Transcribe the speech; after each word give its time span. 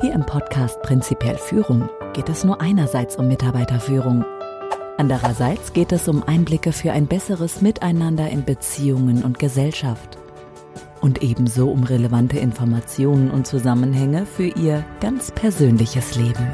Hier 0.00 0.12
im 0.12 0.24
Podcast 0.24 0.80
Prinzipiell 0.82 1.36
Führung 1.36 1.88
geht 2.12 2.28
es 2.28 2.44
nur 2.44 2.60
einerseits 2.60 3.16
um 3.16 3.26
Mitarbeiterführung. 3.26 4.24
Andererseits 4.96 5.72
geht 5.72 5.90
es 5.90 6.06
um 6.06 6.22
Einblicke 6.22 6.70
für 6.70 6.92
ein 6.92 7.08
besseres 7.08 7.62
Miteinander 7.62 8.30
in 8.30 8.44
Beziehungen 8.44 9.24
und 9.24 9.40
Gesellschaft. 9.40 10.16
Und 11.00 11.24
ebenso 11.24 11.68
um 11.68 11.82
relevante 11.82 12.38
Informationen 12.38 13.28
und 13.28 13.48
Zusammenhänge 13.48 14.24
für 14.24 14.46
Ihr 14.46 14.84
ganz 15.00 15.32
persönliches 15.32 16.14
Leben. 16.14 16.46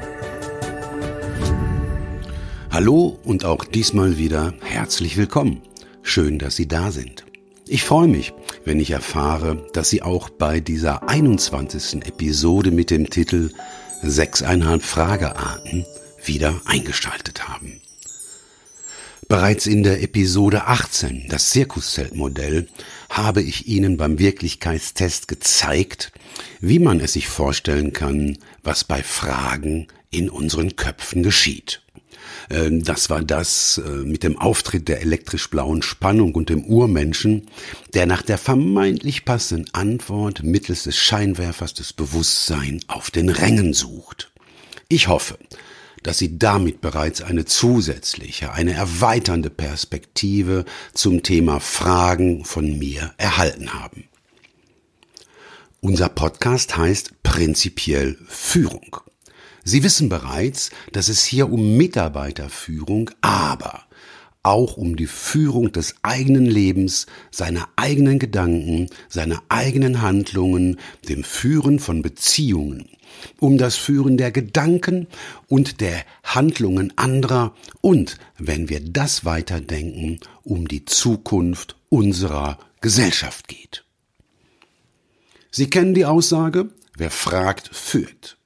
Hallo 2.71 3.19
und 3.25 3.45
auch 3.45 3.67
diesmal 3.67 4.17
wieder 4.17 4.55
herzlich 4.63 5.19
willkommen. 5.19 5.61
Schön, 6.03 6.39
dass 6.39 6.57
Sie 6.57 6.67
da 6.67 6.91
sind. 6.91 7.27
Ich 7.67 7.85
freue 7.85 8.09
mich, 8.09 8.33
wenn 8.65 8.81
ich 8.81 8.91
erfahre, 8.91 9.67
dass 9.73 9.91
Sie 9.91 10.03
auch 10.03 10.31
bei 10.31 10.61
dieser 10.61 11.09
21. 11.09 12.07
Episode 12.07 12.71
mit 12.71 12.91
dem 12.91 13.11
Titel 13.11 13.51
Sechseinhalb 14.03 14.83
Fragearten 14.83 15.87
wieder 16.25 16.61
eingeschaltet 16.65 17.49
haben. 17.49 17.81
Bereits 19.29 19.67
in 19.67 19.83
der 19.83 20.03
Episode 20.03 20.67
18, 20.67 21.29
das 21.29 21.51
Zirkuszeltmodell, 21.51 22.69
habe 23.09 23.43
ich 23.43 23.67
Ihnen 23.67 23.97
beim 23.97 24.19
Wirklichkeitstest 24.19 25.29
gezeigt, 25.29 26.13
wie 26.61 26.79
man 26.79 27.01
es 27.01 27.15
sich 27.15 27.29
vorstellen 27.29 27.93
kann, 27.93 28.39
was 28.63 28.85
bei 28.85 29.03
Fragen 29.03 29.89
in 30.11 30.29
unseren 30.29 30.77
Köpfen 30.77 31.23
geschieht. 31.23 31.83
Ähm, 32.51 32.83
das 32.85 33.11
war 33.11 33.23
das 33.23 33.81
äh, 33.85 33.91
mit 33.91 34.23
dem 34.23 34.39
Auftritt 34.39 34.89
der 34.89 35.01
elektrisch 35.01 35.51
blauen 35.51 35.83
Spannung 35.83 36.35
und 36.35 36.49
dem 36.49 36.65
Urmenschen, 36.65 37.47
der 37.95 38.07
nach 38.07 38.23
der 38.23 38.39
vermeintlich 38.39 39.25
passenden 39.25 39.73
Antwort 39.73 40.43
mittels 40.43 40.85
des 40.85 40.97
Scheinwerfers 40.97 41.75
des 41.75 41.93
Bewusstseins 41.93 42.85
auf 42.89 43.11
den 43.11 43.29
Rängen 43.29 43.75
sucht. 43.75 44.31
Ich 44.89 45.09
hoffe, 45.09 45.39
dass 46.05 46.19
Sie 46.19 46.39
damit 46.39 46.81
bereits 46.81 47.23
eine 47.23 47.47
zusätzliche, 47.47 48.53
eine 48.53 48.75
erweiternde 48.75 49.51
Perspektive 49.51 50.65
zum 50.93 51.23
Thema 51.23 51.61
Fragen 51.61 52.45
von 52.45 52.79
mir 52.79 53.15
erhalten 53.17 53.73
haben. 53.73 54.05
Unser 55.81 56.09
Podcast 56.09 56.77
heißt 56.77 57.23
prinzipiell 57.23 58.17
Führung. 58.27 58.99
Sie 59.65 59.83
wissen 59.83 60.11
bereits, 60.11 60.71
dass 60.93 61.09
es 61.09 61.25
hier 61.25 61.51
um 61.51 61.77
Mitarbeiterführung, 61.77 63.11
aber 63.23 63.85
auch 64.43 64.77
um 64.77 64.95
die 64.95 65.07
Führung 65.07 65.73
des 65.73 65.95
eigenen 66.03 66.45
Lebens, 66.45 67.07
seiner 67.31 67.67
eigenen 67.77 68.19
Gedanken, 68.19 68.91
seiner 69.09 69.43
eigenen 69.49 70.03
Handlungen, 70.03 70.79
dem 71.09 71.25
Führen 71.25 71.79
von 71.79 72.03
Beziehungen, 72.03 72.91
um 73.41 73.57
das 73.57 73.77
Führen 73.77 74.19
der 74.19 74.33
Gedanken 74.33 75.07
und 75.49 75.81
der 75.81 76.05
Handlungen 76.23 76.93
anderer 76.97 77.55
und, 77.81 78.19
wenn 78.37 78.69
wir 78.69 78.81
das 78.81 79.25
weiterdenken, 79.25 80.21
um 80.43 80.69
die 80.69 80.85
Zukunft 80.85 81.77
unserer 81.89 82.59
Gesellschaft 82.83 83.49
geht. 83.49 83.85
Sie 85.51 85.71
kennen 85.71 85.95
die 85.95 86.05
Aussage, 86.05 86.69
wer 86.99 87.11
fragt, 87.11 87.71
führt. 87.75 88.37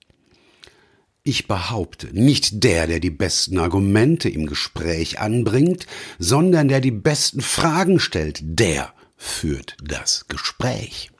Ich 1.28 1.46
behaupte, 1.46 2.08
nicht 2.12 2.64
der, 2.64 2.86
der 2.86 3.00
die 3.00 3.10
besten 3.10 3.58
Argumente 3.58 4.30
im 4.30 4.46
Gespräch 4.46 5.20
anbringt, 5.20 5.86
sondern 6.18 6.68
der 6.68 6.80
die 6.80 6.90
besten 6.90 7.42
Fragen 7.42 8.00
stellt, 8.00 8.38
der 8.40 8.94
führt 9.14 9.76
das 9.84 10.26
Gespräch. 10.28 11.10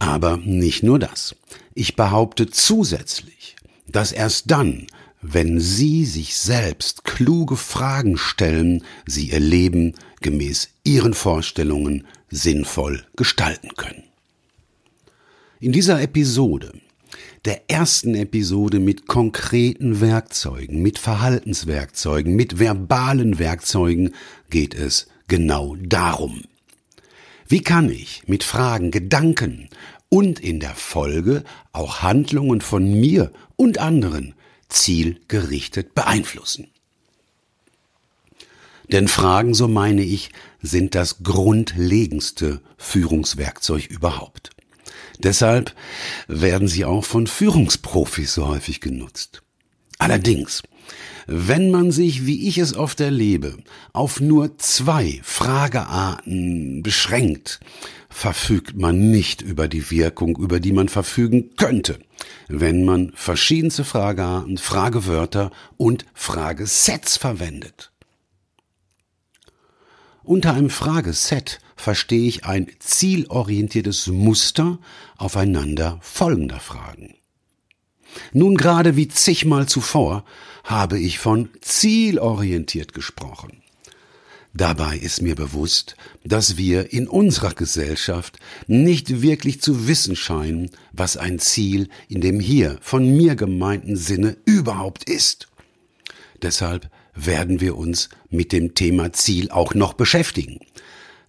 Aber 0.00 0.36
nicht 0.38 0.82
nur 0.82 0.98
das. 0.98 1.36
Ich 1.74 1.94
behaupte 1.94 2.50
zusätzlich, 2.50 3.54
dass 3.86 4.10
erst 4.10 4.50
dann, 4.50 4.88
wenn 5.22 5.60
Sie 5.60 6.06
sich 6.06 6.36
selbst 6.36 7.04
kluge 7.04 7.56
Fragen 7.56 8.18
stellen, 8.18 8.82
Sie 9.06 9.30
Ihr 9.30 9.38
Leben 9.38 9.94
gemäß 10.22 10.70
Ihren 10.82 11.14
Vorstellungen 11.14 12.04
sinnvoll 12.30 13.06
gestalten 13.14 13.76
können. 13.76 14.02
In 15.60 15.70
dieser 15.70 16.02
Episode 16.02 16.72
der 17.46 17.70
ersten 17.70 18.16
Episode 18.16 18.80
mit 18.80 19.06
konkreten 19.06 20.00
Werkzeugen, 20.00 20.82
mit 20.82 20.98
Verhaltenswerkzeugen, 20.98 22.34
mit 22.34 22.58
verbalen 22.58 23.38
Werkzeugen 23.38 24.14
geht 24.50 24.74
es 24.74 25.06
genau 25.28 25.76
darum. 25.76 26.42
Wie 27.46 27.62
kann 27.62 27.88
ich 27.88 28.24
mit 28.26 28.42
Fragen, 28.42 28.90
Gedanken 28.90 29.68
und 30.08 30.40
in 30.40 30.58
der 30.58 30.74
Folge 30.74 31.44
auch 31.72 32.02
Handlungen 32.02 32.60
von 32.60 32.92
mir 32.98 33.30
und 33.54 33.78
anderen 33.78 34.34
zielgerichtet 34.68 35.94
beeinflussen? 35.94 36.66
Denn 38.90 39.06
Fragen, 39.06 39.54
so 39.54 39.68
meine 39.68 40.02
ich, 40.02 40.30
sind 40.62 40.96
das 40.96 41.22
grundlegendste 41.22 42.60
Führungswerkzeug 42.76 43.86
überhaupt. 43.86 44.55
Deshalb 45.18 45.74
werden 46.28 46.68
sie 46.68 46.84
auch 46.84 47.04
von 47.04 47.26
Führungsprofis 47.26 48.34
so 48.34 48.48
häufig 48.48 48.80
genutzt. 48.80 49.42
Allerdings, 49.98 50.62
wenn 51.26 51.70
man 51.70 51.90
sich, 51.90 52.26
wie 52.26 52.46
ich 52.48 52.58
es 52.58 52.76
oft 52.76 53.00
erlebe, 53.00 53.56
auf 53.92 54.20
nur 54.20 54.58
zwei 54.58 55.20
Fragearten 55.22 56.82
beschränkt, 56.82 57.60
verfügt 58.08 58.76
man 58.76 59.10
nicht 59.10 59.42
über 59.42 59.68
die 59.68 59.90
Wirkung, 59.90 60.36
über 60.36 60.60
die 60.60 60.72
man 60.72 60.88
verfügen 60.88 61.56
könnte, 61.56 61.98
wenn 62.48 62.84
man 62.84 63.12
verschiedenste 63.14 63.84
Fragearten, 63.84 64.58
Fragewörter 64.58 65.50
und 65.76 66.06
Fragesets 66.14 67.16
verwendet. 67.16 67.90
Unter 70.26 70.54
einem 70.54 70.70
Frageset 70.70 71.60
verstehe 71.76 72.26
ich 72.26 72.44
ein 72.44 72.66
zielorientiertes 72.80 74.08
Muster 74.08 74.80
aufeinander 75.18 76.00
folgender 76.02 76.58
Fragen. 76.58 77.14
Nun 78.32 78.56
gerade 78.56 78.96
wie 78.96 79.06
zigmal 79.06 79.68
zuvor 79.68 80.24
habe 80.64 80.98
ich 80.98 81.20
von 81.20 81.50
zielorientiert 81.60 82.92
gesprochen. 82.92 83.62
Dabei 84.52 84.96
ist 84.96 85.22
mir 85.22 85.36
bewusst, 85.36 85.94
dass 86.24 86.56
wir 86.56 86.92
in 86.92 87.06
unserer 87.06 87.54
Gesellschaft 87.54 88.40
nicht 88.66 89.22
wirklich 89.22 89.60
zu 89.60 89.86
wissen 89.86 90.16
scheinen, 90.16 90.70
was 90.90 91.16
ein 91.16 91.38
Ziel 91.38 91.88
in 92.08 92.20
dem 92.20 92.40
hier 92.40 92.78
von 92.80 93.16
mir 93.16 93.36
gemeinten 93.36 93.94
Sinne 93.94 94.36
überhaupt 94.44 95.08
ist. 95.08 95.46
Deshalb 96.42 96.90
werden 97.16 97.60
wir 97.60 97.76
uns 97.76 98.08
mit 98.30 98.52
dem 98.52 98.74
Thema 98.74 99.12
Ziel 99.12 99.50
auch 99.50 99.74
noch 99.74 99.94
beschäftigen. 99.94 100.60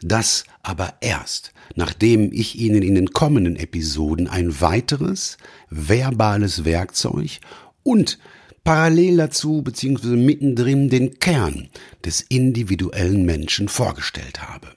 Das 0.01 0.43
aber 0.61 0.93
erst, 1.01 1.53
nachdem 1.75 2.31
ich 2.31 2.59
Ihnen 2.59 2.83
in 2.83 2.95
den 2.95 3.11
kommenden 3.11 3.55
Episoden 3.55 4.27
ein 4.27 4.61
weiteres 4.61 5.37
verbales 5.69 6.65
Werkzeug 6.65 7.39
und 7.83 8.19
parallel 8.63 9.17
dazu 9.17 9.61
bzw. 9.61 10.09
mittendrin 10.17 10.89
den 10.89 11.19
Kern 11.19 11.69
des 12.05 12.21
individuellen 12.21 13.25
Menschen 13.25 13.69
vorgestellt 13.69 14.41
habe. 14.41 14.67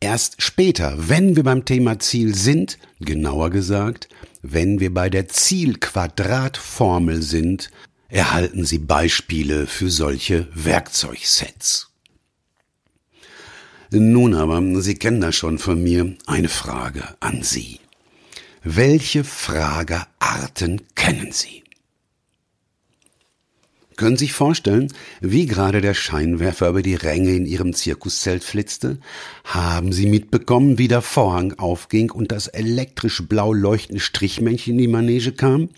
Erst 0.00 0.42
später, 0.42 1.08
wenn 1.08 1.36
wir 1.36 1.42
beim 1.42 1.64
Thema 1.64 1.98
Ziel 1.98 2.34
sind, 2.34 2.78
genauer 3.00 3.50
gesagt, 3.50 4.08
wenn 4.42 4.78
wir 4.78 4.92
bei 4.92 5.08
der 5.08 5.28
Zielquadratformel 5.28 7.22
sind, 7.22 7.70
erhalten 8.08 8.64
Sie 8.64 8.78
Beispiele 8.78 9.66
für 9.66 9.90
solche 9.90 10.48
Werkzeugsets. 10.54 11.90
Nun 13.90 14.34
aber, 14.34 14.80
Sie 14.82 14.96
kennen 14.96 15.20
das 15.20 15.36
schon 15.36 15.58
von 15.58 15.82
mir, 15.82 16.16
eine 16.26 16.48
Frage 16.48 17.04
an 17.20 17.42
Sie. 17.42 17.80
Welche 18.64 19.22
Fragearten 19.22 20.82
kennen 20.94 21.30
Sie? 21.30 21.62
Können 23.96 24.16
Sie 24.18 24.26
sich 24.26 24.34
vorstellen, 24.34 24.92
wie 25.20 25.46
gerade 25.46 25.80
der 25.80 25.94
Scheinwerfer 25.94 26.68
über 26.68 26.82
die 26.82 26.96
Ränge 26.96 27.30
in 27.30 27.46
Ihrem 27.46 27.72
Zirkuszelt 27.72 28.44
flitzte? 28.44 28.98
Haben 29.44 29.92
Sie 29.92 30.06
mitbekommen, 30.06 30.76
wie 30.76 30.88
der 30.88 31.00
Vorhang 31.00 31.54
aufging 31.54 32.10
und 32.10 32.30
das 32.30 32.48
elektrisch 32.48 33.22
blau 33.26 33.54
leuchtende 33.54 34.00
Strichmännchen 34.00 34.74
in 34.74 34.78
die 34.78 34.88
Manege 34.88 35.32
kam? 35.32 35.70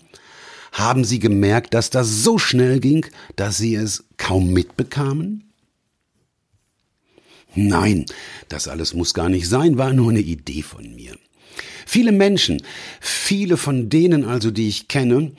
Haben 0.71 1.03
Sie 1.03 1.19
gemerkt, 1.19 1.73
dass 1.73 1.89
das 1.89 2.23
so 2.23 2.37
schnell 2.37 2.79
ging, 2.79 3.05
dass 3.35 3.57
Sie 3.57 3.75
es 3.75 4.05
kaum 4.17 4.51
mitbekamen? 4.53 5.51
Nein, 7.55 8.05
das 8.47 8.67
alles 8.67 8.93
muss 8.93 9.13
gar 9.13 9.29
nicht 9.29 9.47
sein, 9.47 9.77
war 9.77 9.91
nur 9.93 10.11
eine 10.11 10.19
Idee 10.19 10.61
von 10.61 10.95
mir. 10.95 11.17
Viele 11.85 12.11
Menschen, 12.11 12.61
viele 13.01 13.57
von 13.57 13.89
denen 13.89 14.23
also, 14.23 14.51
die 14.51 14.67
ich 14.67 14.87
kenne, 14.87 15.31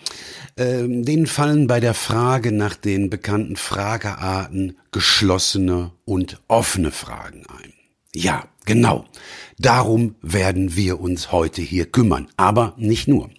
äh, 0.57 0.83
denen 0.89 1.27
fallen 1.27 1.69
bei 1.69 1.79
der 1.79 1.95
Frage 1.95 2.51
nach 2.51 2.75
den 2.75 3.09
bekannten 3.09 3.55
Fragearten 3.55 4.77
geschlossene 4.91 5.93
und 6.05 6.41
offene 6.49 6.91
Fragen 6.91 7.45
ein. 7.47 7.73
Ja, 8.13 8.49
Genau, 8.67 9.07
darum 9.59 10.15
werden 10.23 10.77
wir 10.77 11.01
uns 11.01 11.33
heute 11.33 11.63
hier 11.63 11.87
kümmern, 11.87 12.29
aber 12.37 12.75
nicht 12.77 13.09
nur. 13.09 13.31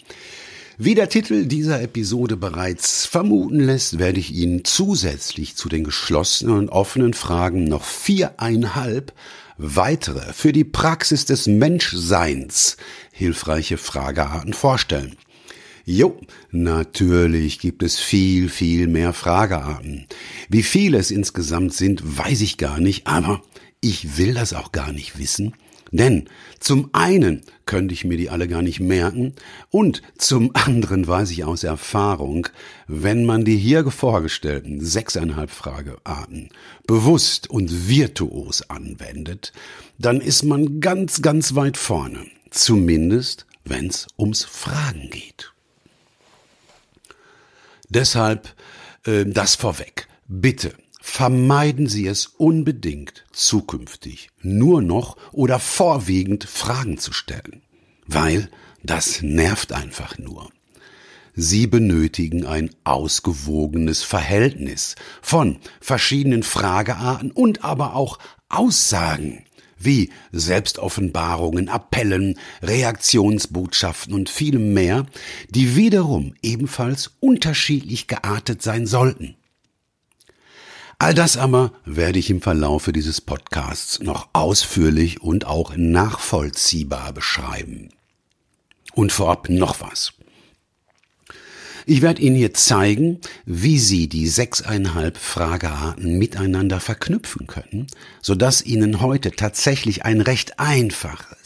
Wie 0.84 0.96
der 0.96 1.10
Titel 1.10 1.46
dieser 1.46 1.80
Episode 1.80 2.38
bereits 2.38 3.06
vermuten 3.06 3.60
lässt, 3.60 4.00
werde 4.00 4.20
ich 4.20 4.34
Ihnen 4.34 4.66
zusätzlich 4.66 5.56
zu 5.56 5.70
den 5.70 5.84
geschlossenen 5.84 6.58
und 6.58 6.70
offenen 6.70 7.14
Fragen 7.14 7.66
noch 7.66 7.84
viereinhalb 7.84 9.14
weitere 9.60 10.34
für 10.34 10.52
die 10.52 10.64
Praxis 10.64 11.26
des 11.26 11.46
Menschseins 11.46 12.78
hilfreiche 13.12 13.78
Fragearten 13.78 14.54
vorstellen. 14.54 15.18
Jo, 15.86 16.20
natürlich 16.50 17.60
gibt 17.60 17.84
es 17.84 18.00
viel, 18.00 18.50
viel 18.50 18.88
mehr 18.88 19.14
Fragearten. 19.14 20.08
Wie 20.50 20.64
viele 20.64 20.98
es 20.98 21.12
insgesamt 21.12 21.76
sind, 21.76 22.18
weiß 22.18 22.42
ich 22.42 22.58
gar 22.58 22.80
nicht, 22.80 23.06
aber 23.06 23.44
ich 23.82 24.18
will 24.18 24.34
das 24.34 24.54
auch 24.54 24.72
gar 24.72 24.92
nicht 24.92 25.20
wissen. 25.20 25.54
Denn 25.92 26.30
zum 26.60 26.90
einen 26.94 27.42
könnte 27.66 27.94
ich 27.94 28.06
mir 28.06 28.18
die 28.18 28.30
alle 28.30 28.48
gar 28.48 28.62
nicht 28.62 28.80
merken 28.80 29.34
und 29.70 30.02
zum 30.18 30.52
anderen 30.56 31.06
weiß 31.06 31.32
ich 31.32 31.44
aus 31.44 31.64
Erfahrung, 31.64 32.48
wenn 32.88 33.26
man 33.26 33.44
die 33.44 33.58
hier 33.58 33.90
vorgestellten 33.92 34.84
sechseinhalb 34.84 35.52
Fragearten 35.52 36.50
bewusst 36.88 37.50
und 37.50 37.90
virtuos 37.90 38.70
anwendet, 38.70 39.52
dann 39.98 40.22
ist 40.22 40.44
man 40.44 40.80
ganz, 40.80 41.22
ganz 41.22 41.56
weit 41.56 41.78
vorne. 41.78 42.26
Zumindest, 42.50 43.46
wenn 43.66 43.88
es 43.88 44.08
ums 44.18 44.44
Fragen 44.44 45.10
geht. 45.10 45.52
Deshalb 47.90 48.56
äh, 49.06 49.26
das 49.26 49.56
vorweg. 49.56 50.08
Bitte 50.28 50.74
vermeiden 51.02 51.88
Sie 51.88 52.08
es 52.08 52.28
unbedingt 52.28 53.26
zukünftig 53.34 54.30
nur 54.42 54.82
noch 54.82 55.18
oder 55.32 55.60
vorwiegend 55.60 56.46
Fragen 56.46 57.00
zu 57.00 57.12
stellen, 57.12 57.64
weil 58.06 58.50
das 58.84 59.22
nervt 59.22 59.74
einfach 59.74 60.18
nur. 60.20 60.50
Sie 61.34 61.66
benötigen 61.66 62.46
ein 62.46 62.70
ausgewogenes 62.84 64.04
Verhältnis 64.04 64.96
von 65.22 65.58
verschiedenen 65.80 66.44
Fragearten 66.44 67.32
und 67.32 67.64
aber 67.64 67.96
auch 67.96 68.20
Aussagen 68.50 69.46
wie 69.80 70.12
Selbstoffenbarungen, 70.32 71.68
Appellen, 71.68 72.38
Reaktionsbotschaften 72.62 74.14
und 74.14 74.30
vielem 74.30 74.74
mehr, 74.74 75.08
die 75.50 75.76
wiederum 75.76 76.36
ebenfalls 76.44 77.12
unterschiedlich 77.20 78.06
geartet 78.08 78.62
sein 78.62 78.86
sollten. 78.86 79.36
All 81.02 81.16
das 81.16 81.36
aber 81.36 81.74
werde 81.84 82.20
ich 82.20 82.30
im 82.30 82.44
Verlaufe 82.44 82.94
dieses 82.94 83.22
Podcasts 83.22 84.02
noch 84.02 84.30
ausführlich 84.34 85.20
und 85.20 85.48
auch 85.48 85.76
nachvollziehbar 85.76 87.12
beschreiben. 87.12 87.90
Und 88.94 89.12
vorab 89.12 89.50
noch 89.50 89.82
was. 89.82 90.14
Ich 91.88 92.04
werde 92.04 92.22
Ihnen 92.22 92.36
hier 92.36 92.54
zeigen, 92.54 93.20
wie 93.46 93.80
Sie 93.80 94.10
die 94.10 94.28
sechseinhalb 94.28 95.18
Fragearten 95.18 96.20
miteinander 96.20 96.80
verknüpfen 96.80 97.48
können, 97.48 97.88
sodass 98.22 98.64
Ihnen 98.64 99.02
heute 99.02 99.32
tatsächlich 99.32 100.06
ein 100.06 100.22
recht 100.22 100.60
einfaches, 100.60 101.41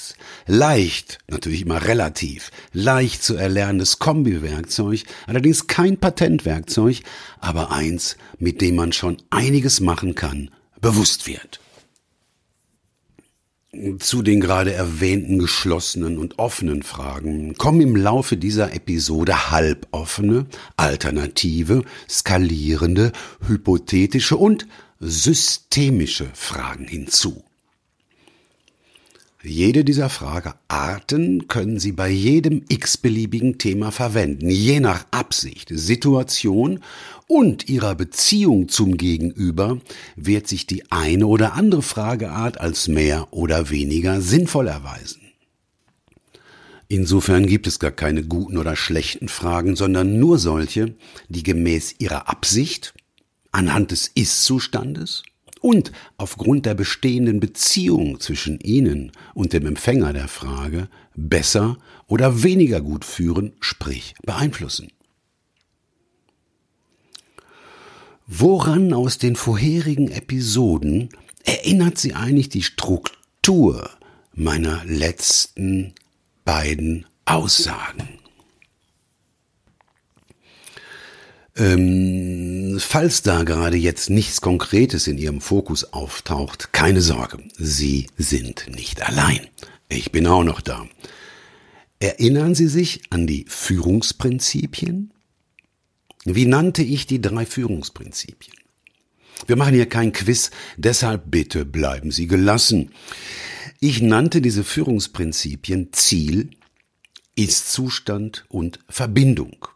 leicht, 0.46 1.20
natürlich 1.28 1.62
immer 1.62 1.86
relativ, 1.86 2.52
leicht 2.72 3.24
zu 3.24 3.36
erlernendes 3.36 4.00
Kombiwerkzeug, 4.00 5.04
allerdings 5.28 5.68
kein 5.68 5.98
Patentwerkzeug, 5.98 7.02
aber 7.40 7.72
eins, 7.72 8.18
mit 8.40 8.62
dem 8.62 8.76
man 8.76 8.94
schon 8.94 9.18
einiges 9.30 9.80
machen 9.80 10.16
kann, 10.16 10.52
bewusst 10.82 11.28
wird 11.28 11.60
zu 14.00 14.22
den 14.22 14.40
gerade 14.40 14.74
erwähnten 14.74 15.40
geschlossenen 15.40 16.18
und 16.18 16.40
offenen 16.40 16.84
Fragen 16.84 17.56
kommen 17.56 17.82
im 17.82 17.96
Laufe 17.96 18.38
dieser 18.38 18.74
Episode 18.74 19.52
halboffene, 19.52 20.46
alternative, 20.78 21.84
skalierende, 22.10 23.12
hypothetische 23.48 24.38
und 24.38 24.68
systemische 25.00 26.30
Fragen 26.34 26.88
hinzu. 26.88 27.44
Jede 29.48 29.86
dieser 29.86 30.10
Fragearten 30.10 31.48
können 31.48 31.80
Sie 31.80 31.92
bei 31.92 32.10
jedem 32.10 32.64
x-beliebigen 32.68 33.60
Thema 33.60 33.92
verwenden, 33.92 34.50
je 34.50 34.80
nach 34.80 35.06
Absicht, 35.12 35.70
Situation 35.72 36.80
und 37.28 37.70
Ihrer 37.70 37.94
Beziehung 37.94 38.70
zum 38.70 38.98
Gegenüber 38.98 39.80
wird 40.16 40.48
sich 40.48 40.66
die 40.66 40.92
eine 40.92 41.28
oder 41.28 41.54
andere 41.54 41.84
Frageart 41.84 42.60
als 42.60 42.88
mehr 42.88 43.28
oder 43.32 43.70
weniger 43.70 44.20
sinnvoll 44.20 44.68
erweisen. 44.68 45.22
Insofern 46.88 47.46
gibt 47.46 47.68
es 47.68 47.78
gar 47.78 47.92
keine 47.92 48.24
guten 48.24 48.58
oder 48.58 48.76
schlechten 48.76 49.28
Fragen, 49.28 49.76
sondern 49.76 50.20
nur 50.20 50.40
solche, 50.40 50.96
die 51.30 51.44
gemäß 51.44 51.96
ihrer 52.00 52.30
Absicht, 52.30 52.96
anhand 53.52 53.92
des 53.92 54.08
Ist-Zustandes 54.08 55.22
und 55.66 55.92
aufgrund 56.18 56.68
der 56.68 56.76
bestehenden 56.76 57.40
Beziehung 57.40 58.20
zwischen 58.20 58.60
Ihnen 58.60 59.12
und 59.34 59.52
dem 59.52 59.66
Empfänger 59.66 60.14
der 60.14 60.28
Frage 60.28 60.90
besser 61.16 61.80
oder 62.06 62.44
weniger 62.44 62.82
gut 62.82 63.04
führen, 63.04 63.54
sprich 63.62 64.14
beeinflussen. 64.22 64.90
Woran 68.28 68.94
aus 68.94 69.18
den 69.18 69.36
vorherigen 69.36 70.12
Episoden 70.12 71.10
erinnert 71.44 71.98
Sie 71.98 72.14
eigentlich 72.14 72.50
die 72.50 72.62
Struktur 72.62 73.90
meiner 74.36 74.86
letzten 74.86 75.96
beiden 76.44 77.08
Aussagen? 77.26 78.20
Ähm, 81.58 82.78
falls 82.80 83.22
da 83.22 83.44
gerade 83.44 83.78
jetzt 83.78 84.10
nichts 84.10 84.42
Konkretes 84.42 85.08
in 85.08 85.18
Ihrem 85.18 85.40
Fokus 85.40 85.94
auftaucht, 85.94 86.74
keine 86.74 87.02
Sorge, 87.02 87.38
Sie 87.58 88.08
sind 88.18 88.68
nicht 88.76 89.02
allein. 89.02 89.40
Ich 89.88 90.12
bin 90.12 90.28
auch 90.28 90.44
noch 90.44 90.60
da. 90.60 90.86
Erinnern 92.00 92.56
Sie 92.56 92.68
sich 92.68 93.04
an 93.10 93.26
die 93.26 93.46
Führungsprinzipien? 93.48 95.14
Wie 96.26 96.46
nannte 96.46 96.84
ich 96.84 97.08
die 97.08 97.22
drei 97.22 97.46
Führungsprinzipien? 97.46 98.58
Wir 99.48 99.56
machen 99.56 99.76
hier 99.76 99.88
kein 99.88 100.12
Quiz, 100.12 100.52
deshalb 100.76 101.32
bitte 101.32 101.66
bleiben 101.66 102.12
Sie 102.12 102.28
gelassen. 102.28 102.92
Ich 103.80 104.02
nannte 104.02 104.42
diese 104.42 104.64
Führungsprinzipien 104.64 105.94
Ziel, 105.94 106.50
Ist-Zustand 107.36 108.46
und 108.50 108.80
Verbindung. 108.90 109.68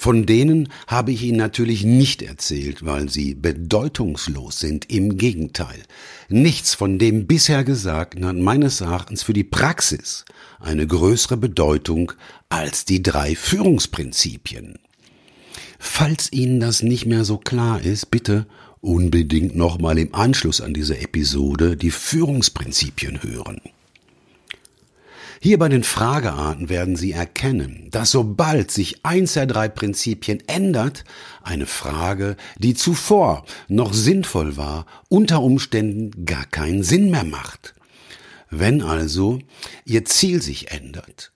Von 0.00 0.24
denen 0.24 0.70
habe 0.86 1.12
ich 1.12 1.22
Ihnen 1.24 1.36
natürlich 1.36 1.84
nicht 1.84 2.22
erzählt, 2.22 2.86
weil 2.86 3.10
sie 3.10 3.34
bedeutungslos 3.34 4.58
sind. 4.58 4.90
Im 4.90 5.18
Gegenteil. 5.18 5.82
Nichts 6.30 6.74
von 6.74 6.98
dem 6.98 7.26
bisher 7.26 7.64
Gesagten 7.64 8.24
hat 8.24 8.36
meines 8.36 8.80
Erachtens 8.80 9.22
für 9.22 9.34
die 9.34 9.44
Praxis 9.44 10.24
eine 10.58 10.86
größere 10.86 11.36
Bedeutung 11.36 12.12
als 12.48 12.86
die 12.86 13.02
drei 13.02 13.36
Führungsprinzipien. 13.36 14.78
Falls 15.78 16.32
Ihnen 16.32 16.60
das 16.60 16.82
nicht 16.82 17.04
mehr 17.04 17.26
so 17.26 17.36
klar 17.36 17.82
ist, 17.82 18.10
bitte 18.10 18.46
unbedingt 18.80 19.54
nochmal 19.54 19.98
im 19.98 20.14
Anschluss 20.14 20.62
an 20.62 20.72
diese 20.72 20.96
Episode 20.98 21.76
die 21.76 21.90
Führungsprinzipien 21.90 23.22
hören. 23.22 23.60
Hier 25.42 25.58
bei 25.58 25.70
den 25.70 25.84
Fragearten 25.84 26.68
werden 26.68 26.96
Sie 26.96 27.12
erkennen, 27.12 27.88
dass 27.90 28.10
sobald 28.10 28.70
sich 28.70 29.06
eins 29.06 29.32
der 29.32 29.46
drei 29.46 29.70
Prinzipien 29.70 30.42
ändert, 30.46 31.04
eine 31.42 31.64
Frage, 31.64 32.36
die 32.58 32.74
zuvor 32.74 33.46
noch 33.66 33.94
sinnvoll 33.94 34.58
war, 34.58 34.84
unter 35.08 35.40
Umständen 35.40 36.26
gar 36.26 36.44
keinen 36.44 36.82
Sinn 36.82 37.10
mehr 37.10 37.24
macht. 37.24 37.74
Wenn 38.50 38.82
also 38.82 39.38
Ihr 39.86 40.04
Ziel 40.04 40.42
sich 40.42 40.72
ändert, 40.72 41.32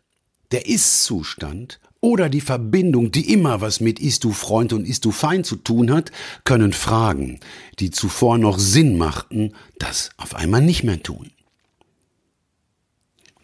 der 0.52 0.66
Ist-Zustand 0.66 1.80
oder 2.02 2.28
die 2.28 2.42
Verbindung, 2.42 3.10
die 3.10 3.32
immer 3.32 3.62
was 3.62 3.80
mit 3.80 3.98
Ist 4.00 4.24
du 4.24 4.32
Freund 4.32 4.74
und 4.74 4.86
Ist 4.86 5.06
du 5.06 5.12
Feind 5.12 5.46
zu 5.46 5.56
tun 5.56 5.90
hat, 5.90 6.12
können 6.44 6.74
Fragen, 6.74 7.40
die 7.78 7.90
zuvor 7.90 8.36
noch 8.36 8.58
Sinn 8.58 8.98
machten, 8.98 9.54
das 9.78 10.10
auf 10.18 10.34
einmal 10.34 10.60
nicht 10.60 10.84
mehr 10.84 11.02
tun. 11.02 11.30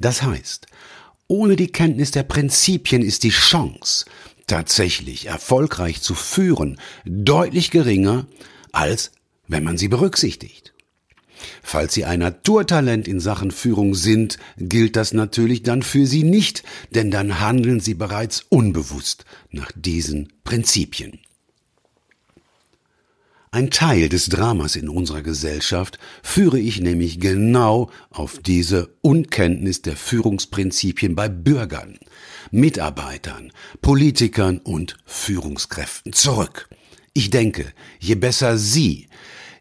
Das 0.01 0.23
heißt, 0.23 0.67
ohne 1.29 1.55
die 1.55 1.71
Kenntnis 1.71 2.11
der 2.11 2.25
Prinzipien 2.25 3.03
ist 3.03 3.23
die 3.23 3.31
Chance, 3.31 4.07
tatsächlich 4.47 5.27
erfolgreich 5.27 6.03
zu 6.03 6.15
führen, 6.15 6.81
deutlich 7.05 7.71
geringer, 7.71 8.27
als 8.73 9.13
wenn 9.47 9.63
man 9.63 9.79
sie 9.79 9.89
berücksichtigt. 9.89 10.73
Falls 11.63 11.95
Sie 11.95 12.05
ein 12.05 12.21
Naturtalent 12.21 13.09
in 13.09 13.21
Sachen 13.21 13.51
Führung 13.51 13.95
sind, 13.95 14.39
gilt 14.59 14.97
das 14.97 15.13
natürlich 15.13 15.63
dann 15.63 15.83
für 15.83 16.07
Sie 16.07 16.23
nicht, 16.23 16.65
denn 16.91 17.11
dann 17.11 17.41
handeln 17.41 17.81
Sie 17.81 17.95
bereits 17.95 18.45
unbewusst 18.49 19.25
nach 19.51 19.73
diesen 19.75 20.33
Prinzipien. 20.45 21.21
Ein 23.53 23.71
Teil 23.71 24.09
des 24.09 24.29
Dramas 24.29 24.77
in 24.77 24.89
unserer 24.89 25.23
Gesellschaft 25.23 25.99
führe 26.23 26.61
ich 26.61 26.81
nämlich 26.81 27.19
genau 27.19 27.91
auf 28.11 28.39
diese 28.39 28.95
Unkenntnis 29.03 29.83
der 29.83 29.97
Führungsprinzipien 29.97 31.17
bei 31.17 31.29
Bürgern, 31.29 31.99
Mitarbeitern, 32.53 33.51
Politikern 33.83 34.59
und 34.59 34.99
Führungskräften 35.05 36.13
zurück. 36.13 36.69
Ich 37.13 37.31
denke, 37.31 37.73
je 37.99 38.15
besser 38.15 38.57
Sie 38.57 39.09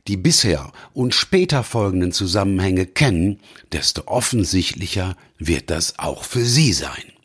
die 0.07 0.17
bisher 0.17 0.71
und 0.93 1.15
später 1.15 1.63
folgenden 1.63 2.11
Zusammenhänge 2.11 2.85
kennen, 2.85 3.39
desto 3.71 4.03
offensichtlicher 4.05 5.15
wird 5.39 5.71
das 5.71 5.97
auch 5.97 6.23
für 6.23 6.45
Sie 6.45 6.73
sein. 6.73 7.18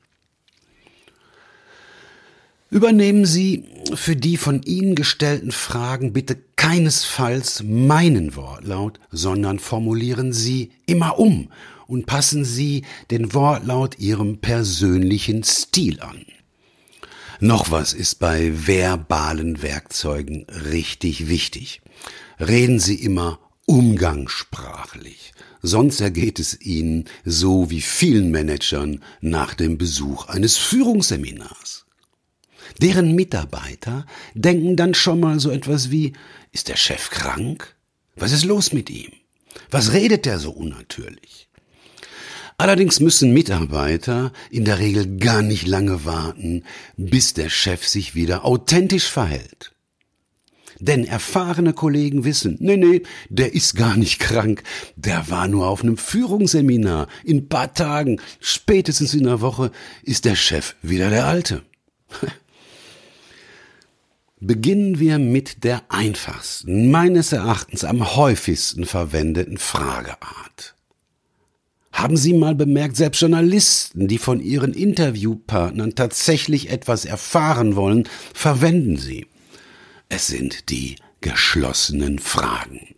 Übernehmen 2.70 3.26
Sie 3.26 3.64
für 3.94 4.16
die 4.16 4.36
von 4.36 4.62
Ihnen 4.62 4.94
gestellten 4.94 5.52
Fragen 5.52 6.12
bitte 6.12 6.36
keinesfalls 6.56 7.62
meinen 7.62 8.36
Wortlaut, 8.36 8.98
sondern 9.10 9.58
formulieren 9.58 10.32
Sie 10.32 10.72
immer 10.86 11.18
um 11.18 11.50
und 11.86 12.06
passen 12.06 12.44
Sie 12.44 12.84
den 13.10 13.34
Wortlaut 13.34 13.98
Ihrem 13.98 14.38
persönlichen 14.38 15.44
Stil 15.44 16.00
an. 16.00 16.24
Noch 17.40 17.70
was 17.70 17.92
ist 17.92 18.18
bei 18.18 18.52
verbalen 18.66 19.62
Werkzeugen 19.62 20.46
richtig 20.70 21.28
wichtig. 21.28 21.82
Reden 22.40 22.80
Sie 22.80 22.94
immer 22.94 23.38
umgangssprachlich, 23.66 25.32
sonst 25.62 26.00
ergeht 26.00 26.38
es 26.38 26.60
Ihnen 26.60 27.04
so 27.24 27.70
wie 27.70 27.80
vielen 27.80 28.30
Managern 28.30 29.02
nach 29.20 29.54
dem 29.54 29.78
Besuch 29.78 30.26
eines 30.26 30.56
Führungsseminars. 30.56 31.63
Deren 32.80 33.14
Mitarbeiter 33.14 34.06
denken 34.34 34.76
dann 34.76 34.94
schon 34.94 35.20
mal 35.20 35.40
so 35.40 35.50
etwas 35.50 35.90
wie, 35.90 36.12
ist 36.52 36.68
der 36.68 36.76
Chef 36.76 37.10
krank? 37.10 37.76
Was 38.16 38.32
ist 38.32 38.44
los 38.44 38.72
mit 38.72 38.90
ihm? 38.90 39.12
Was 39.70 39.92
redet 39.92 40.26
der 40.26 40.38
so 40.38 40.50
unnatürlich? 40.50 41.48
Allerdings 42.56 43.00
müssen 43.00 43.32
Mitarbeiter 43.32 44.32
in 44.50 44.64
der 44.64 44.78
Regel 44.78 45.18
gar 45.18 45.42
nicht 45.42 45.66
lange 45.66 46.04
warten, 46.04 46.62
bis 46.96 47.34
der 47.34 47.48
Chef 47.48 47.86
sich 47.86 48.14
wieder 48.14 48.44
authentisch 48.44 49.06
verhält. 49.06 49.72
Denn 50.78 51.04
erfahrene 51.04 51.72
Kollegen 51.72 52.24
wissen, 52.24 52.56
nee, 52.60 52.76
nee, 52.76 53.02
der 53.28 53.54
ist 53.54 53.76
gar 53.76 53.96
nicht 53.96 54.18
krank, 54.18 54.62
der 54.96 55.30
war 55.30 55.48
nur 55.48 55.66
auf 55.66 55.82
einem 55.82 55.96
Führungsseminar. 55.96 57.08
In 57.24 57.48
paar 57.48 57.74
Tagen, 57.74 58.20
spätestens 58.40 59.14
in 59.14 59.26
einer 59.26 59.40
Woche, 59.40 59.70
ist 60.02 60.24
der 60.24 60.36
Chef 60.36 60.76
wieder 60.82 61.10
der 61.10 61.26
Alte. 61.26 61.62
Beginnen 64.46 64.98
wir 64.98 65.18
mit 65.18 65.64
der 65.64 65.84
einfachsten, 65.88 66.90
meines 66.90 67.32
Erachtens 67.32 67.82
am 67.82 68.14
häufigsten 68.14 68.84
verwendeten 68.84 69.56
Frageart. 69.56 70.74
Haben 71.92 72.18
Sie 72.18 72.34
mal 72.34 72.54
bemerkt, 72.54 72.96
selbst 72.96 73.22
Journalisten, 73.22 74.06
die 74.06 74.18
von 74.18 74.40
ihren 74.40 74.74
Interviewpartnern 74.74 75.94
tatsächlich 75.94 76.68
etwas 76.68 77.06
erfahren 77.06 77.74
wollen, 77.74 78.06
verwenden 78.34 78.98
sie. 78.98 79.26
Es 80.10 80.26
sind 80.26 80.68
die 80.68 80.96
geschlossenen 81.22 82.18
Fragen. 82.18 82.94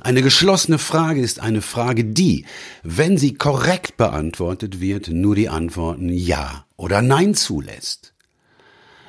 Eine 0.00 0.22
geschlossene 0.22 0.78
Frage 0.78 1.20
ist 1.20 1.40
eine 1.40 1.60
Frage, 1.60 2.06
die, 2.06 2.46
wenn 2.84 3.18
sie 3.18 3.34
korrekt 3.34 3.98
beantwortet 3.98 4.80
wird, 4.80 5.08
nur 5.08 5.34
die 5.34 5.50
Antworten 5.50 6.08
Ja 6.08 6.64
oder 6.78 7.02
Nein 7.02 7.34
zulässt. 7.34 8.14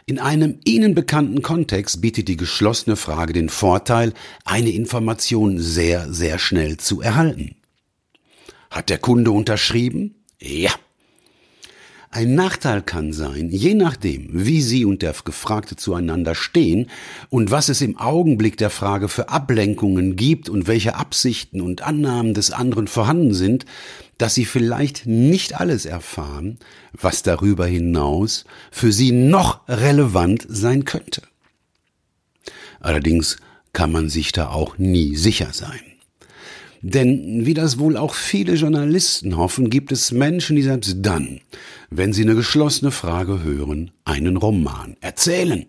In 0.09 0.17
einem 0.17 0.59
Ihnen 0.65 0.95
bekannten 0.95 1.43
Kontext 1.43 2.01
bietet 2.01 2.29
die 2.29 2.35
geschlossene 2.35 2.95
Frage 2.95 3.31
den 3.31 3.47
Vorteil, 3.47 4.13
eine 4.43 4.71
Information 4.71 5.59
sehr, 5.59 6.11
sehr 6.11 6.39
schnell 6.39 6.77
zu 6.77 6.99
erhalten. 6.99 7.57
Hat 8.71 8.89
der 8.89 8.97
Kunde 8.97 9.29
unterschrieben? 9.29 10.15
Ja. 10.39 10.71
Ein 12.11 12.33
Nachteil 12.33 12.81
kann 12.81 13.13
sein, 13.13 13.49
je 13.51 13.75
nachdem, 13.75 14.29
wie 14.31 14.63
Sie 14.63 14.83
und 14.83 15.03
der 15.03 15.13
Gefragte 15.23 15.75
zueinander 15.75 16.33
stehen 16.33 16.89
und 17.29 17.51
was 17.51 17.69
es 17.69 17.81
im 17.81 17.99
Augenblick 17.99 18.57
der 18.57 18.71
Frage 18.71 19.09
für 19.09 19.29
Ablenkungen 19.29 20.15
gibt 20.15 20.49
und 20.49 20.67
welche 20.67 20.95
Absichten 20.95 21.61
und 21.61 21.83
Annahmen 21.83 22.33
des 22.33 22.49
anderen 22.49 22.87
vorhanden 22.87 23.35
sind, 23.35 23.65
dass 24.17 24.33
Sie 24.33 24.45
vielleicht 24.45 25.05
nicht 25.05 25.59
alles 25.59 25.85
erfahren, 25.85 26.57
was 26.93 27.21
darüber 27.21 27.67
hinaus 27.67 28.45
für 28.71 28.91
Sie 28.91 29.11
noch 29.11 29.67
relevant 29.67 30.47
sein 30.49 30.85
könnte. 30.85 31.21
Allerdings 32.79 33.37
kann 33.71 33.91
man 33.91 34.09
sich 34.09 34.31
da 34.31 34.49
auch 34.49 34.79
nie 34.79 35.15
sicher 35.15 35.49
sein. 35.51 35.88
Denn 36.81 37.45
wie 37.45 37.53
das 37.53 37.77
wohl 37.77 37.97
auch 37.97 38.13
viele 38.13 38.53
Journalisten 38.53 39.35
hoffen, 39.35 39.69
gibt 39.69 39.91
es 39.91 40.11
Menschen, 40.11 40.55
die 40.55 40.61
selbst 40.61 40.97
dann, 41.01 41.41
wenn 41.89 42.13
sie 42.13 42.23
eine 42.23 42.35
geschlossene 42.35 42.91
Frage 42.91 43.43
hören, 43.43 43.91
einen 44.05 44.37
Roman 44.37 44.95
erzählen. 45.01 45.65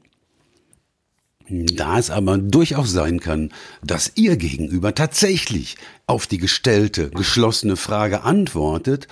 Da 1.50 1.98
es 1.98 2.10
aber 2.10 2.38
durchaus 2.38 2.92
sein 2.92 3.18
kann, 3.18 3.50
dass 3.82 4.12
Ihr 4.14 4.36
Gegenüber 4.36 4.94
tatsächlich 4.94 5.76
auf 6.06 6.28
die 6.28 6.38
gestellte, 6.38 7.10
geschlossene 7.10 7.74
Frage 7.74 8.22
antwortet 8.22 9.08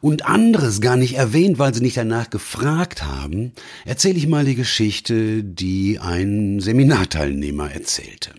und 0.00 0.26
anderes 0.26 0.80
gar 0.80 0.96
nicht 0.96 1.14
erwähnt, 1.14 1.60
weil 1.60 1.72
Sie 1.72 1.82
nicht 1.82 1.96
danach 1.96 2.30
gefragt 2.30 3.04
haben, 3.04 3.52
erzähle 3.84 4.18
ich 4.18 4.26
mal 4.26 4.44
die 4.44 4.56
Geschichte, 4.56 5.44
die 5.44 6.00
ein 6.00 6.58
Seminarteilnehmer 6.58 7.70
erzählte. 7.70 8.32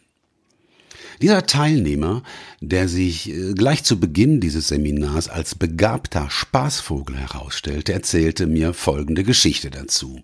Dieser 1.21 1.45
Teilnehmer, 1.45 2.23
der 2.61 2.87
sich 2.87 3.29
äh, 3.29 3.53
gleich 3.53 3.83
zu 3.83 3.99
Beginn 3.99 4.39
dieses 4.39 4.69
Seminars 4.69 5.27
als 5.27 5.55
begabter 5.55 6.29
Spaßvogel 6.29 7.17
herausstellte, 7.17 7.91
erzählte 7.93 8.47
mir 8.47 8.73
folgende 8.73 9.23
Geschichte 9.23 9.69
dazu. 9.69 10.21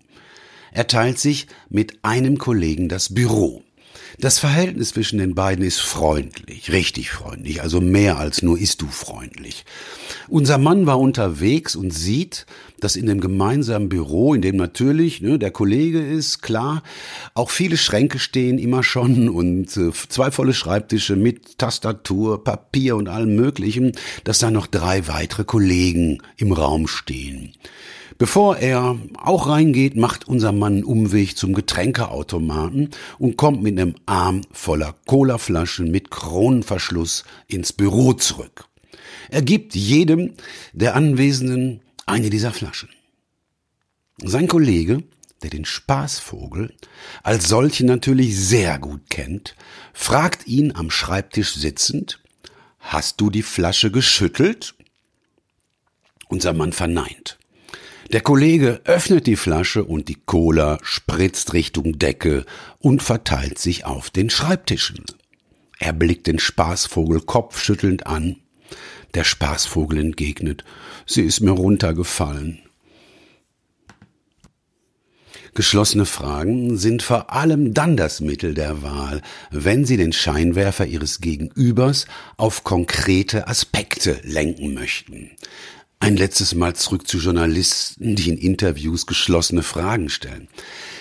Er 0.72 0.86
teilt 0.86 1.18
sich 1.18 1.46
mit 1.68 1.98
einem 2.02 2.38
Kollegen 2.38 2.88
das 2.88 3.12
Büro. 3.12 3.62
Das 4.18 4.38
Verhältnis 4.38 4.90
zwischen 4.90 5.18
den 5.18 5.34
beiden 5.34 5.64
ist 5.64 5.80
freundlich, 5.80 6.72
richtig 6.72 7.10
freundlich, 7.10 7.62
also 7.62 7.80
mehr 7.80 8.18
als 8.18 8.42
nur 8.42 8.58
ist 8.58 8.82
du 8.82 8.86
freundlich. 8.88 9.64
Unser 10.28 10.58
Mann 10.58 10.86
war 10.86 10.98
unterwegs 10.98 11.76
und 11.76 11.92
sieht, 11.92 12.46
dass 12.80 12.96
in 12.96 13.06
dem 13.06 13.20
gemeinsamen 13.20 13.88
Büro, 13.88 14.34
in 14.34 14.42
dem 14.42 14.56
natürlich 14.56 15.20
ne, 15.20 15.38
der 15.38 15.50
Kollege 15.50 16.00
ist, 16.00 16.42
klar, 16.42 16.82
auch 17.34 17.50
viele 17.50 17.76
Schränke 17.76 18.18
stehen 18.18 18.58
immer 18.58 18.82
schon 18.82 19.28
und 19.28 19.76
äh, 19.76 19.90
zwei 20.08 20.30
volle 20.30 20.54
Schreibtische 20.54 21.16
mit 21.16 21.58
Tastatur, 21.58 22.42
Papier 22.42 22.96
und 22.96 23.08
allem 23.08 23.34
Möglichen, 23.34 23.92
dass 24.24 24.38
da 24.38 24.50
noch 24.50 24.66
drei 24.66 25.08
weitere 25.08 25.44
Kollegen 25.44 26.22
im 26.36 26.52
Raum 26.52 26.86
stehen. 26.86 27.52
Bevor 28.18 28.56
er 28.56 28.98
auch 29.22 29.48
reingeht, 29.48 29.96
macht 29.96 30.26
unser 30.26 30.52
Mann 30.52 30.74
einen 30.74 30.84
Umweg 30.84 31.36
zum 31.36 31.52
Getränkeautomaten 31.52 32.90
und 33.18 33.36
kommt 33.36 33.62
mit 33.62 33.78
einem 33.78 33.94
Arm 34.06 34.40
voller 34.52 34.94
Colaflaschen 35.06 35.90
mit 35.90 36.10
Kronenverschluss 36.10 37.24
ins 37.46 37.72
Büro 37.72 38.14
zurück. 38.14 38.68
Er 39.28 39.42
gibt 39.42 39.74
jedem 39.74 40.34
der 40.72 40.96
Anwesenden 40.96 41.80
eine 42.06 42.30
dieser 42.30 42.52
Flaschen. 42.52 42.88
Sein 44.22 44.48
Kollege, 44.48 45.02
der 45.42 45.50
den 45.50 45.66
Spaßvogel 45.66 46.74
als 47.22 47.48
solchen 47.48 47.86
natürlich 47.86 48.38
sehr 48.38 48.78
gut 48.78 49.10
kennt, 49.10 49.56
fragt 49.92 50.46
ihn 50.46 50.74
am 50.74 50.90
Schreibtisch 50.90 51.54
sitzend, 51.54 52.20
Hast 52.78 53.20
du 53.20 53.30
die 53.30 53.42
Flasche 53.42 53.90
geschüttelt? 53.90 54.76
Unser 56.28 56.52
Mann 56.52 56.72
verneint. 56.72 57.36
Der 58.12 58.20
Kollege 58.20 58.80
öffnet 58.84 59.26
die 59.26 59.36
Flasche 59.36 59.84
und 59.84 60.08
die 60.08 60.14
Cola 60.14 60.78
spritzt 60.82 61.54
Richtung 61.54 61.98
Decke 61.98 62.44
und 62.78 63.02
verteilt 63.02 63.58
sich 63.58 63.84
auf 63.84 64.10
den 64.10 64.30
Schreibtischen. 64.30 65.04
Er 65.80 65.92
blickt 65.92 66.28
den 66.28 66.38
Spaßvogel 66.38 67.22
kopfschüttelnd 67.22 68.06
an. 68.06 68.36
Der 69.14 69.24
Spaßvogel 69.24 69.98
entgegnet, 69.98 70.64
sie 71.04 71.22
ist 71.22 71.40
mir 71.40 71.50
runtergefallen. 71.50 72.60
Geschlossene 75.54 76.04
Fragen 76.04 76.76
sind 76.76 77.02
vor 77.02 77.32
allem 77.32 77.72
dann 77.72 77.96
das 77.96 78.20
Mittel 78.20 78.52
der 78.52 78.82
Wahl, 78.82 79.22
wenn 79.50 79.86
sie 79.86 79.96
den 79.96 80.12
Scheinwerfer 80.12 80.84
ihres 80.84 81.20
Gegenübers 81.22 82.04
auf 82.36 82.62
konkrete 82.62 83.48
Aspekte 83.48 84.20
lenken 84.22 84.74
möchten. 84.74 85.30
Ein 85.98 86.16
letztes 86.16 86.54
Mal 86.54 86.76
zurück 86.76 87.08
zu 87.08 87.18
Journalisten, 87.18 88.16
die 88.16 88.28
in 88.28 88.38
Interviews 88.38 89.06
geschlossene 89.06 89.62
Fragen 89.62 90.08
stellen. 90.08 90.48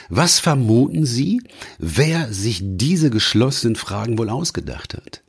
Was 0.10 0.40
vermuten 0.40 1.06
Sie, 1.06 1.42
wer 1.78 2.32
sich 2.32 2.62
diese 2.64 3.10
geschlossenen 3.10 3.75
Fragen 3.75 4.18
wohl 4.18 4.30
ausgedacht 4.30 4.94
hat? 4.94 5.22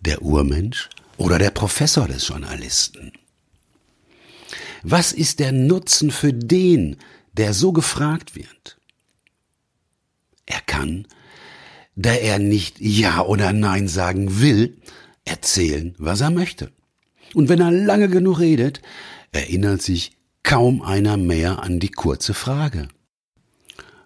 Der 0.00 0.22
Urmensch 0.22 0.90
oder 1.16 1.38
der 1.38 1.50
Professor 1.50 2.06
des 2.06 2.28
Journalisten? 2.28 3.12
Was 4.82 5.12
ist 5.12 5.40
der 5.40 5.52
Nutzen 5.52 6.10
für 6.10 6.32
den, 6.32 6.98
der 7.32 7.54
so 7.54 7.72
gefragt 7.72 8.36
wird? 8.36 8.78
Er 10.44 10.60
kann 10.60 11.06
da 11.96 12.12
er 12.12 12.38
nicht 12.38 12.78
Ja 12.78 13.22
oder 13.22 13.52
Nein 13.52 13.88
sagen 13.88 14.40
will, 14.40 14.76
erzählen, 15.24 15.94
was 15.98 16.20
er 16.20 16.30
möchte. 16.30 16.70
Und 17.34 17.48
wenn 17.48 17.60
er 17.60 17.70
lange 17.70 18.08
genug 18.08 18.40
redet, 18.40 18.80
erinnert 19.32 19.82
sich 19.82 20.12
kaum 20.42 20.82
einer 20.82 21.16
mehr 21.16 21.62
an 21.62 21.80
die 21.80 21.90
kurze 21.90 22.34
Frage. 22.34 22.88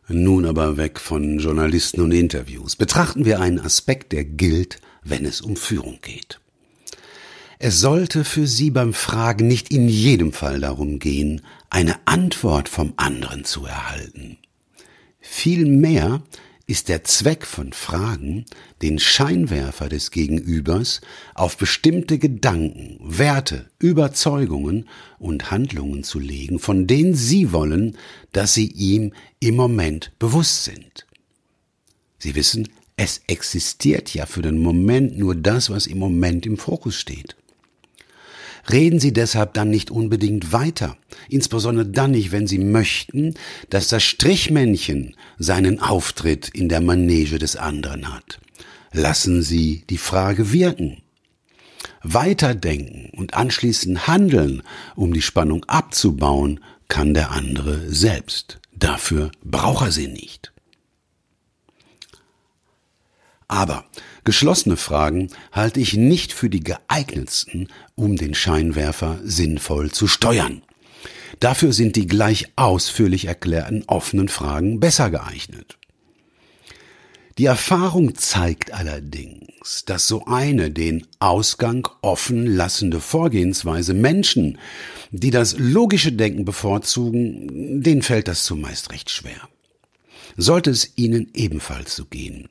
Nun 0.09 0.45
aber 0.45 0.77
weg 0.77 0.99
von 0.99 1.39
Journalisten 1.39 2.01
und 2.01 2.11
Interviews. 2.11 2.75
Betrachten 2.75 3.25
wir 3.25 3.41
einen 3.41 3.61
Aspekt, 3.61 4.13
der 4.13 4.25
gilt, 4.25 4.81
wenn 5.05 5.25
es 5.25 5.41
um 5.41 5.55
Führung 5.57 5.99
geht. 6.03 6.41
Es 7.61 7.79
sollte 7.79 8.25
für 8.25 8.47
Sie 8.47 8.71
beim 8.71 8.95
Fragen 8.95 9.47
nicht 9.47 9.71
in 9.71 9.89
jedem 9.89 10.33
Fall 10.33 10.61
darum 10.61 10.99
gehen, 10.99 11.43
eine 11.69 11.95
Antwort 12.07 12.69
vom 12.69 12.95
anderen 12.97 13.45
zu 13.45 13.67
erhalten. 13.67 14.39
Vielmehr 15.21 16.23
ist 16.71 16.89
der 16.89 17.03
Zweck 17.03 17.45
von 17.45 17.73
Fragen, 17.73 18.45
den 18.81 19.01
Scheinwerfer 19.01 19.89
des 19.89 20.13
Gegenübers 20.13 21.01
auf 21.35 21.57
bestimmte 21.57 22.19
Gedanken, 22.19 22.99
Werte, 23.03 23.69
Überzeugungen 23.81 24.89
und 25.19 25.51
Handlungen 25.51 26.05
zu 26.05 26.21
legen, 26.21 26.61
von 26.61 26.87
denen 26.87 27.15
Sie 27.15 27.53
wollen, 27.53 27.99
dass 28.33 28.55
sie 28.55 28.69
ihm 28.69 29.13
im 29.41 29.57
Moment 29.57 30.13
bewusst 30.21 30.65
sind. 30.65 31.07
Sie 32.19 32.37
wissen, 32.37 32.69
es 32.97 33.23
existiert 33.27 34.15
ja 34.15 34.25
für 34.27 34.43
den 34.43 34.59
Moment 34.59 35.19
nur 35.19 35.35
das, 35.35 35.71
was 35.71 35.89
im 35.89 35.99
Moment 35.99 36.47
im 36.47 36.57
Fokus 36.57 36.95
steht. 36.95 37.35
Reden 38.71 39.01
Sie 39.01 39.13
deshalb 39.13 39.55
dann 39.55 39.71
nicht 39.71 39.91
unbedingt 39.91 40.53
weiter, 40.53 40.97
insbesondere 41.29 41.87
dann 41.87 42.13
nicht, 42.13 42.33
wenn 42.33 42.47
Sie 42.47 42.59
möchten, 42.59 43.35
dass 43.69 43.89
das 43.89 44.03
Strichmännchen 44.03 45.17
seinen 45.39 45.81
Auftritt 45.81 46.49
in 46.49 46.69
der 46.69 46.81
Manege 46.81 47.39
des 47.39 47.57
anderen 47.57 48.13
hat. 48.13 48.41
Lassen 48.93 49.43
Sie 49.43 49.85
die 49.89 49.99
Frage 49.99 50.53
wirken. 50.53 51.03
Weiterdenken 52.03 53.11
und 53.17 53.35
anschließend 53.35 54.07
handeln, 54.07 54.63
um 54.97 55.13
die 55.13 55.23
Spannung 55.23 55.65
abzubauen, 55.65 56.61
kann 56.89 57.15
der 57.15 57.31
andere 57.31 57.91
selbst. 57.91 58.59
Dafür 58.73 59.31
braucht 59.45 59.87
er 59.87 59.93
sie 59.93 60.09
nicht. 60.09 60.53
Aber 63.47 63.85
geschlossene 64.25 64.77
Fragen 64.77 65.31
halte 65.51 65.81
ich 65.81 65.95
nicht 65.95 66.33
für 66.33 66.49
die 66.49 66.63
geeignetsten, 66.63 67.69
um 68.01 68.17
den 68.17 68.35
Scheinwerfer 68.35 69.19
sinnvoll 69.23 69.91
zu 69.91 70.07
steuern. 70.07 70.63
Dafür 71.39 71.73
sind 71.73 71.97
die 71.97 72.07
gleich 72.07 72.47
ausführlich 72.57 73.27
erklärten 73.27 73.85
offenen 73.87 74.29
Fragen 74.29 74.81
besser 74.81 75.11
geeignet. 75.11 75.77
Die 77.37 77.45
Erfahrung 77.45 78.15
zeigt 78.15 78.73
allerdings, 78.73 79.85
dass 79.85 80.09
so 80.09 80.25
eine 80.25 80.71
den 80.71 81.07
Ausgang 81.19 81.89
offen 82.01 82.47
lassende 82.47 83.01
Vorgehensweise 83.01 83.95
Menschen, 83.95 84.59
die 85.11 85.31
das 85.31 85.57
logische 85.59 86.13
Denken 86.13 86.45
bevorzugen, 86.45 87.83
denen 87.83 88.03
fällt 88.03 88.29
das 88.29 88.45
zumeist 88.45 88.93
recht 88.93 89.11
schwer. 89.11 89.49
Sollte 90.37 90.71
es 90.71 90.93
ihnen 90.97 91.31
ebenfalls 91.35 91.97
so 91.97 92.07
gehen, 92.07 92.49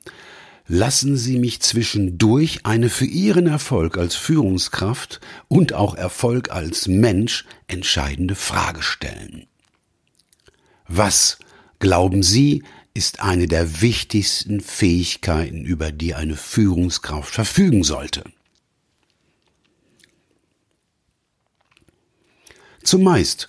lassen 0.70 1.16
Sie 1.16 1.40
mich 1.40 1.60
zwischendurch 1.60 2.64
eine 2.64 2.90
für 2.90 3.04
Ihren 3.04 3.48
Erfolg 3.48 3.98
als 3.98 4.14
Führungskraft 4.14 5.20
und 5.48 5.72
auch 5.72 5.96
Erfolg 5.96 6.52
als 6.52 6.86
Mensch 6.86 7.44
entscheidende 7.66 8.36
Frage 8.36 8.80
stellen. 8.80 9.48
Was, 10.86 11.40
glauben 11.80 12.22
Sie, 12.22 12.62
ist 12.94 13.20
eine 13.20 13.48
der 13.48 13.80
wichtigsten 13.80 14.60
Fähigkeiten, 14.60 15.64
über 15.64 15.90
die 15.90 16.14
eine 16.14 16.36
Führungskraft 16.36 17.34
verfügen 17.34 17.82
sollte? 17.82 18.22
Zumeist 22.84 23.48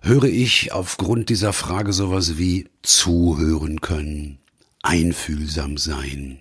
höre 0.00 0.24
ich 0.24 0.72
aufgrund 0.72 1.28
dieser 1.28 1.52
Frage 1.52 1.92
sowas 1.92 2.38
wie 2.38 2.70
zuhören 2.80 3.82
können, 3.82 4.38
einfühlsam 4.84 5.76
sein, 5.78 6.40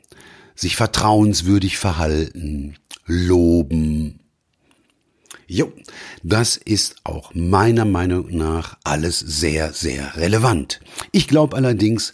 sich 0.55 0.75
vertrauenswürdig 0.75 1.77
verhalten, 1.77 2.75
loben. 3.05 4.19
Jo, 5.47 5.73
das 6.21 6.57
ist 6.57 6.95
auch 7.03 7.33
meiner 7.33 7.85
Meinung 7.85 8.35
nach 8.35 8.77
alles 8.83 9.19
sehr, 9.19 9.73
sehr 9.73 10.15
relevant. 10.17 10.79
Ich 11.11 11.27
glaube 11.27 11.55
allerdings, 11.55 12.13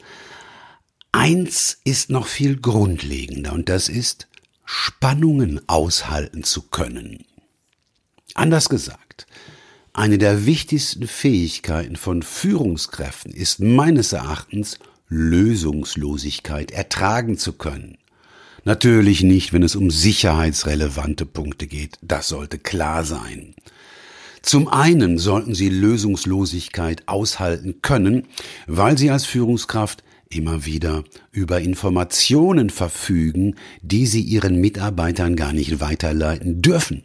eins 1.11 1.79
ist 1.83 2.09
noch 2.09 2.27
viel 2.27 2.59
grundlegender 2.59 3.53
und 3.53 3.69
das 3.69 3.89
ist, 3.89 4.27
Spannungen 4.65 5.61
aushalten 5.67 6.43
zu 6.43 6.61
können. 6.61 7.25
Anders 8.35 8.69
gesagt, 8.69 9.25
eine 9.93 10.17
der 10.17 10.45
wichtigsten 10.45 11.07
Fähigkeiten 11.07 11.95
von 11.95 12.21
Führungskräften 12.21 13.33
ist 13.33 13.59
meines 13.59 14.13
Erachtens 14.13 14.77
Lösungslosigkeit 15.09 16.71
ertragen 16.71 17.37
zu 17.37 17.53
können. 17.53 17.97
Natürlich 18.63 19.23
nicht, 19.23 19.53
wenn 19.53 19.63
es 19.63 19.75
um 19.75 19.89
sicherheitsrelevante 19.89 21.25
Punkte 21.25 21.67
geht. 21.67 21.97
Das 22.01 22.27
sollte 22.27 22.59
klar 22.59 23.03
sein. 23.03 23.55
Zum 24.41 24.67
einen 24.67 25.17
sollten 25.17 25.53
Sie 25.53 25.69
Lösungslosigkeit 25.69 27.03
aushalten 27.07 27.81
können, 27.81 28.27
weil 28.67 28.97
Sie 28.97 29.09
als 29.09 29.25
Führungskraft 29.25 30.03
immer 30.29 30.65
wieder 30.65 31.03
über 31.31 31.59
Informationen 31.59 32.69
verfügen, 32.69 33.55
die 33.81 34.05
Sie 34.05 34.21
Ihren 34.21 34.61
Mitarbeitern 34.61 35.35
gar 35.35 35.53
nicht 35.53 35.81
weiterleiten 35.81 36.61
dürfen. 36.61 37.03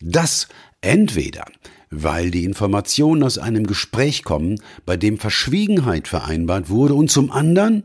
Das 0.00 0.48
entweder, 0.80 1.44
weil 1.90 2.30
die 2.30 2.44
Informationen 2.44 3.22
aus 3.22 3.38
einem 3.38 3.66
Gespräch 3.66 4.24
kommen, 4.24 4.60
bei 4.84 4.96
dem 4.96 5.18
Verschwiegenheit 5.18 6.08
vereinbart 6.08 6.68
wurde, 6.68 6.94
und 6.94 7.10
zum 7.10 7.30
anderen, 7.30 7.82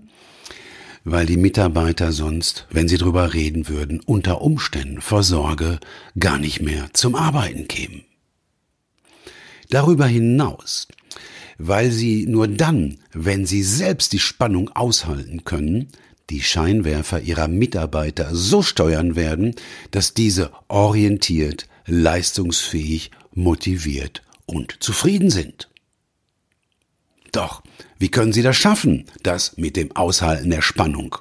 weil 1.04 1.26
die 1.26 1.38
Mitarbeiter 1.38 2.12
sonst, 2.12 2.68
wenn 2.70 2.88
sie 2.88 2.98
drüber 2.98 3.34
reden 3.34 3.68
würden, 3.68 4.00
unter 4.06 4.42
Umständen 4.42 5.02
vor 5.02 5.24
Sorge 5.24 5.80
gar 6.20 6.38
nicht 6.38 6.62
mehr 6.62 6.90
zum 6.94 7.16
Arbeiten 7.16 7.68
kämen. 7.68 8.04
Darüber 9.70 10.06
hinaus, 10.06 10.88
weil 11.58 11.92
sie 11.92 12.26
nur 12.28 12.48
dann, 12.48 12.98
wenn 13.14 13.46
sie 13.46 13.64
selbst 13.64 14.14
die 14.14 14.20
Spannung 14.20 14.70
aushalten 14.70 15.44
können, 15.44 15.88
die 16.30 16.42
Scheinwerfer 16.42 17.22
ihrer 17.22 17.48
Mitarbeiter 17.48 18.30
so 18.34 18.62
steuern 18.62 19.16
werden, 19.16 19.56
dass 19.92 20.14
diese 20.14 20.52
orientiert, 20.68 21.68
leistungsfähig, 21.86 23.12
motiviert 23.34 24.22
und 24.46 24.82
zufrieden 24.84 25.30
sind. 25.30 25.70
Doch, 27.32 27.64
wie 27.98 28.10
können 28.10 28.34
Sie 28.34 28.42
das 28.42 28.58
schaffen, 28.58 29.06
das 29.24 29.58
mit 29.58 29.76
dem 29.78 29.96
Aushalten 29.96 30.50
der 30.50 30.62
Spannung? 30.62 31.16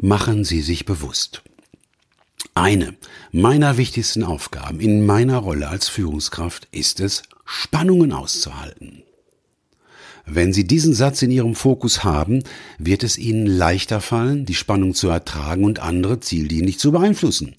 Machen 0.00 0.44
Sie 0.44 0.62
sich 0.62 0.84
bewusst. 0.84 1.42
Eine 2.54 2.94
meiner 3.30 3.76
wichtigsten 3.76 4.24
Aufgaben 4.24 4.80
in 4.80 5.06
meiner 5.06 5.38
Rolle 5.38 5.68
als 5.68 5.88
Führungskraft 5.88 6.68
ist 6.70 7.00
es, 7.00 7.22
Spannungen 7.44 8.12
auszuhalten. 8.12 9.04
Wenn 10.24 10.52
Sie 10.52 10.64
diesen 10.64 10.94
Satz 10.94 11.22
in 11.22 11.30
Ihrem 11.30 11.54
Fokus 11.54 12.04
haben, 12.04 12.44
wird 12.78 13.02
es 13.02 13.18
Ihnen 13.18 13.46
leichter 13.46 14.00
fallen, 14.00 14.46
die 14.46 14.54
Spannung 14.54 14.94
zu 14.94 15.08
ertragen 15.08 15.64
und 15.64 15.80
andere 15.80 16.20
zieldienlich 16.20 16.78
zu 16.78 16.92
beeinflussen. 16.92 17.56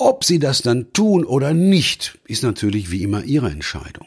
Ob 0.00 0.24
Sie 0.24 0.38
das 0.38 0.62
dann 0.62 0.92
tun 0.92 1.24
oder 1.24 1.52
nicht, 1.52 2.20
ist 2.24 2.44
natürlich 2.44 2.92
wie 2.92 3.02
immer 3.02 3.24
Ihre 3.24 3.50
Entscheidung. 3.50 4.06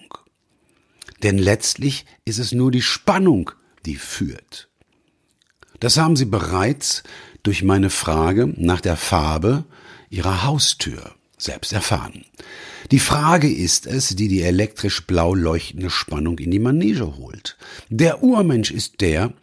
Denn 1.21 1.37
letztlich 1.37 2.05
ist 2.23 2.39
es 2.39 2.53
nur 2.53 2.71
die 2.71 2.81
Spannung, 2.81 3.51
die 3.85 3.97
führt. 3.97 4.69
Das 5.81 5.97
haben 5.97 6.15
Sie 6.15 6.25
bereits 6.25 7.03
durch 7.43 7.61
meine 7.61 7.89
Frage 7.89 8.53
nach 8.55 8.79
der 8.79 8.95
Farbe 8.95 9.65
Ihrer 10.09 10.43
Haustür 10.43 11.13
selbst 11.37 11.73
erfahren. 11.73 12.23
Die 12.91 12.99
Frage 12.99 13.51
ist 13.51 13.85
es, 13.85 14.15
die 14.15 14.29
die 14.29 14.43
elektrisch 14.43 15.05
blau 15.05 15.35
leuchtende 15.35 15.89
Spannung 15.89 16.39
in 16.39 16.51
die 16.51 16.59
Manege 16.59 17.17
holt. 17.17 17.57
Der 17.89 18.23
Urmensch 18.23 18.71
ist 18.71 19.01
der, 19.01 19.33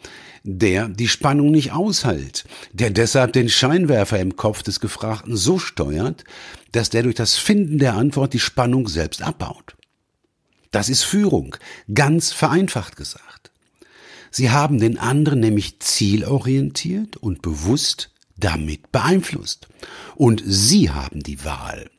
der 0.49 0.89
die 0.89 1.09
Spannung 1.09 1.51
nicht 1.51 1.73
aushält, 1.73 2.45
der 2.73 2.91
deshalb 2.91 3.35
den 3.35 3.51
Scheinwerfer 3.51 4.19
im 4.19 4.37
Kopf 4.37 4.63
des 4.63 4.81
Gefragten 4.81 5.37
so 5.37 5.59
steuert, 5.59 6.25
dass 6.73 6.89
der 6.89 7.03
durch 7.03 7.15
das 7.15 7.37
Finden 7.37 7.79
der 7.79 7.95
Antwort 7.95 8.33
die 8.33 8.41
Spannung 8.41 8.89
selbst 8.89 9.23
abbaut. 9.23 9.77
Das 10.71 10.89
ist 10.89 11.03
Führung, 11.03 11.57
ganz 11.93 12.33
vereinfacht 12.33 12.97
gesagt. 12.97 13.51
Sie 14.31 14.51
haben 14.51 14.79
den 14.79 14.99
anderen 14.99 15.41
nämlich 15.41 15.81
zielorientiert 15.81 17.17
und 17.17 17.43
bewusst 17.43 18.11
damit 18.37 18.91
beeinflusst. 18.91 19.69
Und 20.17 20.43
Sie 20.47 20.91
haben 20.91 21.23
die 21.23 21.45
Wahl. 21.45 21.91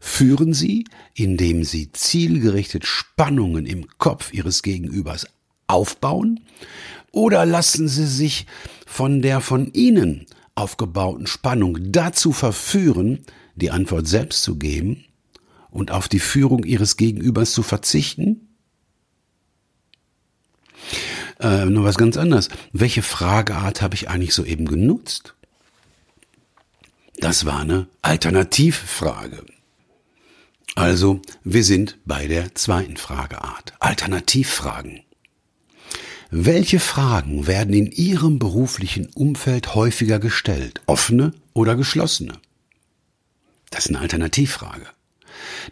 Führen 0.00 0.52
Sie, 0.52 0.84
indem 1.14 1.64
Sie 1.64 1.90
zielgerichtet 1.92 2.84
Spannungen 2.86 3.64
im 3.64 3.86
Kopf 3.96 4.32
Ihres 4.32 4.62
Gegenübers 4.62 5.26
aufbauen, 5.66 6.40
Oder 7.14 7.46
lassen 7.46 7.86
Sie 7.86 8.08
sich 8.08 8.44
von 8.86 9.22
der 9.22 9.40
von 9.40 9.72
Ihnen 9.72 10.26
aufgebauten 10.56 11.28
Spannung 11.28 11.78
dazu 11.92 12.32
verführen, 12.32 13.24
die 13.54 13.70
Antwort 13.70 14.08
selbst 14.08 14.42
zu 14.42 14.56
geben 14.56 15.04
und 15.70 15.92
auf 15.92 16.08
die 16.08 16.18
Führung 16.18 16.64
Ihres 16.64 16.96
Gegenübers 16.96 17.52
zu 17.52 17.62
verzichten? 17.62 18.48
Äh, 21.38 21.66
nur 21.66 21.84
was 21.84 21.98
ganz 21.98 22.16
anderes. 22.16 22.48
Welche 22.72 23.02
Frageart 23.02 23.80
habe 23.80 23.94
ich 23.94 24.08
eigentlich 24.08 24.34
soeben 24.34 24.66
genutzt? 24.66 25.36
Das 27.18 27.44
war 27.46 27.60
eine 27.60 27.86
Alternativfrage. 28.02 29.44
Also, 30.74 31.22
wir 31.44 31.62
sind 31.62 31.96
bei 32.04 32.26
der 32.26 32.56
zweiten 32.56 32.96
Frageart. 32.96 33.74
Alternativfragen. 33.78 35.04
Welche 36.36 36.80
Fragen 36.80 37.46
werden 37.46 37.72
in 37.74 37.92
Ihrem 37.92 38.40
beruflichen 38.40 39.06
Umfeld 39.14 39.76
häufiger 39.76 40.18
gestellt? 40.18 40.80
Offene 40.86 41.32
oder 41.52 41.76
geschlossene? 41.76 42.32
Das 43.70 43.84
ist 43.84 43.90
eine 43.90 44.00
Alternativfrage. 44.00 44.84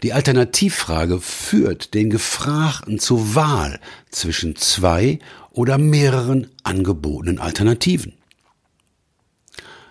Die 0.05 0.13
Alternativfrage 0.13 1.21
führt 1.21 1.95
den 1.95 2.11
Gefragten 2.11 3.01
zur 3.01 3.35
Wahl 3.35 3.81
zwischen 4.13 4.55
zwei 4.55 5.19
oder 5.51 5.79
mehreren 5.79 6.47
angebotenen 6.63 7.41
Alternativen. 7.41 8.13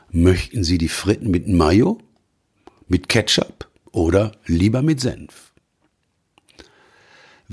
Möchten 0.09 0.63
Sie 0.63 0.77
die 0.77 0.87
Fritten 0.87 1.31
mit 1.31 1.49
Mayo, 1.49 1.99
mit 2.87 3.09
Ketchup 3.09 3.69
oder 3.91 4.37
lieber 4.45 4.81
mit 4.81 5.01
Senf? 5.01 5.50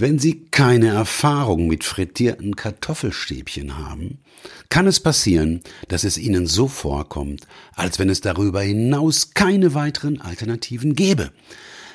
Wenn 0.01 0.21
Sie 0.21 0.45
keine 0.53 0.91
Erfahrung 0.91 1.67
mit 1.67 1.83
frittierten 1.83 2.55
Kartoffelstäbchen 2.55 3.79
haben, 3.79 4.19
kann 4.69 4.87
es 4.87 5.01
passieren, 5.01 5.61
dass 5.89 6.05
es 6.05 6.19
Ihnen 6.19 6.47
so 6.47 6.69
vorkommt, 6.69 7.49
als 7.75 7.99
wenn 7.99 8.09
es 8.09 8.21
darüber 8.21 8.63
hinaus 8.63 9.35
keine 9.35 9.75
weiteren 9.75 10.21
Alternativen 10.21 10.95
gäbe. 10.95 11.33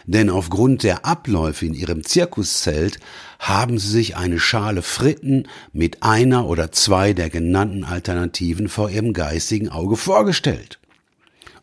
Denn 0.06 0.30
aufgrund 0.30 0.84
der 0.84 1.06
Abläufe 1.06 1.66
in 1.66 1.74
Ihrem 1.74 2.04
Zirkuszelt 2.04 3.00
haben 3.40 3.80
Sie 3.80 3.88
sich 3.88 4.18
eine 4.18 4.38
Schale 4.38 4.82
Fritten 4.82 5.48
mit 5.72 6.04
einer 6.04 6.46
oder 6.46 6.74
zwei 6.74 7.14
der 7.14 7.30
genannten 7.30 7.86
Alternativen 7.86 8.68
vor 8.68 8.90
Ihrem 8.90 9.14
geistigen 9.14 9.70
Auge 9.70 9.96
vorgestellt. 9.96 10.78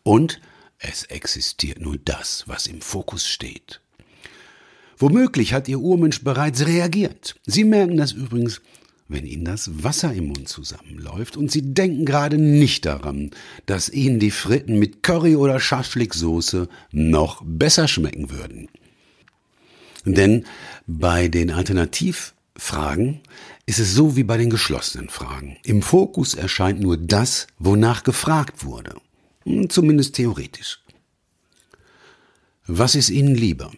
Und 0.01 0.41
es 0.79 1.03
existiert 1.03 1.79
nur 1.79 1.97
das, 2.03 2.45
was 2.47 2.65
im 2.65 2.81
Fokus 2.81 3.27
steht. 3.27 3.79
Womöglich 5.01 5.53
hat 5.53 5.67
Ihr 5.67 5.79
Urmensch 5.79 6.23
bereits 6.23 6.67
reagiert. 6.67 7.35
Sie 7.47 7.63
merken 7.63 7.97
das 7.97 8.11
übrigens, 8.11 8.61
wenn 9.07 9.25
Ihnen 9.25 9.45
das 9.45 9.83
Wasser 9.83 10.13
im 10.13 10.27
Mund 10.27 10.47
zusammenläuft 10.47 11.37
und 11.37 11.51
Sie 11.51 11.73
denken 11.73 12.05
gerade 12.05 12.37
nicht 12.37 12.85
daran, 12.85 13.31
dass 13.65 13.89
Ihnen 13.89 14.19
die 14.19 14.29
Fritten 14.29 14.77
mit 14.77 15.01
Curry 15.01 15.35
oder 15.35 15.59
Schaschliksoße 15.59 16.69
noch 16.91 17.41
besser 17.43 17.87
schmecken 17.87 18.29
würden. 18.29 18.69
Denn 20.05 20.45
bei 20.85 21.29
den 21.29 21.49
Alternativfragen 21.49 23.21
ist 23.65 23.79
es 23.79 23.95
so 23.95 24.15
wie 24.15 24.23
bei 24.23 24.37
den 24.37 24.51
geschlossenen 24.51 25.09
Fragen. 25.09 25.57
Im 25.63 25.81
Fokus 25.81 26.35
erscheint 26.35 26.79
nur 26.79 26.97
das, 26.97 27.47
wonach 27.57 28.03
gefragt 28.03 28.63
wurde. 28.63 28.93
Hm, 29.45 29.67
zumindest 29.67 30.13
theoretisch. 30.13 30.79
Was 32.67 32.93
ist 32.93 33.09
Ihnen 33.09 33.33
lieber? 33.33 33.71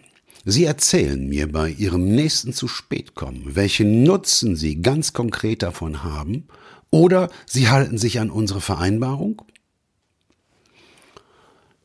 Sie 0.45 0.65
erzählen 0.65 1.27
mir 1.27 1.49
bei 1.51 1.69
Ihrem 1.69 2.13
nächsten 2.15 2.51
zu 2.51 2.67
spät 2.67 3.15
kommen, 3.15 3.56
welchen 3.56 4.03
Nutzen 4.03 4.56
Sie 4.56 4.82
ganz 4.82 5.13
konkret 5.13 5.63
davon 5.63 6.03
haben, 6.03 6.47
oder 6.89 7.29
Sie 7.45 7.69
halten 7.69 7.97
sich 7.97 8.19
an 8.19 8.29
unsere 8.29 8.62
Vereinbarung? 8.62 9.41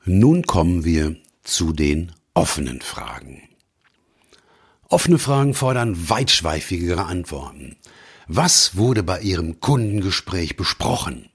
Nun 0.05 0.43
kommen 0.43 0.85
wir 0.85 1.17
zu 1.45 1.73
den 1.73 2.13
offenen 2.35 2.81
Fragen. 2.81 3.43
Offene 4.89 5.19
Fragen 5.19 5.55
fordern 5.55 6.09
weitschweifigere 6.09 7.05
Antworten. 7.05 7.77
Was 8.27 8.77
wurde 8.77 9.03
bei 9.03 9.21
Ihrem 9.21 9.61
Kundengespräch 9.61 10.57
besprochen? 10.57 11.31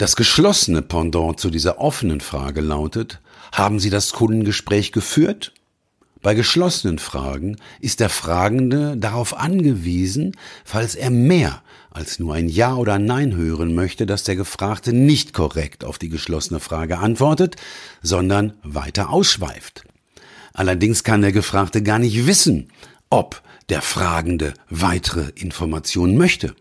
Das 0.00 0.16
geschlossene 0.16 0.80
Pendant 0.80 1.38
zu 1.38 1.50
dieser 1.50 1.78
offenen 1.78 2.22
Frage 2.22 2.62
lautet, 2.62 3.20
haben 3.52 3.78
Sie 3.78 3.90
das 3.90 4.12
Kundengespräch 4.12 4.92
geführt? 4.92 5.52
Bei 6.22 6.32
geschlossenen 6.32 6.98
Fragen 6.98 7.56
ist 7.80 8.00
der 8.00 8.08
Fragende 8.08 8.96
darauf 8.96 9.36
angewiesen, 9.36 10.34
falls 10.64 10.94
er 10.94 11.10
mehr 11.10 11.60
als 11.90 12.18
nur 12.18 12.32
ein 12.32 12.48
Ja 12.48 12.76
oder 12.76 12.98
Nein 12.98 13.36
hören 13.36 13.74
möchte, 13.74 14.06
dass 14.06 14.24
der 14.24 14.36
Gefragte 14.36 14.94
nicht 14.94 15.34
korrekt 15.34 15.84
auf 15.84 15.98
die 15.98 16.08
geschlossene 16.08 16.60
Frage 16.60 16.96
antwortet, 16.96 17.56
sondern 18.00 18.54
weiter 18.62 19.10
ausschweift. 19.10 19.84
Allerdings 20.54 21.04
kann 21.04 21.20
der 21.20 21.32
Gefragte 21.32 21.82
gar 21.82 21.98
nicht 21.98 22.26
wissen, 22.26 22.72
ob 23.10 23.42
der 23.68 23.82
Fragende 23.82 24.54
weitere 24.70 25.28
Informationen 25.34 26.16
möchte. 26.16 26.54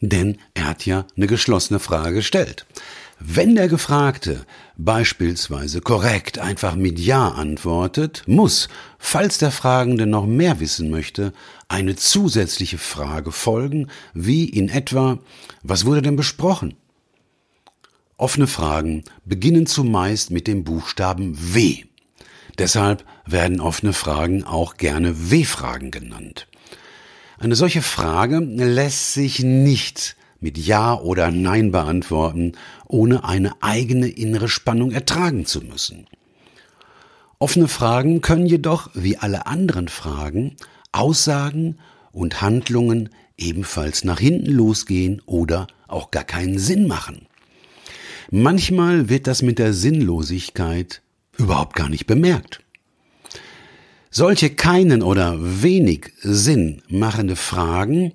Denn 0.00 0.38
er 0.54 0.68
hat 0.68 0.86
ja 0.86 1.06
eine 1.16 1.26
geschlossene 1.26 1.78
Frage 1.78 2.14
gestellt. 2.16 2.66
Wenn 3.22 3.54
der 3.54 3.68
Gefragte 3.68 4.46
beispielsweise 4.78 5.82
korrekt 5.82 6.38
einfach 6.38 6.74
mit 6.74 6.98
Ja 6.98 7.28
antwortet, 7.28 8.22
muss, 8.26 8.68
falls 8.98 9.36
der 9.36 9.50
Fragende 9.50 10.06
noch 10.06 10.24
mehr 10.24 10.58
wissen 10.58 10.90
möchte, 10.90 11.34
eine 11.68 11.96
zusätzliche 11.96 12.78
Frage 12.78 13.30
folgen, 13.30 13.88
wie 14.14 14.44
in 14.46 14.70
etwa, 14.70 15.18
was 15.62 15.84
wurde 15.84 16.00
denn 16.00 16.16
besprochen? 16.16 16.76
Offene 18.16 18.46
Fragen 18.46 19.04
beginnen 19.26 19.66
zumeist 19.66 20.30
mit 20.30 20.46
dem 20.46 20.64
Buchstaben 20.64 21.36
W. 21.54 21.84
Deshalb 22.58 23.04
werden 23.26 23.60
offene 23.60 23.92
Fragen 23.92 24.44
auch 24.44 24.78
gerne 24.78 25.30
W-Fragen 25.30 25.90
genannt. 25.90 26.46
Eine 27.40 27.56
solche 27.56 27.80
Frage 27.80 28.38
lässt 28.38 29.14
sich 29.14 29.38
nicht 29.38 30.14
mit 30.40 30.58
Ja 30.58 30.92
oder 30.94 31.30
Nein 31.30 31.72
beantworten, 31.72 32.52
ohne 32.86 33.24
eine 33.24 33.62
eigene 33.62 34.08
innere 34.08 34.50
Spannung 34.50 34.92
ertragen 34.92 35.46
zu 35.46 35.62
müssen. 35.62 36.06
Offene 37.38 37.66
Fragen 37.66 38.20
können 38.20 38.44
jedoch, 38.44 38.90
wie 38.92 39.16
alle 39.16 39.46
anderen 39.46 39.88
Fragen, 39.88 40.56
Aussagen 40.92 41.78
und 42.12 42.42
Handlungen 42.42 43.08
ebenfalls 43.38 44.04
nach 44.04 44.20
hinten 44.20 44.52
losgehen 44.52 45.22
oder 45.24 45.66
auch 45.88 46.10
gar 46.10 46.24
keinen 46.24 46.58
Sinn 46.58 46.86
machen. 46.86 47.26
Manchmal 48.30 49.08
wird 49.08 49.26
das 49.26 49.40
mit 49.40 49.58
der 49.58 49.72
Sinnlosigkeit 49.72 51.00
überhaupt 51.38 51.74
gar 51.74 51.88
nicht 51.88 52.06
bemerkt. 52.06 52.60
Solche 54.12 54.50
keinen 54.50 55.02
oder 55.02 55.36
wenig 55.38 56.12
Sinn 56.20 56.82
machende 56.88 57.36
Fragen 57.36 58.12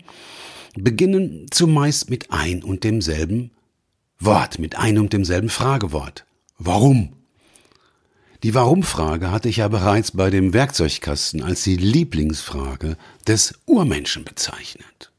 beginnen 0.75 1.47
zumeist 1.51 2.10
mit 2.10 2.31
ein 2.31 2.63
und 2.63 2.84
demselben 2.84 3.51
Wort, 4.19 4.60
mit 4.60 4.77
ein 4.77 4.97
und 4.97 5.13
demselben 5.13 5.47
Fragewort. 5.47 6.25
Warum? 6.58 7.13
Die 8.43 8.53
Warum-Frage 8.53 9.31
hatte 9.31 9.47
ich 9.47 9.58
ja 9.58 9.69
bereits 9.69 10.12
bei 10.12 10.29
dem 10.29 10.53
Werkzeugkasten 10.53 11.41
als 11.41 11.63
die 11.63 11.77
Lieblingsfrage 11.77 12.97
des 13.25 13.58
Urmenschen 13.65 14.25
bezeichnet. 14.25 15.12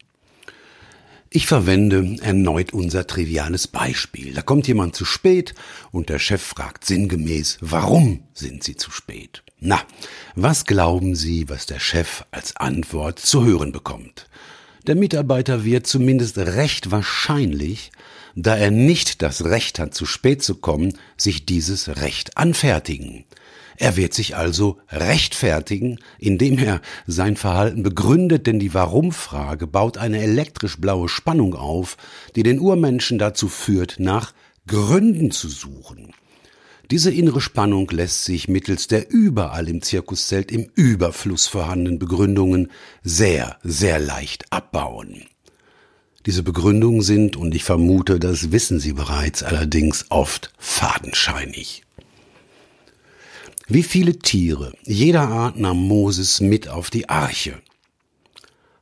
Ich 1.36 1.46
verwende 1.46 2.16
erneut 2.22 2.72
unser 2.72 3.06
triviales 3.06 3.68
Beispiel. 3.68 4.32
Da 4.32 4.40
kommt 4.40 4.66
jemand 4.68 4.96
zu 4.96 5.04
spät 5.04 5.54
und 5.92 6.08
der 6.08 6.18
Chef 6.18 6.40
fragt 6.40 6.86
sinngemäß, 6.86 7.58
warum 7.60 8.20
sind 8.32 8.64
Sie 8.64 8.74
zu 8.74 8.90
spät? 8.90 9.42
Na, 9.60 9.82
was 10.34 10.64
glauben 10.64 11.14
Sie, 11.14 11.50
was 11.50 11.66
der 11.66 11.78
Chef 11.78 12.24
als 12.30 12.56
Antwort 12.56 13.18
zu 13.18 13.44
hören 13.44 13.70
bekommt? 13.70 14.30
Der 14.86 14.94
Mitarbeiter 14.94 15.62
wird 15.62 15.86
zumindest 15.86 16.38
recht 16.38 16.90
wahrscheinlich, 16.90 17.92
da 18.34 18.56
er 18.56 18.70
nicht 18.70 19.20
das 19.20 19.44
Recht 19.44 19.78
hat, 19.78 19.92
zu 19.92 20.06
spät 20.06 20.42
zu 20.42 20.54
kommen, 20.54 20.94
sich 21.18 21.44
dieses 21.44 21.98
Recht 22.00 22.38
anfertigen. 22.38 23.26
Er 23.78 23.96
wird 23.96 24.14
sich 24.14 24.36
also 24.36 24.78
rechtfertigen, 24.90 25.98
indem 26.18 26.58
er 26.58 26.80
sein 27.06 27.36
Verhalten 27.36 27.82
begründet, 27.82 28.46
denn 28.46 28.58
die 28.58 28.74
Warum-Frage 28.74 29.66
baut 29.66 29.98
eine 29.98 30.22
elektrisch 30.22 30.80
blaue 30.80 31.08
Spannung 31.08 31.54
auf, 31.54 31.96
die 32.34 32.42
den 32.42 32.58
Urmenschen 32.58 33.18
dazu 33.18 33.48
führt, 33.48 33.96
nach 33.98 34.32
Gründen 34.66 35.30
zu 35.30 35.48
suchen. 35.48 36.12
Diese 36.90 37.10
innere 37.10 37.40
Spannung 37.40 37.90
lässt 37.90 38.24
sich 38.24 38.46
mittels 38.48 38.86
der 38.86 39.10
überall 39.10 39.68
im 39.68 39.82
Zirkuszelt 39.82 40.52
im 40.52 40.70
Überfluss 40.74 41.48
vorhandenen 41.48 41.98
Begründungen 41.98 42.70
sehr, 43.02 43.58
sehr 43.64 43.98
leicht 43.98 44.52
abbauen. 44.52 45.24
Diese 46.26 46.42
Begründungen 46.42 47.02
sind, 47.02 47.36
und 47.36 47.54
ich 47.54 47.64
vermute, 47.64 48.18
das 48.18 48.52
wissen 48.52 48.80
Sie 48.80 48.92
bereits, 48.92 49.42
allerdings 49.42 50.06
oft 50.10 50.52
fadenscheinig. 50.58 51.85
Wie 53.68 53.82
viele 53.82 54.16
Tiere 54.20 54.74
jeder 54.84 55.22
Art 55.28 55.58
nahm 55.58 55.88
Moses 55.88 56.40
mit 56.40 56.68
auf 56.68 56.88
die 56.88 57.08
Arche? 57.08 57.60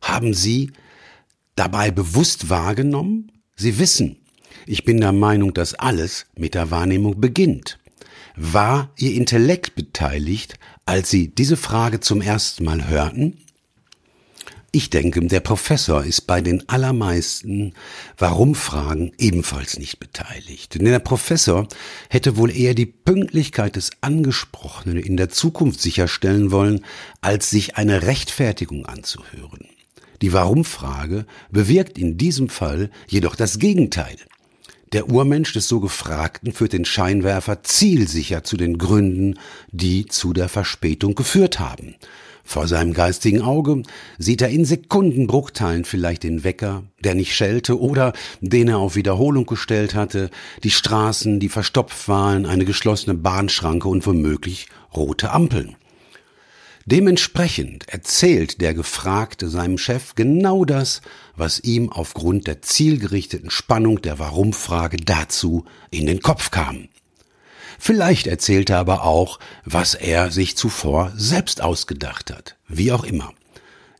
Haben 0.02 0.34
Sie 0.34 0.72
dabei 1.56 1.90
bewusst 1.90 2.50
wahrgenommen? 2.50 3.32
Sie 3.56 3.78
wissen, 3.78 4.16
ich 4.66 4.84
bin 4.84 5.00
der 5.00 5.12
Meinung, 5.12 5.54
dass 5.54 5.74
alles 5.74 6.26
mit 6.36 6.54
der 6.54 6.70
Wahrnehmung 6.70 7.18
beginnt. 7.18 7.78
War 8.36 8.92
Ihr 8.98 9.14
Intellekt 9.14 9.74
beteiligt, 9.74 10.58
als 10.84 11.08
Sie 11.08 11.28
diese 11.34 11.56
Frage 11.56 12.00
zum 12.00 12.20
ersten 12.20 12.64
Mal 12.64 12.86
hörten? 12.86 13.38
Ich 14.74 14.90
denke, 14.90 15.20
der 15.20 15.38
Professor 15.38 16.02
ist 16.02 16.22
bei 16.22 16.40
den 16.40 16.68
allermeisten 16.68 17.74
Warum-Fragen 18.18 19.12
ebenfalls 19.18 19.78
nicht 19.78 20.00
beteiligt. 20.00 20.74
Denn 20.74 20.84
der 20.86 20.98
Professor 20.98 21.68
hätte 22.10 22.36
wohl 22.36 22.50
eher 22.50 22.74
die 22.74 22.86
Pünktlichkeit 22.86 23.76
des 23.76 23.90
Angesprochenen 24.00 24.96
in 24.96 25.16
der 25.16 25.28
Zukunft 25.28 25.80
sicherstellen 25.80 26.50
wollen, 26.50 26.84
als 27.20 27.50
sich 27.50 27.76
eine 27.76 28.02
Rechtfertigung 28.02 28.84
anzuhören. 28.84 29.68
Die 30.22 30.32
Warum-Frage 30.32 31.24
bewirkt 31.52 31.96
in 31.96 32.18
diesem 32.18 32.48
Fall 32.48 32.90
jedoch 33.06 33.36
das 33.36 33.60
Gegenteil. 33.60 34.16
Der 34.92 35.08
Urmensch 35.08 35.52
des 35.52 35.68
so 35.68 35.78
Gefragten 35.78 36.52
führt 36.52 36.72
den 36.72 36.84
Scheinwerfer 36.84 37.62
zielsicher 37.62 38.42
zu 38.42 38.56
den 38.56 38.78
Gründen, 38.78 39.38
die 39.70 40.06
zu 40.06 40.32
der 40.32 40.48
Verspätung 40.48 41.14
geführt 41.14 41.60
haben. 41.60 41.94
Vor 42.46 42.68
seinem 42.68 42.92
geistigen 42.92 43.40
Auge 43.40 43.82
sieht 44.18 44.42
er 44.42 44.50
in 44.50 44.66
Sekundenbruchteilen 44.66 45.84
vielleicht 45.84 46.22
den 46.22 46.44
Wecker, 46.44 46.84
der 47.02 47.14
nicht 47.14 47.34
schellte 47.34 47.80
oder 47.80 48.12
den 48.40 48.68
er 48.68 48.78
auf 48.78 48.96
Wiederholung 48.96 49.46
gestellt 49.46 49.94
hatte, 49.94 50.30
die 50.62 50.70
Straßen, 50.70 51.40
die 51.40 51.48
verstopft 51.48 52.06
waren, 52.06 52.44
eine 52.44 52.66
geschlossene 52.66 53.16
Bahnschranke 53.16 53.88
und 53.88 54.06
womöglich 54.06 54.68
rote 54.94 55.30
Ampeln. 55.30 55.74
Dementsprechend 56.86 57.88
erzählt 57.88 58.60
der 58.60 58.74
Gefragte 58.74 59.48
seinem 59.48 59.78
Chef 59.78 60.14
genau 60.14 60.66
das, 60.66 61.00
was 61.34 61.60
ihm 61.60 61.90
aufgrund 61.90 62.46
der 62.46 62.60
zielgerichteten 62.60 63.48
Spannung 63.48 64.02
der 64.02 64.18
Warum-Frage 64.18 64.98
dazu 64.98 65.64
in 65.90 66.04
den 66.04 66.20
Kopf 66.20 66.50
kam. 66.50 66.88
Vielleicht 67.78 68.26
erzählt 68.26 68.70
er 68.70 68.78
aber 68.78 69.04
auch, 69.04 69.38
was 69.64 69.94
er 69.94 70.30
sich 70.30 70.56
zuvor 70.56 71.12
selbst 71.16 71.60
ausgedacht 71.60 72.32
hat. 72.32 72.56
Wie 72.68 72.92
auch 72.92 73.04
immer. 73.04 73.32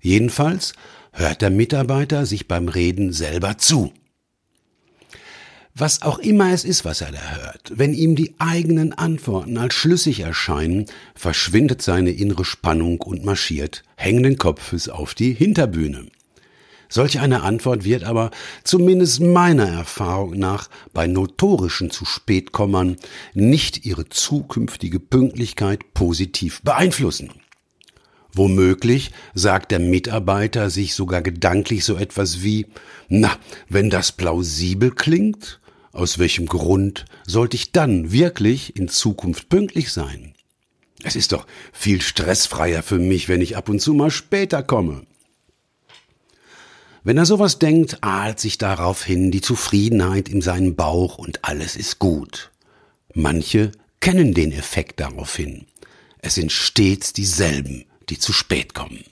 Jedenfalls 0.00 0.74
hört 1.12 1.42
der 1.42 1.50
Mitarbeiter 1.50 2.26
sich 2.26 2.48
beim 2.48 2.68
Reden 2.68 3.12
selber 3.12 3.58
zu. 3.58 3.92
Was 5.76 6.02
auch 6.02 6.20
immer 6.20 6.52
es 6.52 6.64
ist, 6.64 6.84
was 6.84 7.00
er 7.00 7.10
da 7.10 7.36
hört, 7.36 7.72
wenn 7.74 7.94
ihm 7.94 8.14
die 8.14 8.34
eigenen 8.38 8.92
Antworten 8.92 9.58
als 9.58 9.74
schlüssig 9.74 10.20
erscheinen, 10.20 10.86
verschwindet 11.16 11.82
seine 11.82 12.10
innere 12.10 12.44
Spannung 12.44 13.00
und 13.00 13.24
marschiert 13.24 13.82
hängenden 13.96 14.38
Kopfes 14.38 14.88
auf 14.88 15.14
die 15.14 15.32
Hinterbühne. 15.32 16.06
Solch 16.94 17.18
eine 17.18 17.42
Antwort 17.42 17.82
wird 17.82 18.04
aber 18.04 18.30
zumindest 18.62 19.18
meiner 19.18 19.66
Erfahrung 19.66 20.38
nach 20.38 20.70
bei 20.92 21.08
notorischen 21.08 21.90
zu 21.90 22.04
Spätkommern 22.04 22.98
nicht 23.32 23.84
ihre 23.84 24.08
zukünftige 24.08 25.00
Pünktlichkeit 25.00 25.92
positiv 25.92 26.62
beeinflussen. 26.62 27.32
Womöglich 28.32 29.10
sagt 29.34 29.72
der 29.72 29.80
Mitarbeiter 29.80 30.70
sich 30.70 30.94
sogar 30.94 31.20
gedanklich 31.20 31.84
so 31.84 31.96
etwas 31.96 32.44
wie, 32.44 32.66
na, 33.08 33.36
wenn 33.68 33.90
das 33.90 34.12
plausibel 34.12 34.92
klingt, 34.92 35.58
aus 35.90 36.20
welchem 36.20 36.46
Grund 36.46 37.06
sollte 37.26 37.56
ich 37.56 37.72
dann 37.72 38.12
wirklich 38.12 38.76
in 38.76 38.86
Zukunft 38.88 39.48
pünktlich 39.48 39.90
sein? 39.90 40.34
Es 41.02 41.16
ist 41.16 41.32
doch 41.32 41.48
viel 41.72 42.00
stressfreier 42.00 42.84
für 42.84 43.00
mich, 43.00 43.28
wenn 43.28 43.40
ich 43.40 43.56
ab 43.56 43.68
und 43.68 43.80
zu 43.80 43.94
mal 43.94 44.12
später 44.12 44.62
komme. 44.62 45.08
Wenn 47.06 47.18
er 47.18 47.26
sowas 47.26 47.58
denkt, 47.58 48.02
ahlt 48.02 48.40
sich 48.40 48.56
daraufhin 48.56 49.30
die 49.30 49.42
Zufriedenheit 49.42 50.26
in 50.26 50.40
seinem 50.40 50.74
Bauch 50.74 51.18
und 51.18 51.44
alles 51.44 51.76
ist 51.76 51.98
gut. 51.98 52.50
Manche 53.12 53.72
kennen 54.00 54.32
den 54.32 54.52
Effekt 54.52 55.00
daraufhin. 55.00 55.66
Es 56.18 56.36
sind 56.36 56.50
stets 56.50 57.12
dieselben, 57.12 57.84
die 58.08 58.18
zu 58.18 58.32
spät 58.32 58.72
kommen. 58.72 59.04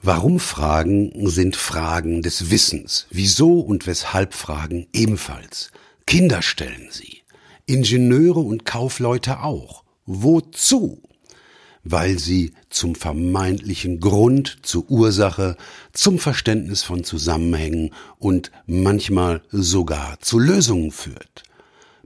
Warum 0.00 0.40
Fragen 0.40 1.28
sind 1.28 1.54
Fragen 1.54 2.22
des 2.22 2.50
Wissens, 2.50 3.08
wieso 3.10 3.60
und 3.60 3.86
weshalb 3.86 4.32
Fragen 4.32 4.86
ebenfalls. 4.94 5.70
Kinder 6.06 6.40
stellen 6.40 6.88
sie, 6.90 7.22
Ingenieure 7.66 8.40
und 8.40 8.64
Kaufleute 8.64 9.40
auch. 9.40 9.84
Wozu? 10.06 11.05
Weil 11.90 12.18
sie 12.18 12.52
zum 12.68 12.96
vermeintlichen 12.96 14.00
Grund, 14.00 14.58
zur 14.62 14.90
Ursache, 14.90 15.56
zum 15.92 16.18
Verständnis 16.18 16.82
von 16.82 17.04
Zusammenhängen 17.04 17.92
und 18.18 18.50
manchmal 18.66 19.42
sogar 19.50 20.18
zu 20.20 20.40
Lösungen 20.40 20.90
führt. 20.90 21.44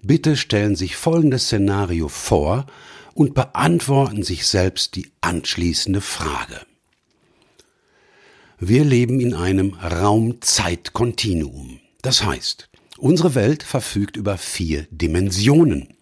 Bitte 0.03 0.37
stellen 0.37 0.77
sich 0.77 0.97
folgendes 0.97 1.45
Szenario 1.45 2.09
vor 2.09 2.67
und 3.15 3.33
beantworten 3.35 4.23
sich 4.23 4.47
selbst 4.47 4.95
die 4.97 5.11
anschließende 5.21 6.01
Frage. 6.01 6.61
Wir 8.59 8.83
leben 8.85 9.21
in 9.21 9.35
einem 9.35 9.75
Raum-Zeit-Kontinuum. 9.75 11.81
Das 12.03 12.25
heißt, 12.25 12.69
unsere 12.99 13.35
Welt 13.35 13.63
verfügt 13.63 14.19
über 14.19 14.37
vier 14.37 14.87
Dimensionen. 14.91 15.95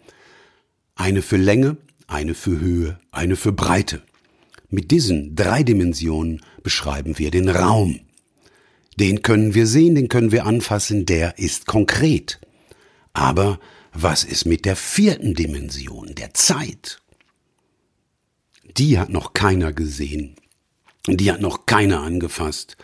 Eine 0.97 1.23
für 1.23 1.37
Länge, 1.37 1.77
eine 2.09 2.35
für 2.35 2.59
Höhe, 2.59 2.99
eine 3.13 3.37
für 3.37 3.53
Breite. 3.53 4.03
Mit 4.71 4.91
diesen 4.91 5.37
drei 5.37 5.63
Dimensionen 5.63 6.43
beschreiben 6.63 7.19
wir 7.19 7.31
den 7.31 7.49
Raum. 7.49 8.01
Den 8.99 9.23
können 9.23 9.55
wir 9.55 9.67
sehen, 9.67 9.95
den 9.95 10.09
können 10.09 10.33
wir 10.33 10.45
anfassen, 10.45 11.07
der 11.07 11.39
ist 11.39 11.67
konkret. 11.67 12.41
Aber 13.13 13.61
was 13.93 14.25
ist 14.25 14.45
mit 14.45 14.65
der 14.65 14.75
vierten 14.75 15.35
Dimension, 15.35 16.15
der 16.17 16.35
Zeit? 16.35 17.01
Die 18.77 18.99
hat 18.99 19.11
noch 19.11 19.35
keiner 19.35 19.73
gesehen. 19.73 20.35
Die 21.07 21.31
hat 21.31 21.41
noch 21.41 21.67
keiner 21.67 22.01
angefasst. 22.01 22.77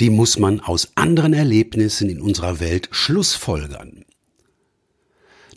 Die 0.00 0.10
muss 0.10 0.38
man 0.38 0.60
aus 0.60 0.92
anderen 0.96 1.34
Erlebnissen 1.34 2.08
in 2.08 2.20
unserer 2.20 2.58
Welt 2.58 2.88
schlussfolgern. 2.90 4.04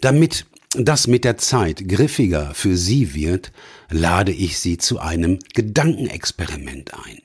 Damit 0.02 0.46
das 0.76 1.08
mit 1.08 1.24
der 1.24 1.38
Zeit 1.38 1.88
griffiger 1.88 2.54
für 2.54 2.76
Sie 2.78 3.14
wird, 3.14 3.52
lade 3.90 4.32
ich 4.32 4.60
Sie 4.60 4.78
zu 4.78 5.00
einem 5.00 5.40
Gedankenexperiment 5.54 6.94
ein. 6.94 7.20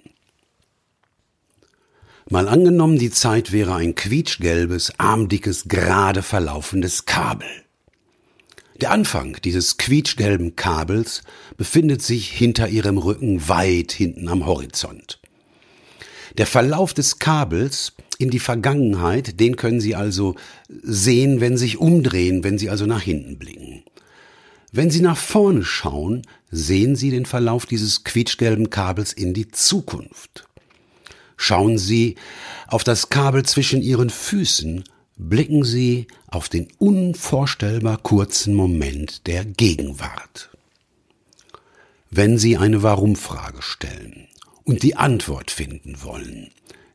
Mal 2.31 2.47
angenommen, 2.47 2.99
die 2.99 3.11
Zeit 3.11 3.53
wäre 3.53 3.75
ein 3.75 3.95
quietschgelbes, 3.95 4.99
armdickes, 4.99 5.65
gerade 5.69 6.23
verlaufendes 6.23 7.07
Kabel. 7.07 7.49
Der 8.83 8.91
Anfang 8.91 9.39
dieses 9.43 9.79
quietschgelben 9.79 10.55
Kabels 10.55 11.23
befindet 11.57 12.03
sich 12.03 12.31
hinter 12.31 12.69
Ihrem 12.69 12.99
Rücken 12.99 13.49
weit 13.49 13.93
hinten 13.93 14.29
am 14.29 14.45
Horizont. 14.45 15.21
Der 16.39 16.47
Verlauf 16.47 16.95
des 16.95 17.19
Kabels 17.19 17.95
in 18.17 18.31
die 18.31 18.39
Vergangenheit, 18.39 19.41
den 19.41 19.57
können 19.57 19.81
Sie 19.81 19.97
also 19.97 20.37
sehen, 20.69 21.41
wenn 21.41 21.57
Sie 21.57 21.65
sich 21.65 21.79
umdrehen, 21.79 22.45
wenn 22.45 22.59
Sie 22.59 22.71
also 22.71 22.87
nach 22.87 23.03
hinten 23.03 23.39
blicken. 23.39 23.83
Wenn 24.71 24.89
Sie 24.89 25.01
nach 25.01 25.17
vorne 25.17 25.65
schauen, 25.65 26.23
sehen 26.51 26.95
Sie 26.95 27.11
den 27.11 27.27
Verlauf 27.27 27.67
dieses 27.67 28.05
quietschgelben 28.05 28.71
Kabels 28.71 29.13
in 29.13 29.35
die 29.35 29.49
Zukunft. 29.49 30.49
Schauen 31.37 31.77
Sie 31.77 32.15
auf 32.69 32.85
das 32.85 33.09
Kabel 33.09 33.45
zwischen 33.45 33.83
Ihren 33.83 34.11
Füßen, 34.11 34.85
blicken 35.17 35.65
Sie 35.65 36.07
auf 36.29 36.49
den 36.49 36.69
unvorstellbar 36.79 37.99
kurzen 37.99 38.55
Moment 38.55 39.27
der 39.27 39.45
Gegenwart. 39.45 40.51
Wenn 42.13 42.39
Sie 42.39 42.57
eine 42.57 42.85
Warum-Frage 42.85 43.61
stellen 43.61 44.28
und 44.69 44.83
die 44.83 44.97
Antwort 44.97 45.51
finden 45.51 46.03
wollen, 46.03 46.51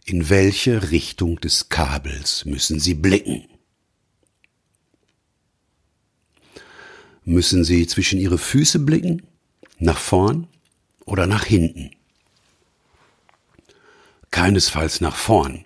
in 0.05 0.29
welche 0.29 0.91
Richtung 0.91 1.39
des 1.39 1.69
Kabels 1.69 2.45
müssen 2.45 2.79
Sie 2.79 2.93
blicken? 2.93 3.47
Müssen 7.25 7.63
Sie 7.63 7.87
zwischen 7.87 8.19
Ihre 8.19 8.37
Füße 8.37 8.77
blicken? 8.77 9.23
Nach 9.79 9.97
vorn 9.97 10.47
oder 11.05 11.25
nach 11.25 11.45
hinten? 11.45 11.89
Keinesfalls 14.29 15.01
nach 15.01 15.15
vorn. 15.15 15.65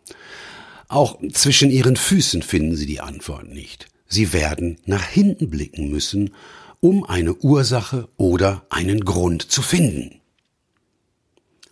Auch 0.88 1.20
zwischen 1.34 1.72
Ihren 1.72 1.98
Füßen 1.98 2.42
finden 2.42 2.78
Sie 2.78 2.86
die 2.86 3.02
Antwort 3.02 3.50
nicht. 3.50 3.90
Sie 4.08 4.32
werden 4.32 4.78
nach 4.86 5.04
hinten 5.06 5.50
blicken 5.50 5.92
müssen, 5.92 6.34
um 6.80 7.04
eine 7.04 7.34
Ursache 7.34 8.08
oder 8.16 8.66
einen 8.70 9.04
Grund 9.04 9.52
zu 9.52 9.62
finden. 9.62 10.22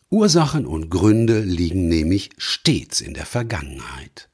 Ursachen 0.09 0.65
und 0.65 0.89
Gründe 0.89 1.41
liegen 1.41 1.87
nämlich 1.87 2.29
stets 2.37 3.01
in 3.01 3.13
der 3.13 3.25
Vergangenheit. 3.25 4.29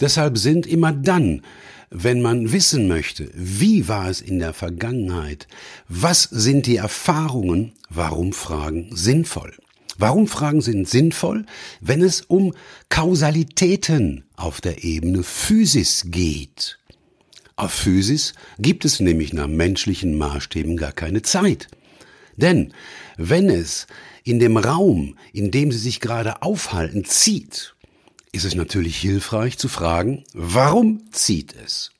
Deshalb 0.00 0.38
sind 0.38 0.66
immer 0.66 0.92
dann, 0.92 1.42
wenn 1.90 2.20
man 2.20 2.52
wissen 2.52 2.88
möchte, 2.88 3.30
wie 3.34 3.88
war 3.88 4.08
es 4.08 4.20
in 4.20 4.38
der 4.38 4.52
Vergangenheit, 4.52 5.48
was 5.88 6.22
sind 6.24 6.66
die 6.66 6.76
Erfahrungen, 6.76 7.72
warum 7.88 8.32
Fragen 8.32 8.90
sinnvoll. 8.94 9.54
Warum 10.00 10.28
Fragen 10.28 10.60
sind 10.60 10.88
sinnvoll, 10.88 11.44
wenn 11.80 12.02
es 12.02 12.20
um 12.20 12.54
Kausalitäten 12.88 14.24
auf 14.36 14.60
der 14.60 14.84
Ebene 14.84 15.24
Physis 15.24 16.04
geht? 16.06 16.78
Auf 17.56 17.72
Physis 17.72 18.34
gibt 18.60 18.84
es 18.84 19.00
nämlich 19.00 19.32
nach 19.32 19.48
menschlichen 19.48 20.16
Maßstäben 20.16 20.76
gar 20.76 20.92
keine 20.92 21.22
Zeit. 21.22 21.66
Denn 22.36 22.72
wenn 23.18 23.50
es 23.50 23.88
in 24.22 24.38
dem 24.38 24.56
Raum, 24.56 25.18
in 25.32 25.50
dem 25.50 25.72
Sie 25.72 25.78
sich 25.78 26.00
gerade 26.00 26.40
aufhalten, 26.40 27.04
zieht, 27.04 27.74
ist 28.30 28.44
es 28.44 28.54
natürlich 28.54 28.96
hilfreich 28.96 29.58
zu 29.58 29.68
fragen, 29.68 30.24
warum 30.32 31.10
zieht 31.10 31.54
es? 31.64 31.90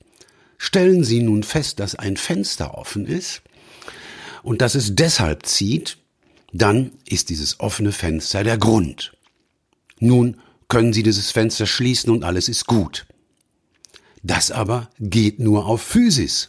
Stellen 0.58 1.02
Sie 1.02 1.20
nun 1.20 1.42
fest, 1.42 1.80
dass 1.80 1.96
ein 1.96 2.16
Fenster 2.16 2.78
offen 2.78 3.04
ist 3.04 3.42
und 4.44 4.62
dass 4.62 4.76
es 4.76 4.94
deshalb 4.94 5.44
zieht, 5.44 5.98
dann 6.52 6.92
ist 7.04 7.30
dieses 7.30 7.58
offene 7.58 7.92
Fenster 7.92 8.44
der 8.44 8.56
Grund. 8.56 9.12
Nun 9.98 10.40
können 10.68 10.92
Sie 10.92 11.02
dieses 11.02 11.32
Fenster 11.32 11.66
schließen 11.66 12.12
und 12.12 12.22
alles 12.22 12.48
ist 12.48 12.66
gut. 12.66 13.06
Das 14.22 14.52
aber 14.52 14.88
geht 15.00 15.40
nur 15.40 15.66
auf 15.66 15.82
Physis. 15.82 16.48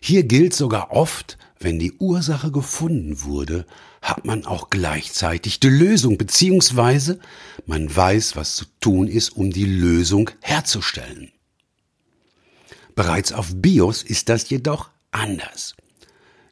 Hier 0.00 0.24
gilt 0.24 0.54
sogar 0.54 0.90
oft, 0.90 1.38
wenn 1.60 1.78
die 1.78 1.92
Ursache 1.92 2.50
gefunden 2.50 3.22
wurde, 3.22 3.64
hat 4.08 4.24
man 4.24 4.46
auch 4.46 4.70
gleichzeitig 4.70 5.60
die 5.60 5.68
Lösung, 5.68 6.16
beziehungsweise 6.16 7.20
man 7.66 7.94
weiß, 7.94 8.36
was 8.36 8.56
zu 8.56 8.64
tun 8.80 9.06
ist, 9.06 9.36
um 9.36 9.50
die 9.50 9.66
Lösung 9.66 10.30
herzustellen. 10.40 11.30
Bereits 12.94 13.32
auf 13.32 13.50
BIOS 13.54 14.02
ist 14.02 14.30
das 14.30 14.48
jedoch 14.48 14.90
anders. 15.10 15.76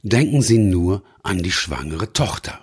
Denken 0.03 0.43
Sie 0.43 0.59
nur 0.59 1.03
an 1.23 1.43
die 1.43 1.51
schwangere 1.51 2.13
Tochter. 2.13 2.61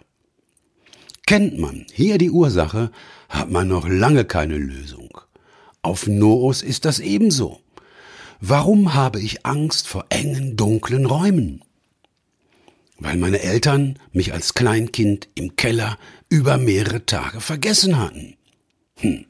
Kennt 1.25 1.57
man 1.57 1.85
hier 1.91 2.17
die 2.17 2.29
Ursache, 2.29 2.91
hat 3.29 3.49
man 3.49 3.67
noch 3.67 3.87
lange 3.87 4.25
keine 4.25 4.57
Lösung. 4.57 5.17
Auf 5.81 6.05
Noos 6.05 6.61
ist 6.61 6.85
das 6.85 6.99
ebenso. 6.99 7.61
Warum 8.39 8.93
habe 8.93 9.19
ich 9.19 9.45
Angst 9.45 9.87
vor 9.87 10.05
engen, 10.09 10.55
dunklen 10.55 11.05
Räumen? 11.05 11.63
Weil 12.99 13.17
meine 13.17 13.41
Eltern 13.41 13.97
mich 14.11 14.33
als 14.33 14.53
Kleinkind 14.53 15.27
im 15.35 15.55
Keller 15.55 15.97
über 16.29 16.57
mehrere 16.57 17.05
Tage 17.05 17.41
vergessen 17.41 17.97
hatten. 17.97 18.35
Hm. 18.99 19.25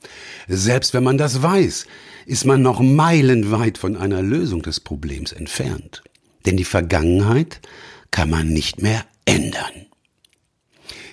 Selbst 0.48 0.94
wenn 0.94 1.04
man 1.04 1.18
das 1.18 1.42
weiß, 1.42 1.86
ist 2.26 2.46
man 2.46 2.62
noch 2.62 2.80
meilenweit 2.80 3.78
von 3.78 3.98
einer 3.98 4.22
Lösung 4.22 4.62
des 4.62 4.80
Problems 4.80 5.32
entfernt. 5.32 6.04
Denn 6.46 6.58
die 6.58 6.66
Vergangenheit 6.66 7.62
kann 8.12 8.30
man 8.30 8.50
nicht 8.50 8.82
mehr 8.82 9.06
ändern. 9.26 9.88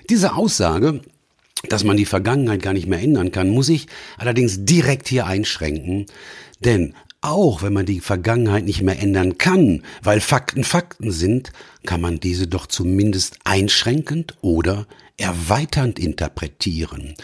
Diese 0.09 0.35
Aussage, 0.35 1.01
dass 1.69 1.85
man 1.85 1.97
die 1.97 2.07
Vergangenheit 2.07 2.63
gar 2.63 2.73
nicht 2.73 2.87
mehr 2.87 3.01
ändern 3.01 3.33
kann, 3.33 3.49
muss 3.51 3.69
ich 3.69 3.87
allerdings 4.19 4.65
direkt 4.65 5.09
hier 5.09 5.27
einschränken, 5.27 6.07
denn 6.61 6.95
auch 7.21 7.63
wenn 7.63 7.73
man 7.73 7.87
die 7.87 8.01
Vergangenheit 8.01 8.65
nicht 8.65 8.83
mehr 8.83 8.99
ändern 8.99 9.37
kann, 9.39 9.83
weil 10.03 10.21
Fakten 10.21 10.65
Fakten 10.65 11.11
sind, 11.11 11.53
kann 11.85 12.01
man 12.01 12.21
diese 12.21 12.47
doch 12.47 12.67
zumindest 12.67 13.39
einschränkend 13.45 14.37
oder 14.41 14.87
erweiternd 15.17 15.99
interpretieren. 15.99 17.15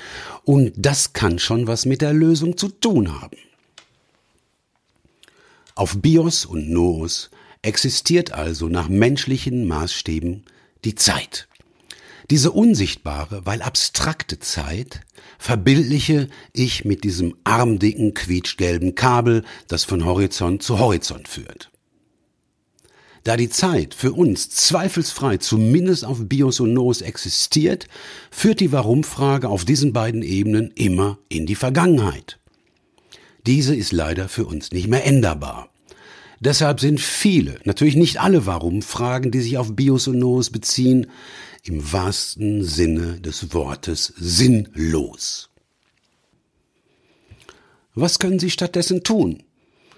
Und 0.45 0.73
das 0.77 1.15
kann 1.15 1.39
schon 1.39 1.67
was 1.67 1.87
mit 1.87 2.03
der 2.03 2.13
Lösung 2.13 2.57
zu 2.57 2.69
tun 2.69 3.21
haben. 3.21 3.39
Auf 5.75 6.01
Bios 6.01 6.45
und 6.45 6.71
Noos 6.71 7.31
existiert 7.63 8.33
also 8.33 8.69
nach 8.69 8.89
menschlichen 8.89 9.67
Maßstäben 9.67 10.45
die 10.85 10.95
Zeit. 10.95 11.49
Diese 12.31 12.51
unsichtbare, 12.51 13.43
weil 13.45 13.63
abstrakte 13.63 14.41
Zeit 14.41 15.01
verbildliche 15.39 16.29
ich 16.53 16.85
mit 16.85 17.05
diesem 17.05 17.37
armdicken, 17.45 18.15
quietschgelben 18.15 18.95
Kabel, 18.95 19.45
das 19.69 19.85
von 19.85 20.05
Horizont 20.05 20.63
zu 20.63 20.79
Horizont 20.79 21.29
führt. 21.29 21.71
Da 23.23 23.37
die 23.37 23.49
Zeit 23.49 23.95
für 23.95 24.13
uns 24.13 24.51
zweifelsfrei 24.51 25.39
zumindest 25.39 26.05
auf 26.05 26.29
Bios 26.29 26.61
und 26.61 26.73
Noos 26.73 27.01
existiert, 27.01 27.89
führt 28.31 28.61
die 28.61 28.71
Warum-Frage 28.71 29.49
auf 29.49 29.65
diesen 29.65 29.93
beiden 29.93 30.23
Ebenen 30.23 30.71
immer 30.77 31.19
in 31.29 31.47
die 31.47 31.57
Vergangenheit. 31.57 32.39
Diese 33.47 33.75
ist 33.75 33.93
leider 33.93 34.29
für 34.29 34.47
uns 34.47 34.73
nicht 34.73 34.89
mehr 34.89 35.05
änderbar. 35.05 35.71
Deshalb 36.39 36.81
sind 36.81 37.01
viele, 37.01 37.59
natürlich 37.65 37.97
nicht 37.97 38.21
alle 38.21 38.47
Warum-Fragen, 38.47 39.31
die 39.31 39.41
sich 39.41 39.59
auf 39.59 39.75
Bios 39.75 40.07
und 40.07 40.19
Noos 40.19 40.51
beziehen, 40.51 41.09
im 41.69 41.93
wahrsten 41.93 42.65
Sinne 42.65 43.21
des 43.21 43.53
Wortes 43.53 44.13
sinnlos. 44.17 45.51
Was 47.95 48.19
können 48.19 48.39
Sie 48.39 48.51
stattdessen 48.51 49.03
tun? 49.03 49.43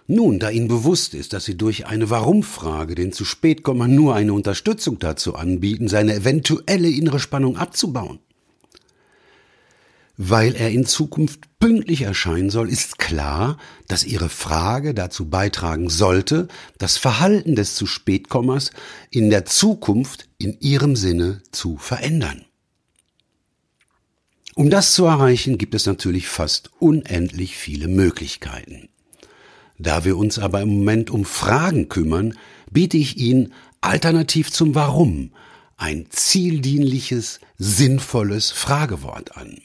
Nun, 0.07 0.39
da 0.39 0.49
Ihnen 0.49 0.69
bewusst 0.69 1.15
ist, 1.15 1.35
dass 1.35 1.45
Sie 1.45 1.57
durch 1.59 1.87
eine 1.87 2.09
Warum-Frage 2.09 2.95
den 2.95 3.13
zu 3.13 3.25
spät 3.25 3.63
kommen 3.63 3.95
nur 3.95 4.15
eine 4.15 4.33
Unterstützung 4.33 4.99
dazu 4.99 5.35
anbieten, 5.35 5.89
seine 5.89 6.15
eventuelle 6.15 6.89
innere 6.89 7.21
Spannung 7.21 7.59
abzubauen. 7.59 8.21
Weil 10.21 10.57
er 10.57 10.71
in 10.73 10.85
Zukunft 10.85 11.43
pünktlich 11.61 12.03
erscheinen 12.03 12.51
soll, 12.51 12.69
ist 12.69 12.99
klar, 12.99 13.57
dass 13.87 14.03
Ihre 14.03 14.29
Frage 14.29 14.93
dazu 14.93 15.31
beitragen 15.31 15.89
sollte, 15.91 16.49
das 16.77 16.97
Verhalten 16.97 17.55
des 17.55 17.77
zu 17.77 17.87
spätkommers 17.87 18.73
in 19.11 19.31
der 19.31 19.45
Zukunft 19.45 20.29
in 20.37 20.59
Ihrem 20.59 20.97
Sinne 20.97 21.41
zu 21.53 21.77
verändern. 21.77 22.45
Um 24.57 24.71
das 24.71 24.93
zu 24.93 25.05
erreichen, 25.05 25.57
gibt 25.57 25.77
es 25.77 25.87
natürlich 25.87 26.27
fast 26.27 26.73
unendlich 26.81 27.57
viele 27.57 27.87
Möglichkeiten. 27.87 28.89
Da 29.79 30.05
wir 30.05 30.17
uns 30.17 30.41
aber 30.41 30.63
im 30.63 30.71
Moment 30.71 31.11
um 31.11 31.25
Fragen 31.25 31.89
kümmern, 31.89 32.37
biete 32.73 32.97
ich 32.97 33.19
Ihnen 33.19 33.53
alternativ 33.81 34.51
zum 34.51 34.75
Warum 34.75 35.31
ein 35.77 36.07
zieldienliches, 36.11 37.39
sinnvolles 37.57 38.51
Fragewort 38.51 39.37
an. 39.37 39.61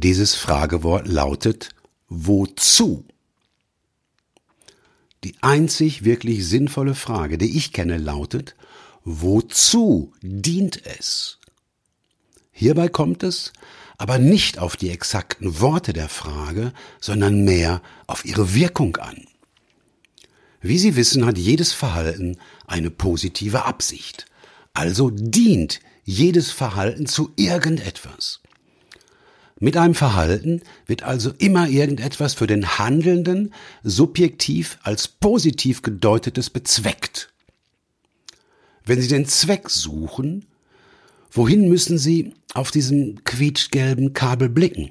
Dieses 0.00 0.36
Fragewort 0.36 1.08
lautet 1.08 1.70
Wozu? 2.08 3.04
Die 5.24 5.34
einzig 5.40 6.04
wirklich 6.04 6.46
sinnvolle 6.46 6.94
Frage, 6.94 7.36
die 7.36 7.56
ich 7.56 7.72
kenne, 7.72 7.98
lautet 7.98 8.54
Wozu 9.02 10.12
dient 10.22 10.86
es? 10.86 11.38
Hierbei 12.52 12.88
kommt 12.88 13.24
es 13.24 13.52
aber 13.96 14.18
nicht 14.18 14.60
auf 14.60 14.76
die 14.76 14.90
exakten 14.90 15.58
Worte 15.58 15.92
der 15.92 16.08
Frage, 16.08 16.72
sondern 17.00 17.42
mehr 17.42 17.82
auf 18.06 18.24
ihre 18.24 18.54
Wirkung 18.54 18.98
an. 18.98 19.24
Wie 20.60 20.78
Sie 20.78 20.94
wissen, 20.94 21.26
hat 21.26 21.38
jedes 21.38 21.72
Verhalten 21.72 22.38
eine 22.68 22.92
positive 22.92 23.64
Absicht. 23.64 24.26
Also 24.74 25.10
dient 25.10 25.80
jedes 26.04 26.52
Verhalten 26.52 27.06
zu 27.06 27.32
irgendetwas. 27.34 28.42
Mit 29.60 29.76
einem 29.76 29.94
Verhalten 29.94 30.62
wird 30.86 31.02
also 31.02 31.32
immer 31.38 31.68
irgendetwas 31.68 32.34
für 32.34 32.46
den 32.46 32.78
Handelnden 32.78 33.52
subjektiv 33.82 34.78
als 34.82 35.08
positiv 35.08 35.82
gedeutetes 35.82 36.50
bezweckt. 36.50 37.32
Wenn 38.84 39.00
Sie 39.00 39.08
den 39.08 39.26
Zweck 39.26 39.68
suchen, 39.68 40.46
wohin 41.30 41.68
müssen 41.68 41.98
Sie 41.98 42.34
auf 42.54 42.70
diesem 42.70 43.24
quietschgelben 43.24 44.12
Kabel 44.12 44.48
blicken? 44.48 44.90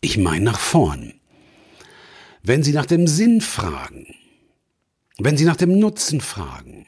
Ich 0.00 0.18
meine 0.18 0.44
nach 0.44 0.58
vorn. 0.58 1.14
Wenn 2.42 2.62
Sie 2.62 2.72
nach 2.72 2.86
dem 2.86 3.06
Sinn 3.06 3.40
fragen, 3.40 4.06
wenn 5.18 5.36
Sie 5.36 5.44
nach 5.44 5.56
dem 5.56 5.78
Nutzen 5.78 6.20
fragen, 6.20 6.86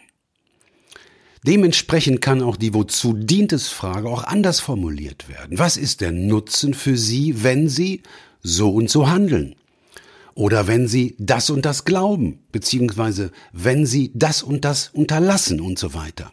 Dementsprechend 1.44 2.20
kann 2.20 2.40
auch 2.40 2.56
die 2.56 2.72
Wozu 2.72 3.14
dient 3.14 3.52
es 3.52 3.68
Frage 3.68 4.08
auch 4.08 4.24
anders 4.24 4.60
formuliert 4.60 5.28
werden. 5.28 5.58
Was 5.58 5.76
ist 5.76 6.00
der 6.00 6.12
Nutzen 6.12 6.72
für 6.72 6.96
Sie, 6.96 7.42
wenn 7.42 7.68
Sie 7.68 8.02
so 8.42 8.70
und 8.70 8.88
so 8.88 9.08
handeln? 9.08 9.56
Oder 10.34 10.66
wenn 10.66 10.86
Sie 10.86 11.16
das 11.18 11.50
und 11.50 11.64
das 11.66 11.84
glauben, 11.84 12.38
beziehungsweise 12.52 13.32
wenn 13.52 13.86
Sie 13.86 14.12
das 14.14 14.42
und 14.42 14.64
das 14.64 14.88
unterlassen 14.88 15.60
und 15.60 15.78
so 15.78 15.94
weiter. 15.94 16.32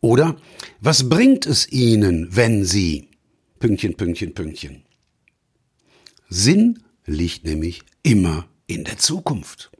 Oder 0.00 0.36
was 0.80 1.08
bringt 1.08 1.46
es 1.46 1.70
Ihnen, 1.70 2.28
wenn 2.36 2.64
Sie 2.64 3.08
Pünktchen, 3.62 3.94
Pünktchen, 3.96 4.34
Pünktchen. 4.34 4.82
Sinn 6.28 6.80
liegt 7.06 7.44
nämlich 7.44 7.82
immer 8.02 8.48
in 8.66 8.82
der 8.82 8.98
Zukunft. 8.98 9.70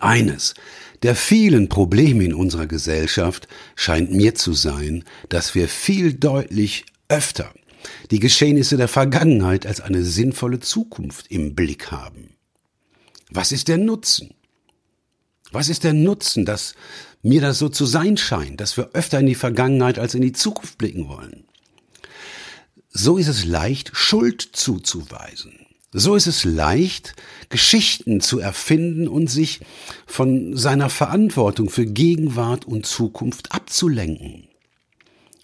Eines 0.00 0.54
der 1.02 1.14
vielen 1.14 1.68
Probleme 1.68 2.24
in 2.24 2.34
unserer 2.34 2.66
Gesellschaft 2.66 3.48
scheint 3.76 4.12
mir 4.12 4.34
zu 4.34 4.52
sein, 4.52 5.04
dass 5.28 5.54
wir 5.54 5.68
viel 5.68 6.14
deutlich 6.14 6.86
öfter 7.08 7.52
die 8.10 8.20
Geschehnisse 8.20 8.76
der 8.76 8.88
Vergangenheit 8.88 9.66
als 9.66 9.80
eine 9.80 10.02
sinnvolle 10.04 10.60
Zukunft 10.60 11.30
im 11.30 11.54
Blick 11.54 11.90
haben. 11.90 12.34
Was 13.30 13.52
ist 13.52 13.68
der 13.68 13.78
Nutzen? 13.78 14.34
Was 15.52 15.68
ist 15.68 15.84
der 15.84 15.94
Nutzen, 15.94 16.44
dass 16.44 16.74
mir 17.22 17.40
das 17.40 17.58
so 17.58 17.68
zu 17.68 17.86
sein 17.86 18.16
scheint, 18.16 18.60
dass 18.60 18.76
wir 18.76 18.90
öfter 18.92 19.20
in 19.20 19.26
die 19.26 19.34
Vergangenheit 19.34 19.98
als 19.98 20.14
in 20.14 20.22
die 20.22 20.32
Zukunft 20.32 20.78
blicken 20.78 21.08
wollen? 21.08 21.44
So 22.90 23.16
ist 23.16 23.28
es 23.28 23.44
leicht, 23.44 23.90
Schuld 23.94 24.42
zuzuweisen. 24.52 25.57
So 25.92 26.16
ist 26.16 26.26
es 26.26 26.44
leicht, 26.44 27.14
Geschichten 27.48 28.20
zu 28.20 28.40
erfinden 28.40 29.08
und 29.08 29.28
sich 29.28 29.60
von 30.06 30.54
seiner 30.54 30.90
Verantwortung 30.90 31.70
für 31.70 31.86
Gegenwart 31.86 32.66
und 32.66 32.84
Zukunft 32.84 33.52
abzulenken. 33.52 34.48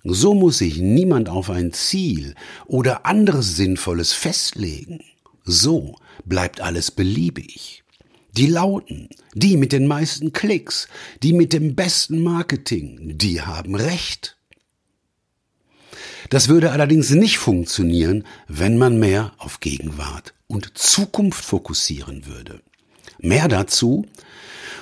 So 0.04 0.34
muss 0.34 0.58
sich 0.58 0.76
niemand 0.76 1.30
auf 1.30 1.48
ein 1.48 1.72
Ziel 1.72 2.34
oder 2.66 3.06
anderes 3.06 3.56
Sinnvolles 3.56 4.12
festlegen. 4.12 5.02
So 5.44 5.96
bleibt 6.26 6.60
alles 6.60 6.90
beliebig. 6.90 7.82
Die 8.36 8.46
Lauten, 8.46 9.08
die 9.34 9.56
mit 9.56 9.72
den 9.72 9.86
meisten 9.86 10.34
Klicks, 10.34 10.88
die 11.22 11.32
mit 11.32 11.54
dem 11.54 11.74
besten 11.74 12.22
Marketing, 12.22 13.16
die 13.16 13.40
haben 13.40 13.74
Recht. 13.76 14.36
Das 16.34 16.48
würde 16.48 16.72
allerdings 16.72 17.10
nicht 17.10 17.38
funktionieren, 17.38 18.24
wenn 18.48 18.76
man 18.76 18.98
mehr 18.98 19.30
auf 19.38 19.60
Gegenwart 19.60 20.34
und 20.48 20.76
Zukunft 20.76 21.44
fokussieren 21.44 22.26
würde. 22.26 22.60
Mehr 23.20 23.46
dazu, 23.46 24.04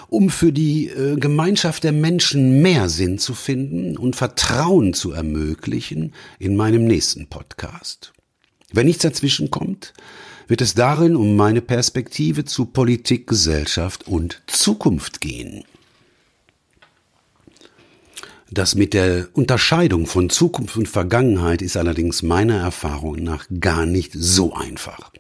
um 0.09 0.31
für 0.31 0.51
die 0.51 0.89
äh, 0.89 1.17
Gemeinschaft 1.17 1.85
der 1.85 1.93
Menschen 1.93 2.63
mehr 2.63 2.89
Sinn 2.89 3.19
zu 3.19 3.35
finden 3.35 3.99
und 3.99 4.17
Vertrauen 4.17 4.95
zu 4.95 5.13
ermöglichen 5.13 6.15
in 6.39 6.57
meinem 6.57 6.87
nächsten 6.87 7.27
Podcast. 7.27 8.15
Wenn 8.73 8.87
nichts 8.87 9.03
dazwischen 9.03 9.51
kommt, 9.51 9.93
wird 10.49 10.63
es 10.63 10.73
darin 10.73 11.17
um 11.17 11.37
meine 11.37 11.61
Perspektive 11.61 12.47
zu 12.47 12.65
Politik, 12.65 13.27
Gesellschaft 13.27 14.09
und 14.09 14.41
Zukunft 14.47 15.21
gehen. 15.21 15.65
Das 18.53 18.75
mit 18.75 18.93
der 18.93 19.29
Unterscheidung 19.33 20.07
von 20.07 20.29
Zukunft 20.29 20.77
und 20.77 20.87
Vergangenheit 20.87 21.63
ist 21.63 21.79
allerdings 21.79 22.23
meiner 22.23 22.59
Erfahrung 22.59 23.17
nach 23.17 23.47
gar 23.61 23.87
nicht 23.87 24.13
so 24.15 24.53
einfach. 24.53 25.11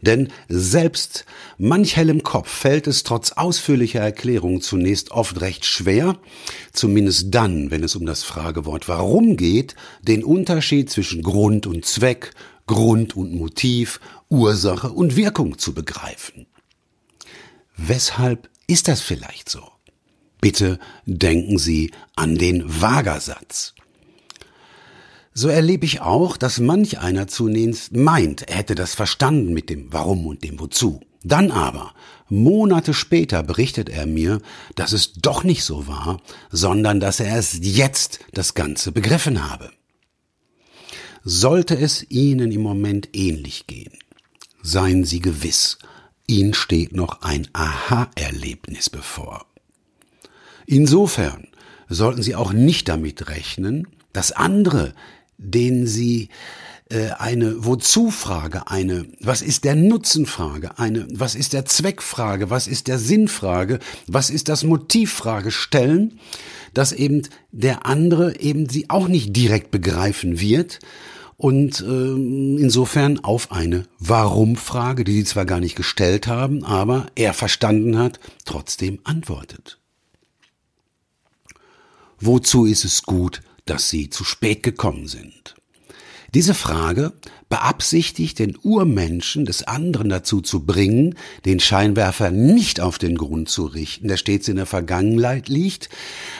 Denn 0.00 0.28
selbst 0.48 1.26
manch 1.58 1.96
hellem 1.96 2.22
Kopf 2.22 2.48
fällt 2.48 2.86
es 2.86 3.02
trotz 3.02 3.32
ausführlicher 3.32 4.00
Erklärung 4.00 4.62
zunächst 4.62 5.10
oft 5.10 5.38
recht 5.42 5.66
schwer, 5.66 6.18
zumindest 6.72 7.26
dann, 7.34 7.70
wenn 7.70 7.84
es 7.84 7.94
um 7.94 8.06
das 8.06 8.22
Fragewort 8.22 8.88
warum 8.88 9.36
geht, 9.36 9.74
den 10.00 10.24
Unterschied 10.24 10.88
zwischen 10.88 11.22
Grund 11.22 11.66
und 11.66 11.84
Zweck, 11.84 12.30
Grund 12.66 13.14
und 13.14 13.34
Motiv, 13.34 14.00
Ursache 14.30 14.92
und 14.92 15.14
Wirkung 15.14 15.58
zu 15.58 15.74
begreifen. 15.74 16.46
Weshalb 17.76 18.48
ist 18.66 18.88
das 18.88 19.02
vielleicht 19.02 19.50
so? 19.50 19.77
Bitte 20.40 20.78
denken 21.06 21.58
Sie 21.58 21.90
an 22.14 22.36
den 22.36 22.80
Wagersatz. 22.80 23.74
So 25.34 25.48
erlebe 25.48 25.84
ich 25.84 26.00
auch, 26.00 26.36
dass 26.36 26.58
manch 26.58 26.98
einer 26.98 27.28
zunächst 27.28 27.94
meint, 27.94 28.42
er 28.48 28.56
hätte 28.56 28.74
das 28.74 28.94
verstanden 28.94 29.52
mit 29.52 29.70
dem 29.70 29.92
Warum 29.92 30.26
und 30.26 30.42
dem 30.42 30.58
Wozu. 30.58 31.00
Dann 31.22 31.50
aber, 31.50 31.94
Monate 32.28 32.94
später 32.94 33.42
berichtet 33.42 33.88
er 33.88 34.06
mir, 34.06 34.40
dass 34.74 34.92
es 34.92 35.12
doch 35.14 35.44
nicht 35.44 35.64
so 35.64 35.86
war, 35.86 36.20
sondern 36.50 37.00
dass 37.00 37.20
er 37.20 37.26
erst 37.26 37.64
jetzt 37.64 38.20
das 38.32 38.54
Ganze 38.54 38.92
begriffen 38.92 39.48
habe. 39.48 39.70
Sollte 41.24 41.76
es 41.76 42.08
Ihnen 42.10 42.52
im 42.52 42.62
Moment 42.62 43.10
ähnlich 43.12 43.66
gehen, 43.66 43.98
seien 44.62 45.04
Sie 45.04 45.20
gewiss, 45.20 45.78
Ihnen 46.26 46.54
steht 46.54 46.92
noch 46.94 47.22
ein 47.22 47.48
Aha-Erlebnis 47.52 48.90
bevor. 48.90 49.46
Insofern 50.70 51.48
sollten 51.88 52.22
Sie 52.22 52.34
auch 52.34 52.52
nicht 52.52 52.88
damit 52.90 53.30
rechnen, 53.30 53.88
dass 54.12 54.32
andere, 54.32 54.92
denen 55.38 55.86
Sie 55.86 56.28
äh, 56.90 57.08
eine 57.18 57.64
Wozu-Frage, 57.64 58.70
eine 58.70 59.06
Was 59.18 59.40
ist 59.40 59.64
der 59.64 59.74
Nutzen-Frage, 59.76 60.78
eine 60.78 61.08
Was 61.10 61.34
ist 61.34 61.54
der 61.54 61.64
Zweck-Frage, 61.64 62.50
was 62.50 62.66
ist 62.66 62.86
der 62.86 62.98
Sinn-Frage, 62.98 63.78
was 64.08 64.28
ist 64.28 64.50
das 64.50 64.62
Motiv-Frage 64.62 65.52
stellen, 65.52 66.20
dass 66.74 66.92
eben 66.92 67.22
der 67.50 67.86
andere 67.86 68.38
eben 68.38 68.68
sie 68.68 68.90
auch 68.90 69.08
nicht 69.08 69.34
direkt 69.34 69.70
begreifen 69.70 70.38
wird 70.38 70.80
und 71.38 71.80
äh, 71.80 71.84
insofern 72.60 73.20
auf 73.20 73.52
eine 73.52 73.84
Warum-Frage, 74.00 75.04
die 75.04 75.12
sie 75.12 75.24
zwar 75.24 75.46
gar 75.46 75.60
nicht 75.60 75.76
gestellt 75.76 76.26
haben, 76.26 76.62
aber 76.62 77.06
er 77.14 77.32
verstanden 77.32 77.96
hat, 77.96 78.20
trotzdem 78.44 78.98
antwortet. 79.04 79.77
Wozu 82.20 82.66
ist 82.66 82.84
es 82.84 83.02
gut, 83.02 83.42
dass 83.64 83.88
Sie 83.88 84.10
zu 84.10 84.24
spät 84.24 84.62
gekommen 84.62 85.06
sind? 85.06 85.54
Diese 86.34 86.52
Frage 86.52 87.14
beabsichtigt 87.48 88.38
den 88.38 88.58
Urmenschen 88.62 89.46
des 89.46 89.62
anderen 89.62 90.10
dazu 90.10 90.42
zu 90.42 90.66
bringen, 90.66 91.14
den 91.46 91.58
Scheinwerfer 91.58 92.30
nicht 92.30 92.80
auf 92.80 92.98
den 92.98 93.16
Grund 93.16 93.48
zu 93.48 93.64
richten, 93.64 94.08
der 94.08 94.18
stets 94.18 94.48
in 94.48 94.56
der 94.56 94.66
Vergangenheit 94.66 95.48
liegt, 95.48 95.88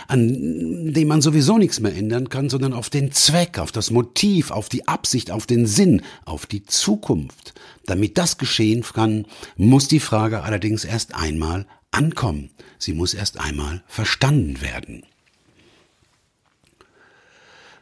an 0.07 0.93
dem 0.93 1.09
man 1.09 1.22
sowieso 1.22 1.57
nichts 1.57 1.81
mehr 1.81 1.97
ändern 1.97 2.29
kann, 2.29 2.51
sondern 2.51 2.74
auf 2.74 2.91
den 2.91 3.12
Zweck, 3.12 3.59
auf 3.59 3.72
das 3.72 3.91
Motiv, 3.91 4.51
auf 4.51 4.68
die 4.68 4.87
Absicht, 4.87 5.31
auf 5.31 5.47
den 5.47 5.64
Sinn, 5.64 6.03
auf 6.26 6.45
die 6.45 6.64
Zukunft. 6.64 7.55
Damit 7.87 8.18
das 8.18 8.37
geschehen 8.37 8.83
kann, 8.83 9.24
muss 9.57 9.89
die 9.89 10.01
Frage 10.01 10.43
allerdings 10.43 10.85
erst 10.85 11.14
einmal 11.14 11.66
ankommen. 11.93 12.51
Sie 12.79 12.93
muss 12.93 13.14
erst 13.14 13.41
einmal 13.41 13.83
verstanden 13.87 14.61
werden. 14.61 15.05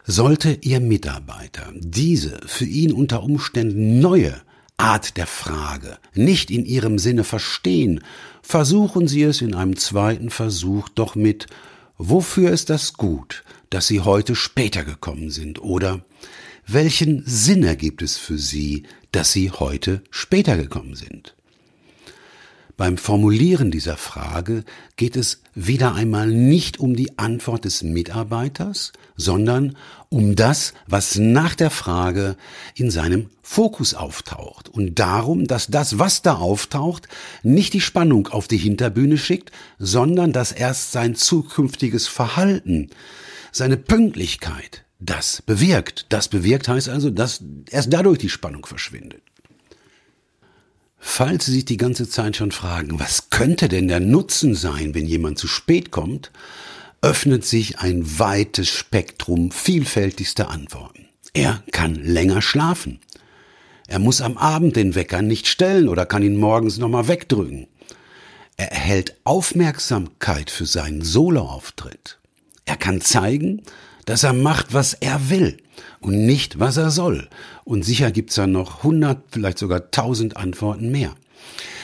Sollte 0.08 0.56
Ihr 0.62 0.78
Mitarbeiter 0.78 1.72
diese 1.74 2.38
für 2.46 2.64
ihn 2.64 2.92
unter 2.92 3.24
Umständen 3.24 3.98
neue 3.98 4.40
Art 4.76 5.16
der 5.16 5.26
Frage 5.26 5.98
nicht 6.14 6.52
in 6.52 6.64
Ihrem 6.64 7.00
Sinne 7.00 7.24
verstehen, 7.24 8.04
versuchen 8.40 9.08
Sie 9.08 9.24
es 9.24 9.40
in 9.40 9.52
einem 9.52 9.76
zweiten 9.76 10.30
Versuch 10.30 10.88
doch 10.90 11.16
mit 11.16 11.48
Wofür 11.98 12.52
ist 12.52 12.70
das 12.70 12.92
gut, 12.92 13.42
dass 13.70 13.88
Sie 13.88 14.00
heute 14.00 14.36
später 14.36 14.84
gekommen 14.84 15.30
sind? 15.30 15.60
Oder 15.60 16.04
welchen 16.68 17.24
Sinn 17.26 17.64
ergibt 17.64 18.00
es 18.00 18.16
für 18.16 18.38
Sie, 18.38 18.84
dass 19.10 19.32
Sie 19.32 19.50
heute 19.50 20.04
später 20.12 20.56
gekommen 20.56 20.94
sind? 20.94 21.34
Beim 22.76 22.98
Formulieren 22.98 23.70
dieser 23.70 23.96
Frage 23.96 24.62
geht 24.96 25.16
es 25.16 25.40
wieder 25.54 25.94
einmal 25.94 26.26
nicht 26.26 26.78
um 26.78 26.94
die 26.94 27.18
Antwort 27.18 27.64
des 27.64 27.82
Mitarbeiters, 27.82 28.92
sondern 29.16 29.78
um 30.10 30.36
das, 30.36 30.74
was 30.86 31.16
nach 31.16 31.54
der 31.54 31.70
Frage 31.70 32.36
in 32.74 32.90
seinem 32.90 33.30
Fokus 33.40 33.94
auftaucht 33.94 34.68
und 34.68 34.98
darum, 34.98 35.46
dass 35.46 35.68
das, 35.68 35.98
was 35.98 36.20
da 36.20 36.34
auftaucht, 36.34 37.08
nicht 37.42 37.72
die 37.72 37.80
Spannung 37.80 38.28
auf 38.28 38.46
die 38.46 38.58
Hinterbühne 38.58 39.16
schickt, 39.16 39.52
sondern 39.78 40.34
dass 40.34 40.52
erst 40.52 40.92
sein 40.92 41.14
zukünftiges 41.14 42.06
Verhalten, 42.06 42.90
seine 43.52 43.78
Pünktlichkeit, 43.78 44.84
das 45.00 45.40
bewirkt. 45.40 46.04
Das 46.10 46.28
bewirkt 46.28 46.68
heißt 46.68 46.90
also, 46.90 47.08
dass 47.08 47.42
erst 47.70 47.90
dadurch 47.90 48.18
die 48.18 48.28
Spannung 48.28 48.66
verschwindet. 48.66 49.22
Falls 51.08 51.46
Sie 51.46 51.52
sich 51.52 51.64
die 51.64 51.76
ganze 51.76 52.08
Zeit 52.10 52.36
schon 52.36 52.50
fragen, 52.50 52.98
was 52.98 53.30
könnte 53.30 53.68
denn 53.68 53.86
der 53.86 54.00
Nutzen 54.00 54.54
sein, 54.54 54.92
wenn 54.92 55.06
jemand 55.06 55.38
zu 55.38 55.46
spät 55.46 55.92
kommt, 55.92 56.32
öffnet 57.00 57.46
sich 57.46 57.78
ein 57.78 58.18
weites 58.18 58.68
Spektrum 58.68 59.52
vielfältigster 59.52 60.50
Antworten. 60.50 61.08
Er 61.32 61.62
kann 61.70 61.94
länger 61.94 62.42
schlafen. 62.42 62.98
Er 63.86 64.00
muss 64.00 64.20
am 64.20 64.36
Abend 64.36 64.74
den 64.74 64.94
Wecker 64.96 65.22
nicht 65.22 65.46
stellen 65.46 65.88
oder 65.88 66.06
kann 66.06 66.24
ihn 66.24 66.36
morgens 66.36 66.76
nochmal 66.76 67.06
wegdrücken. 67.06 67.68
Er 68.56 68.72
erhält 68.72 69.16
Aufmerksamkeit 69.22 70.50
für 70.50 70.66
seinen 70.66 71.02
Soloauftritt. 71.02 72.18
Er 72.64 72.76
kann 72.76 73.00
zeigen, 73.00 73.62
dass 74.06 74.24
er 74.24 74.32
macht, 74.32 74.74
was 74.74 74.92
er 74.92 75.30
will 75.30 75.56
und 76.00 76.26
nicht, 76.26 76.58
was 76.58 76.76
er 76.76 76.90
soll. 76.90 77.28
Und 77.64 77.84
sicher 77.84 78.10
gibt's 78.10 78.36
da 78.36 78.46
noch 78.46 78.82
hundert, 78.82 79.22
vielleicht 79.30 79.58
sogar 79.58 79.90
tausend 79.90 80.36
Antworten 80.36 80.90
mehr. 80.90 81.14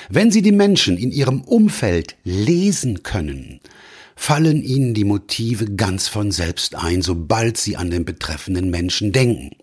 Wenn 0.08 0.30
Sie 0.30 0.42
die 0.42 0.52
Menschen 0.52 0.98
in 0.98 1.10
Ihrem 1.10 1.42
Umfeld 1.42 2.16
lesen 2.24 3.02
können, 3.02 3.60
fallen 4.14 4.62
Ihnen 4.62 4.94
die 4.94 5.04
Motive 5.04 5.74
ganz 5.74 6.08
von 6.08 6.30
selbst 6.30 6.74
ein, 6.74 7.02
sobald 7.02 7.56
Sie 7.56 7.76
an 7.76 7.90
den 7.90 8.04
betreffenden 8.04 8.70
Menschen 8.70 9.12
denken. 9.12 9.56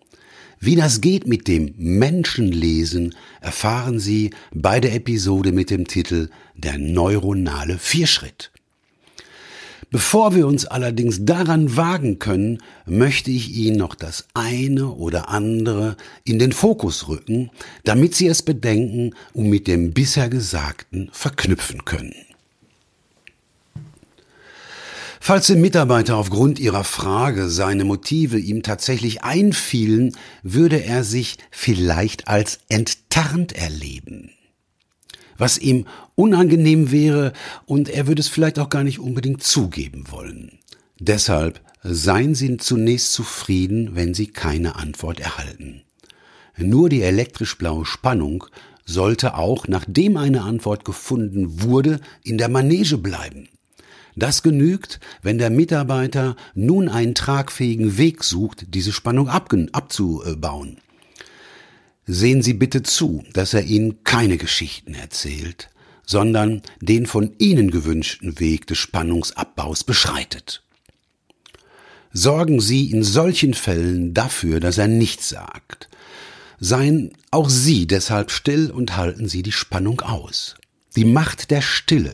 Wie 0.60 0.76
das 0.76 1.00
geht 1.00 1.26
mit 1.26 1.48
dem 1.48 1.74
Menschenlesen, 1.78 3.16
erfahren 3.40 4.00
Sie 4.00 4.32
bei 4.52 4.82
der 4.82 4.94
Episode 4.94 5.54
mit 5.54 5.70
dem 5.70 5.88
Titel 5.88 6.30
Der 6.56 6.78
neuronale 6.78 7.78
Vierschritt. 7.78 8.52
Bevor 9.92 10.36
wir 10.36 10.46
uns 10.46 10.66
allerdings 10.66 11.26
daran 11.26 11.76
wagen 11.76 12.20
können, 12.20 12.60
möchte 12.86 13.32
ich 13.32 13.56
Ihnen 13.56 13.78
noch 13.78 13.96
das 13.96 14.26
eine 14.36 14.90
oder 14.90 15.30
andere 15.30 15.98
in 16.24 16.38
den 16.38 16.52
Fokus 16.52 17.08
rücken, 17.08 17.50
damit 17.86 18.14
Sie 18.14 18.28
es 18.28 18.44
bedenken 18.44 19.16
und 19.34 19.50
mit 19.50 19.68
dem 19.68 19.94
bisher 19.94 20.30
Gesagten 20.30 21.10
verknüpfen 21.12 21.86
können. 21.86 22.14
Falls 25.20 25.48
dem 25.48 25.60
Mitarbeiter 25.60 26.18
aufgrund 26.18 26.60
Ihrer 26.60 26.84
Frage 26.84 27.50
seine 27.50 27.84
Motive 27.84 28.38
ihm 28.38 28.62
tatsächlich 28.62 29.24
einfielen, 29.24 30.16
würde 30.44 30.84
er 30.84 31.04
sich 31.04 31.38
vielleicht 31.50 32.28
als 32.28 32.60
enttarnt 32.70 33.54
erleben. 33.54 34.32
Was 35.40 35.58
ihm 35.58 35.86
unangenehm 36.14 36.92
wäre 36.92 37.34
und 37.66 37.90
er 37.90 38.06
würde 38.06 38.22
es 38.22 38.28
vielleicht 38.28 38.60
auch 38.60 38.70
gar 38.70 38.84
nicht 38.84 39.00
unbedingt 39.00 39.42
zugeben 39.42 40.04
wollen. 40.12 40.60
Deshalb 41.00 41.62
seien 41.82 42.36
Sie 42.36 42.58
zunächst 42.58 43.14
zufrieden, 43.14 43.96
wenn 43.96 44.14
Sie 44.14 44.28
keine 44.28 44.76
Antwort 44.76 45.20
erhalten. 45.20 45.82
Nur 46.58 46.90
die 46.90 47.02
elektrisch 47.02 47.58
blaue 47.58 47.86
Spannung 47.86 48.44
sollte 48.86 49.36
auch, 49.36 49.68
nachdem 49.68 50.18
eine 50.18 50.42
Antwort 50.42 50.84
gefunden 50.84 51.64
wurde, 51.64 52.02
in 52.24 52.38
der 52.38 52.50
Manege 52.50 52.98
bleiben. 52.98 53.48
Das 54.16 54.44
genügt, 54.44 55.00
wenn 55.22 55.38
der 55.38 55.50
Mitarbeiter 55.50 56.36
nun 56.54 56.90
einen 56.90 57.16
tragfähigen 57.16 57.98
Weg 57.98 58.26
sucht, 58.26 58.66
diese 58.74 58.92
Spannung 58.92 59.30
abzubauen. 59.30 60.78
Sehen 62.12 62.42
Sie 62.42 62.56
bitte 62.56 62.82
zu, 62.82 63.24
dass 63.34 63.54
er 63.54 63.66
Ihnen 63.66 64.04
keine 64.04 64.38
Geschichten 64.38 64.96
erzählt, 64.96 65.70
sondern 66.04 66.64
den 66.82 67.06
von 67.06 67.36
Ihnen 67.38 67.70
gewünschten 67.70 68.40
Weg 68.40 68.66
des 68.66 68.80
Spannungsabbaus 68.80 69.84
beschreitet. 69.84 70.64
Sorgen 72.12 72.62
Sie 72.62 72.90
in 72.90 73.04
solchen 73.04 73.54
Fällen 73.54 74.16
dafür, 74.16 74.60
dass 74.60 74.80
er 74.80 74.88
nichts 74.88 75.30
sagt. 75.30 75.88
Seien 76.60 77.12
auch 77.30 77.48
Sie 77.48 77.86
deshalb 77.86 78.32
still 78.32 78.72
und 78.72 78.98
halten 78.98 79.30
Sie 79.30 79.44
die 79.44 79.52
Spannung 79.52 80.02
aus. 80.02 80.56
Die 80.96 81.06
Macht 81.06 81.52
der 81.52 81.62
Stille 81.62 82.14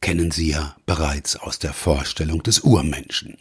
kennen 0.00 0.30
Sie 0.30 0.50
ja 0.50 0.76
bereits 0.86 1.34
aus 1.34 1.58
der 1.58 1.72
Vorstellung 1.72 2.44
des 2.44 2.60
Urmenschen. 2.60 3.38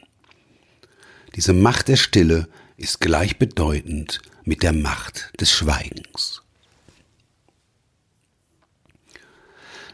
Diese 1.36 1.54
Macht 1.54 1.90
der 1.90 1.98
Stille 1.98 2.48
ist 2.78 3.00
gleichbedeutend 3.00 4.22
mit 4.44 4.64
der 4.64 4.74
Macht 4.74 5.32
des 5.40 5.52
Schweigens. 5.52 6.42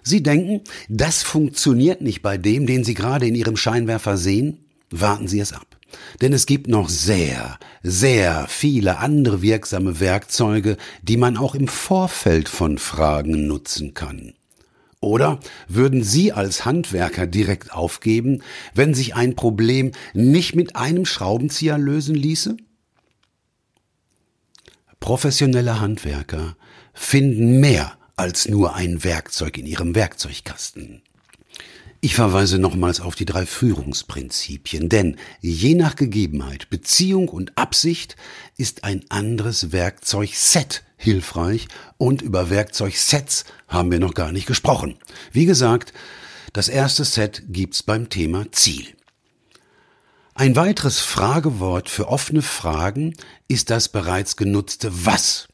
Sie 0.04 0.24
denken, 0.24 0.62
das 0.90 1.22
funktioniert 1.22 2.02
nicht 2.02 2.22
bei 2.22 2.38
dem, 2.38 2.66
den 2.66 2.84
Sie 2.84 2.96
gerade 2.96 3.28
in 3.28 3.36
Ihrem 3.36 3.56
Scheinwerfer 3.56 4.18
sehen? 4.18 4.66
Warten 4.90 5.28
Sie 5.28 5.40
es 5.40 5.54
ab. 5.54 5.78
Denn 6.22 6.34
es 6.34 6.46
gibt 6.46 6.68
noch 6.68 6.90
sehr, 6.90 7.60
sehr 7.84 8.48
viele 8.48 8.98
andere 8.98 9.42
wirksame 9.42 10.00
Werkzeuge, 10.00 10.78
die 11.02 11.18
man 11.18 11.38
auch 11.38 11.54
im 11.54 11.68
Vorfeld 11.68 12.50
von 12.50 12.78
Fragen 12.78 13.48
nutzen 13.48 13.94
kann. 13.94 14.34
Oder 15.02 15.40
würden 15.68 16.04
Sie 16.04 16.32
als 16.32 16.66
Handwerker 16.66 17.28
direkt 17.28 17.74
aufgeben, 17.74 18.42
wenn 18.74 18.94
sich 18.94 19.16
ein 19.16 19.36
Problem 19.36 19.92
nicht 20.14 20.56
mit 20.56 20.76
einem 20.76 21.06
Schraubenzieher 21.06 21.78
lösen 21.78 22.16
ließe? 22.16 22.58
Professionelle 25.02 25.82
Handwerker 25.82 26.56
finden 26.94 27.60
mehr 27.60 27.98
als 28.16 28.48
nur 28.48 28.76
ein 28.76 29.04
Werkzeug 29.04 29.58
in 29.58 29.66
ihrem 29.66 29.96
Werkzeugkasten. 29.96 31.02
Ich 32.02 32.16
verweise 32.16 32.60
nochmals 32.60 33.02
auf 33.02 33.16
die 33.16 33.26
drei 33.26 33.46
Führungsprinzipien, 33.46 34.90
denn 34.90 35.18
je 35.42 35.74
nach 35.74 35.96
Gegebenheit, 35.96 36.70
Beziehung 36.70 37.30
und 37.30 37.58
Absicht 37.58 38.16
ist 38.58 38.84
ein 38.84 39.04
anderes 39.10 39.72
Werkzeugset 39.72 40.84
hilfreich 40.98 41.68
und 41.98 42.22
über 42.22 42.52
Werkzeugsets 42.52 43.46
haben 43.68 43.92
wir 43.92 44.00
noch 44.00 44.14
gar 44.14 44.32
nicht 44.32 44.46
gesprochen. 44.46 44.98
Wie 45.32 45.46
gesagt, 45.46 45.94
das 46.54 46.70
erste 46.70 47.06
Set 47.06 47.44
gibt's 47.50 47.82
beim 47.82 48.10
Thema 48.10 48.52
Ziel. 48.52 48.86
Ein 50.34 50.56
weiteres 50.56 51.00
Fragewort 51.00 51.90
für 51.90 52.08
offene 52.08 52.42
Fragen 52.42 53.16
ist 53.48 53.70
das 53.70 53.90
bereits 53.90 54.38
genutzte 54.38 55.06
Was. 55.06 55.48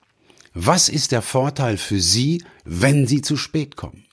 Was 0.54 0.88
ist 0.88 1.12
der 1.12 1.22
Vorteil 1.24 1.78
für 1.78 2.00
Sie, 2.00 2.44
wenn 2.64 3.08
Sie 3.08 3.22
zu 3.22 3.38
spät 3.38 3.76
kommen? 3.76 4.06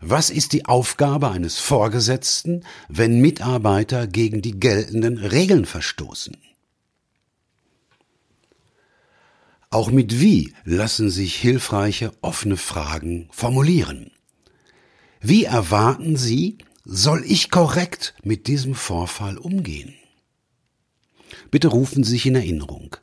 Was 0.00 0.30
ist 0.30 0.52
die 0.52 0.66
Aufgabe 0.66 1.30
eines 1.30 1.58
Vorgesetzten, 1.58 2.64
wenn 2.88 3.20
Mitarbeiter 3.20 4.06
gegen 4.06 4.40
die 4.40 4.58
geltenden 4.58 5.18
Regeln 5.18 5.64
verstoßen? 5.66 6.36
Auch 9.70 9.90
mit 9.90 10.20
wie 10.20 10.54
lassen 10.64 11.10
sich 11.10 11.34
hilfreiche 11.34 12.12
offene 12.22 12.56
Fragen 12.56 13.28
formulieren. 13.32 14.12
Wie 15.20 15.44
erwarten 15.44 16.16
Sie, 16.16 16.58
soll 16.88 17.22
ich 17.24 17.50
korrekt 17.50 18.14
mit 18.24 18.48
diesem 18.48 18.74
Vorfall 18.74 19.38
umgehen? 19.38 19.94
Bitte 21.50 21.68
rufen 21.68 22.02
Sie 22.02 22.12
sich 22.12 22.26
in 22.26 22.34
Erinnerung. 22.34 22.96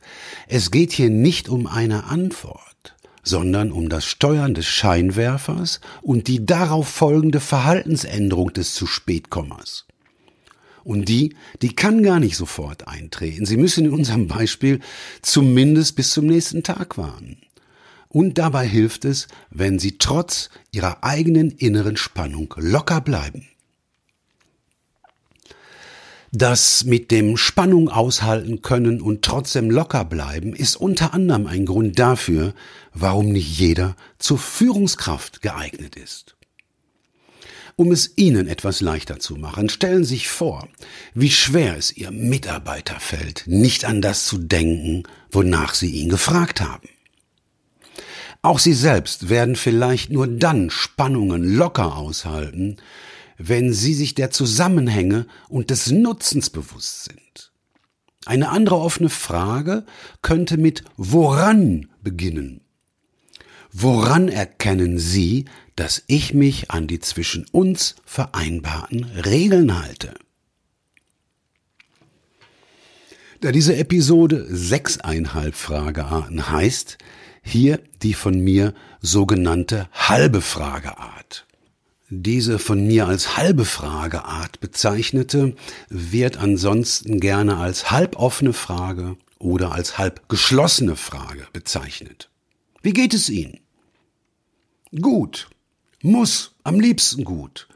Es 0.48 0.70
geht 0.70 0.92
hier 0.92 1.08
nicht 1.08 1.48
um 1.48 1.66
eine 1.66 2.04
Antwort 2.04 2.66
sondern 3.26 3.72
um 3.72 3.88
das 3.88 4.06
Steuern 4.06 4.54
des 4.54 4.66
Scheinwerfers 4.66 5.80
und 6.00 6.28
die 6.28 6.46
darauf 6.46 6.88
folgende 6.88 7.40
Verhaltensänderung 7.40 8.52
des 8.52 8.74
zu 8.74 8.86
Spätkommers. 8.86 9.84
Und 10.84 11.08
die, 11.08 11.34
die 11.60 11.74
kann 11.74 12.04
gar 12.04 12.20
nicht 12.20 12.36
sofort 12.36 12.86
eintreten. 12.86 13.44
Sie 13.44 13.56
müssen 13.56 13.86
in 13.86 13.92
unserem 13.92 14.28
Beispiel 14.28 14.78
zumindest 15.22 15.96
bis 15.96 16.12
zum 16.12 16.26
nächsten 16.26 16.62
Tag 16.62 16.96
warten. 16.96 17.38
Und 18.08 18.38
dabei 18.38 18.64
hilft 18.64 19.04
es, 19.04 19.26
wenn 19.50 19.80
Sie 19.80 19.98
trotz 19.98 20.48
Ihrer 20.70 21.02
eigenen 21.02 21.50
inneren 21.50 21.96
Spannung 21.96 22.54
locker 22.56 23.00
bleiben. 23.00 23.48
Das 26.38 26.84
mit 26.84 27.12
dem 27.12 27.38
Spannung 27.38 27.88
aushalten 27.88 28.60
können 28.60 29.00
und 29.00 29.22
trotzdem 29.22 29.70
locker 29.70 30.04
bleiben 30.04 30.54
ist 30.54 30.76
unter 30.76 31.14
anderem 31.14 31.46
ein 31.46 31.64
Grund 31.64 31.98
dafür, 31.98 32.52
warum 32.92 33.32
nicht 33.32 33.58
jeder 33.58 33.96
zur 34.18 34.36
Führungskraft 34.36 35.40
geeignet 35.40 35.96
ist. 35.96 36.36
Um 37.76 37.90
es 37.90 38.18
Ihnen 38.18 38.48
etwas 38.48 38.82
leichter 38.82 39.18
zu 39.18 39.36
machen, 39.36 39.70
stellen 39.70 40.04
Sie 40.04 40.16
sich 40.16 40.28
vor, 40.28 40.68
wie 41.14 41.30
schwer 41.30 41.74
es 41.78 41.96
Ihrem 41.96 42.28
Mitarbeiter 42.28 43.00
fällt, 43.00 43.44
nicht 43.46 43.86
an 43.86 44.02
das 44.02 44.26
zu 44.26 44.36
denken, 44.36 45.04
wonach 45.30 45.72
Sie 45.72 45.90
ihn 45.90 46.10
gefragt 46.10 46.60
haben. 46.60 46.90
Auch 48.42 48.58
Sie 48.58 48.74
selbst 48.74 49.30
werden 49.30 49.56
vielleicht 49.56 50.10
nur 50.10 50.26
dann 50.26 50.68
Spannungen 50.68 51.56
locker 51.56 51.96
aushalten, 51.96 52.76
wenn 53.38 53.72
sie 53.72 53.94
sich 53.94 54.14
der 54.14 54.30
Zusammenhänge 54.30 55.26
und 55.48 55.70
des 55.70 55.90
Nutzens 55.90 56.50
bewusst 56.50 57.04
sind. 57.04 57.52
Eine 58.24 58.48
andere 58.48 58.76
offene 58.76 59.08
Frage 59.08 59.86
könnte 60.22 60.56
mit 60.56 60.84
woran 60.96 61.88
beginnen. 62.02 62.62
Woran 63.70 64.28
erkennen 64.28 64.98
Sie, 64.98 65.44
dass 65.76 66.02
ich 66.06 66.32
mich 66.32 66.70
an 66.70 66.86
die 66.86 66.98
zwischen 66.98 67.46
uns 67.52 67.94
vereinbarten 68.04 69.04
Regeln 69.04 69.78
halte? 69.78 70.14
Da 73.42 73.52
diese 73.52 73.76
Episode 73.76 74.46
sechseinhalb 74.48 75.54
Fragearten 75.54 76.50
heißt, 76.50 76.96
hier 77.42 77.80
die 78.02 78.14
von 78.14 78.40
mir 78.40 78.74
sogenannte 79.00 79.88
halbe 79.92 80.40
Frageart. 80.40 81.15
Diese 82.08 82.60
von 82.60 82.86
mir 82.86 83.08
als 83.08 83.36
halbe 83.36 83.64
Frageart 83.64 84.60
bezeichnete 84.60 85.56
wird 85.88 86.36
ansonsten 86.36 87.18
gerne 87.18 87.56
als 87.56 87.90
halboffene 87.90 88.52
Frage 88.52 89.16
oder 89.38 89.72
als 89.72 89.98
halb 89.98 90.28
geschlossene 90.28 90.94
Frage 90.94 91.48
bezeichnet. 91.52 92.30
Wie 92.80 92.92
geht 92.92 93.12
es 93.12 93.28
Ihnen? 93.28 93.58
Gut. 95.00 95.48
Muss. 96.00 96.54
Am 96.62 96.78
liebsten 96.78 97.24
gut. 97.24 97.66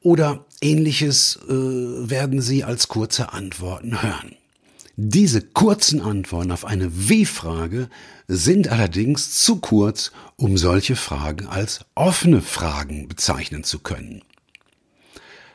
Oder 0.00 0.46
ähnliches 0.60 1.40
äh, 1.48 1.50
werden 1.52 2.40
Sie 2.40 2.62
als 2.62 2.86
kurze 2.86 3.32
Antworten 3.32 4.00
hören. 4.00 4.36
Diese 5.02 5.40
kurzen 5.40 6.02
Antworten 6.02 6.52
auf 6.52 6.66
eine 6.66 7.08
W-Frage 7.08 7.88
sind 8.28 8.68
allerdings 8.68 9.42
zu 9.42 9.56
kurz, 9.56 10.12
um 10.36 10.58
solche 10.58 10.94
Fragen 10.94 11.46
als 11.46 11.86
offene 11.94 12.42
Fragen 12.42 13.08
bezeichnen 13.08 13.64
zu 13.64 13.78
können. 13.78 14.20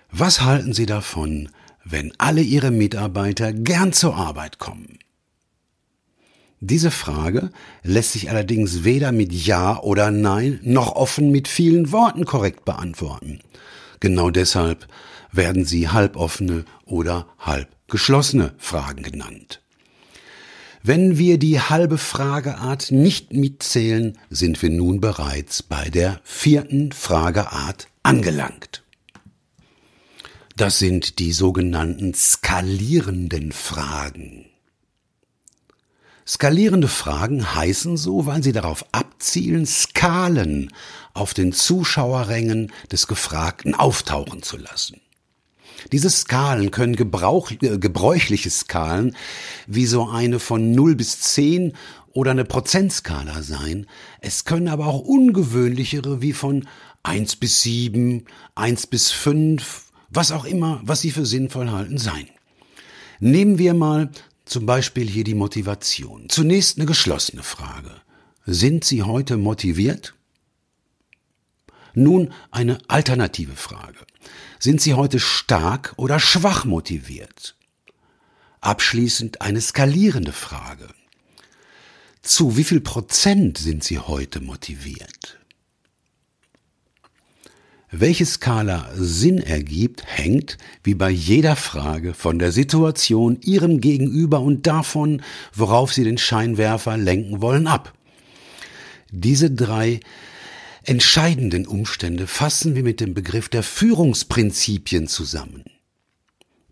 Was 0.10 0.42
halten 0.42 0.74
Sie 0.74 0.88
davon, 0.88 1.50
wenn 1.84 2.12
alle 2.18 2.42
Ihre 2.42 2.72
Mitarbeiter 2.72 3.54
gern 3.54 3.94
zur 3.94 4.16
Arbeit 4.16 4.58
kommen? 4.58 4.98
Diese 6.60 6.90
Frage 6.90 7.52
lässt 7.84 8.14
sich 8.14 8.32
allerdings 8.32 8.84
weder 8.84 9.12
mit 9.12 9.32
Ja 9.32 9.80
oder 9.80 10.10
Nein 10.10 10.60
noch 10.64 10.96
offen 10.96 11.30
mit 11.30 11.48
vielen 11.48 11.92
Worten 11.92 12.26
korrekt 12.26 12.66
beantworten. 12.66 13.42
Genau 14.00 14.32
deshalb 14.32 14.88
werden 15.36 15.66
sie 15.66 15.90
halboffene 15.90 16.66
oder 16.86 17.28
halb 17.40 17.70
geschlossene 17.88 18.54
Fragen 18.58 19.04
genannt. 19.04 19.62
Wenn 20.88 21.18
wir 21.18 21.40
die 21.40 21.60
halbe 21.60 21.98
Frageart 21.98 22.92
nicht 22.92 23.34
mitzählen, 23.34 24.20
sind 24.30 24.62
wir 24.62 24.70
nun 24.70 25.02
bereits 25.02 25.64
bei 25.64 25.90
der 25.90 26.22
vierten 26.24 26.92
Frageart 26.92 27.88
angelangt. 28.04 28.84
Das 30.56 30.78
sind 30.78 31.18
die 31.20 31.34
sogenannten 31.34 32.14
skalierenden 32.14 33.52
Fragen. 33.52 34.46
Skalierende 36.28 36.88
Fragen 36.88 37.56
heißen 37.56 37.98
so, 37.98 38.26
weil 38.26 38.42
sie 38.42 38.52
darauf 38.52 38.86
abzielen, 38.92 39.66
Skalen 39.66 40.72
auf 41.14 41.34
den 41.34 41.52
Zuschauerrängen 41.52 42.72
des 42.92 43.08
Gefragten 43.08 43.76
auftauchen 43.76 44.42
zu 44.42 44.58
lassen. 44.58 45.02
Diese 45.92 46.10
Skalen 46.10 46.72
können 46.72 46.96
Gebrauch, 46.96 47.52
äh, 47.52 47.78
gebräuchliche 47.78 48.50
Skalen 48.50 49.16
wie 49.68 49.86
so 49.86 50.10
eine 50.10 50.40
von 50.40 50.72
0 50.72 50.96
bis 50.96 51.20
10 51.20 51.74
oder 52.14 52.32
eine 52.32 52.46
Prozentskala 52.46 53.44
sein. 53.44 53.88
Es 54.22 54.46
können 54.46 54.68
aber 54.68 54.88
auch 54.88 55.00
ungewöhnlichere 55.00 56.22
wie 56.22 56.34
von 56.34 56.68
1 57.04 57.36
bis 57.36 57.62
7, 57.62 58.26
1 58.56 58.88
bis 58.88 59.12
5, 59.12 59.92
was 60.10 60.32
auch 60.32 60.46
immer, 60.46 60.82
was 60.84 61.02
Sie 61.02 61.12
für 61.12 61.26
sinnvoll 61.26 61.70
halten, 61.70 61.98
sein. 61.98 62.28
Nehmen 63.20 63.58
wir 63.60 63.74
mal 63.74 64.10
zum 64.46 64.66
Beispiel 64.66 65.08
hier 65.08 65.24
die 65.24 65.36
Motivation. 65.36 66.30
Zunächst 66.30 66.78
eine 66.78 66.86
geschlossene 66.86 67.44
Frage. 67.44 67.92
Sind 68.46 68.84
Sie 68.84 69.04
heute 69.04 69.38
motiviert? 69.38 70.14
Nun 71.94 72.34
eine 72.52 72.78
alternative 72.88 73.56
Frage. 73.56 74.00
Sind 74.66 74.82
Sie 74.82 74.96
heute 74.96 75.20
stark 75.20 75.94
oder 75.96 76.20
schwach 76.20 76.66
motiviert? 76.66 77.56
Abschließend 78.62 79.40
eine 79.40 79.62
skalierende 79.62 80.32
Frage. 80.32 80.88
Zu 82.24 82.58
wie 82.58 82.64
viel 82.64 82.82
Prozent 82.82 83.60
sind 83.60 83.84
Sie 83.84 84.00
heute 84.00 84.40
motiviert? 84.42 85.40
Welche 87.92 88.26
Skala 88.26 88.90
Sinn 88.96 89.38
ergibt, 89.38 90.04
hängt, 90.04 90.58
wie 90.84 90.96
bei 90.96 91.12
jeder 91.12 91.56
Frage, 91.56 92.16
von 92.16 92.40
der 92.40 92.52
Situation, 92.52 93.38
Ihrem 93.42 93.82
Gegenüber 93.82 94.40
und 94.40 94.66
davon, 94.66 95.22
worauf 95.54 95.94
Sie 95.94 96.04
den 96.04 96.18
Scheinwerfer 96.18 96.98
lenken 96.98 97.40
wollen, 97.40 97.68
ab. 97.68 97.94
Diese 99.12 99.52
drei 99.52 100.00
entscheidenden 100.86 101.68
Umstände 101.68 102.28
fassen 102.28 102.76
wir 102.76 102.84
mit 102.84 103.00
dem 103.00 103.14
Begriff 103.14 103.50
der 103.50 103.64
Führungsprinzipien 103.64 105.08
zusammen. 105.08 105.64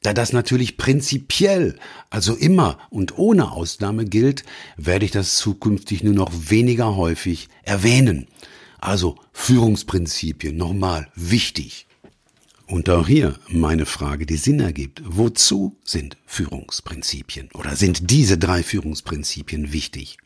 Da 0.01 0.13
das 0.13 0.33
natürlich 0.33 0.75
prinzipiell, 0.75 1.79
also 2.09 2.35
immer 2.35 2.77
und 2.89 3.17
ohne 3.17 3.51
Ausnahme 3.51 4.03
gilt, 4.05 4.43
werde 4.75 5.05
ich 5.05 5.11
das 5.11 5.37
zukünftig 5.37 6.03
nur 6.03 6.13
noch 6.13 6.31
weniger 6.49 6.97
häufig 6.97 7.47
erwähnen. 7.63 8.27
Also 8.79 9.17
Führungsprinzipien, 9.31 10.57
nochmal 10.57 11.07
wichtig. 11.15 11.87
Und 12.67 12.89
auch 12.89 13.07
hier 13.07 13.39
meine 13.47 13.85
Frage, 13.85 14.25
die 14.25 14.35
Sinn 14.35 14.59
ergibt. 14.59 15.01
Wozu 15.05 15.77
sind 15.85 16.17
Führungsprinzipien 16.25 17.49
oder 17.53 17.77
sind 17.77 18.09
diese 18.09 18.37
drei 18.37 18.61
Führungsprinzipien 18.61 19.71
wichtig? 19.71 20.17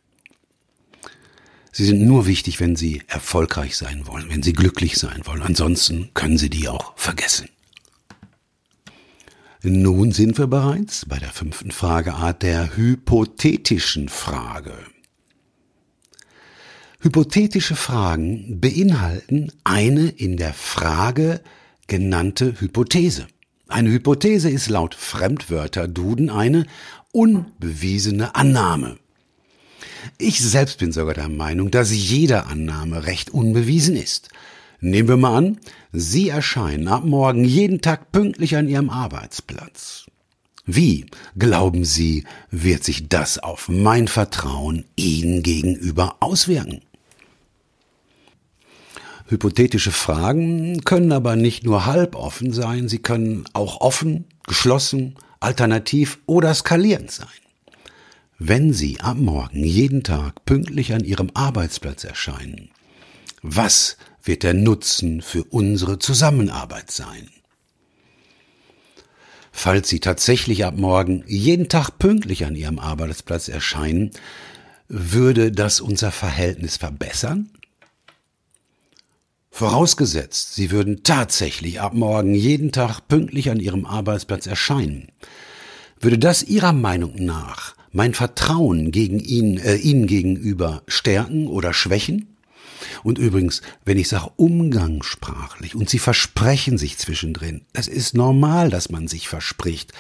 Sie 1.78 1.86
sind 1.86 2.02
nur 2.02 2.26
wichtig, 2.26 2.60
wenn 2.60 2.76
Sie 2.76 3.04
erfolgreich 3.06 3.78
sein 3.78 4.08
wollen, 4.08 4.32
wenn 4.32 4.42
Sie 4.42 4.54
glücklich 4.54 4.98
sein 4.98 5.22
wollen. 5.26 5.44
Ansonsten 5.44 6.10
können 6.16 6.40
Sie 6.40 6.50
die 6.50 6.68
auch 6.68 6.98
vergessen. 6.98 7.50
Nun 9.62 10.12
sind 10.12 10.40
wir 10.40 10.48
bereits 10.48 11.06
bei 11.06 11.20
der 11.20 11.30
fünften 11.30 11.70
Frageart 11.70 12.42
der 12.42 12.76
hypothetischen 12.76 14.10
Frage. 14.10 14.74
Hypothetische 17.02 17.76
Fragen 17.76 18.60
beinhalten 18.60 19.52
eine 19.64 20.10
in 20.10 20.36
der 20.36 20.56
Frage 20.56 21.42
genannte 21.86 22.60
Hypothese. 22.60 23.28
Eine 23.68 23.92
Hypothese 23.92 24.50
ist 24.50 24.68
laut 24.70 24.96
Fremdwörter 24.96 25.88
Duden 25.88 26.32
eine 26.32 26.66
unbewiesene 27.12 28.34
Annahme. 28.34 28.98
Ich 30.18 30.40
selbst 30.40 30.80
bin 30.80 30.92
sogar 30.92 31.14
der 31.14 31.30
Meinung, 31.30 31.72
dass 31.72 31.92
jede 31.92 32.46
Annahme 32.46 33.06
recht 33.06 33.30
unbewiesen 33.30 33.96
ist. 33.96 34.30
Nehmen 34.80 35.10
wir 35.10 35.18
mal 35.18 35.38
an, 35.38 35.60
Sie 35.92 36.30
erscheinen 36.30 36.88
ab 36.88 37.04
morgen 37.04 37.44
jeden 37.44 37.82
Tag 37.82 38.12
pünktlich 38.12 38.56
an 38.56 38.68
Ihrem 38.68 38.90
Arbeitsplatz. 38.90 40.06
Wie, 40.66 41.06
glauben 41.38 41.86
Sie, 41.86 42.26
wird 42.52 42.84
sich 42.84 43.08
das 43.08 43.40
auf 43.40 43.70
mein 43.70 44.08
Vertrauen 44.08 44.86
Ihnen 44.96 45.42
gegenüber 45.42 46.18
auswirken? 46.20 46.82
Hypothetische 49.30 49.92
Fragen 49.92 50.82
können 50.86 51.12
aber 51.12 51.36
nicht 51.36 51.66
nur 51.66 51.86
halb 51.86 52.16
offen 52.16 52.54
sein, 52.54 52.88
sie 52.88 53.00
können 53.00 53.44
auch 53.52 53.82
offen, 53.82 54.26
geschlossen, 54.46 55.16
alternativ 55.42 56.20
oder 56.26 56.54
skalierend 56.54 57.12
sein. 57.12 57.28
Wenn 58.40 58.72
Sie 58.72 59.00
am 59.02 59.24
Morgen 59.24 59.64
jeden 59.64 60.04
Tag 60.04 60.46
pünktlich 60.46 60.94
an 60.94 61.04
Ihrem 61.04 61.32
Arbeitsplatz 61.34 62.04
erscheinen, 62.04 62.70
was 63.42 63.98
wird 64.24 64.44
der 64.44 64.54
Nutzen 64.54 65.24
für 65.24 65.44
unsere 65.44 65.98
Zusammenarbeit 65.98 66.92
sein? 66.92 67.32
Falls 69.52 69.90
Sie 69.90 70.00
tatsächlich 70.00 70.66
ab 70.66 70.78
morgen 70.78 71.24
jeden 71.26 71.68
Tag 71.68 71.98
pünktlich 71.98 72.46
an 72.46 72.56
Ihrem 72.56 72.78
Arbeitsplatz 72.78 73.48
erscheinen, 73.48 74.12
würde 74.88 75.52
das 75.52 75.82
unser 75.82 76.12
Verhältnis 76.12 76.78
verbessern? 76.78 77.50
Vorausgesetzt, 79.50 80.54
Sie 80.54 80.70
würden 80.70 81.02
tatsächlich 81.02 81.82
ab 81.82 81.96
morgen 81.96 82.36
jeden 82.36 82.72
Tag 82.72 83.08
pünktlich 83.08 83.50
an 83.50 83.60
Ihrem 83.60 83.88
Arbeitsplatz 83.88 84.46
erscheinen, 84.46 85.08
würde 86.00 86.20
das 86.20 86.44
Ihrer 86.44 86.74
Meinung 86.74 87.16
nach 87.16 87.77
mein 87.92 88.14
Vertrauen 88.14 88.92
gegen 88.92 89.20
ihn, 89.20 89.58
äh, 89.58 89.76
Ihnen 89.76 90.08
gegenüber 90.08 90.84
stärken 90.88 91.48
oder 91.48 91.74
schwächen? 91.74 92.28
Und 93.04 93.18
übrigens, 93.18 93.62
wenn 93.86 93.98
ich 93.98 94.08
sage 94.08 94.32
umgangssprachlich 94.36 95.76
und 95.76 95.90
Sie 95.90 96.00
versprechen 96.00 96.78
sich 96.78 96.98
zwischendrin, 96.98 97.62
es 97.74 97.88
ist 97.88 98.14
normal, 98.14 98.70
dass 98.70 98.90
man 98.90 99.08
sich 99.08 99.28
verspricht. 99.28 99.94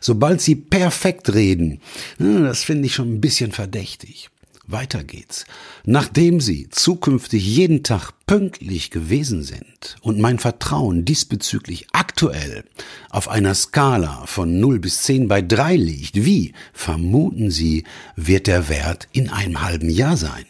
Sobald 0.00 0.40
Sie 0.40 0.54
perfekt 0.54 1.32
reden, 1.34 1.80
das 2.18 2.62
finde 2.62 2.86
ich 2.86 2.94
schon 2.94 3.14
ein 3.14 3.20
bisschen 3.20 3.52
verdächtig. 3.52 4.30
Weiter 4.72 5.04
geht's. 5.04 5.44
Nachdem 5.84 6.40
Sie 6.40 6.68
zukünftig 6.68 7.44
jeden 7.44 7.82
Tag 7.82 8.12
pünktlich 8.26 8.90
gewesen 8.90 9.42
sind 9.42 9.96
und 10.02 10.18
mein 10.18 10.38
Vertrauen 10.38 11.04
diesbezüglich 11.04 11.86
aktuell 11.92 12.64
auf 13.08 13.28
einer 13.28 13.54
Skala 13.54 14.24
von 14.26 14.60
0 14.60 14.78
bis 14.78 15.02
10 15.02 15.28
bei 15.28 15.42
3 15.42 15.76
liegt, 15.76 16.24
wie, 16.24 16.52
vermuten 16.72 17.50
Sie, 17.50 17.84
wird 18.16 18.46
der 18.46 18.68
Wert 18.68 19.08
in 19.12 19.28
einem 19.28 19.62
halben 19.62 19.90
Jahr 19.90 20.16
sein? 20.16 20.46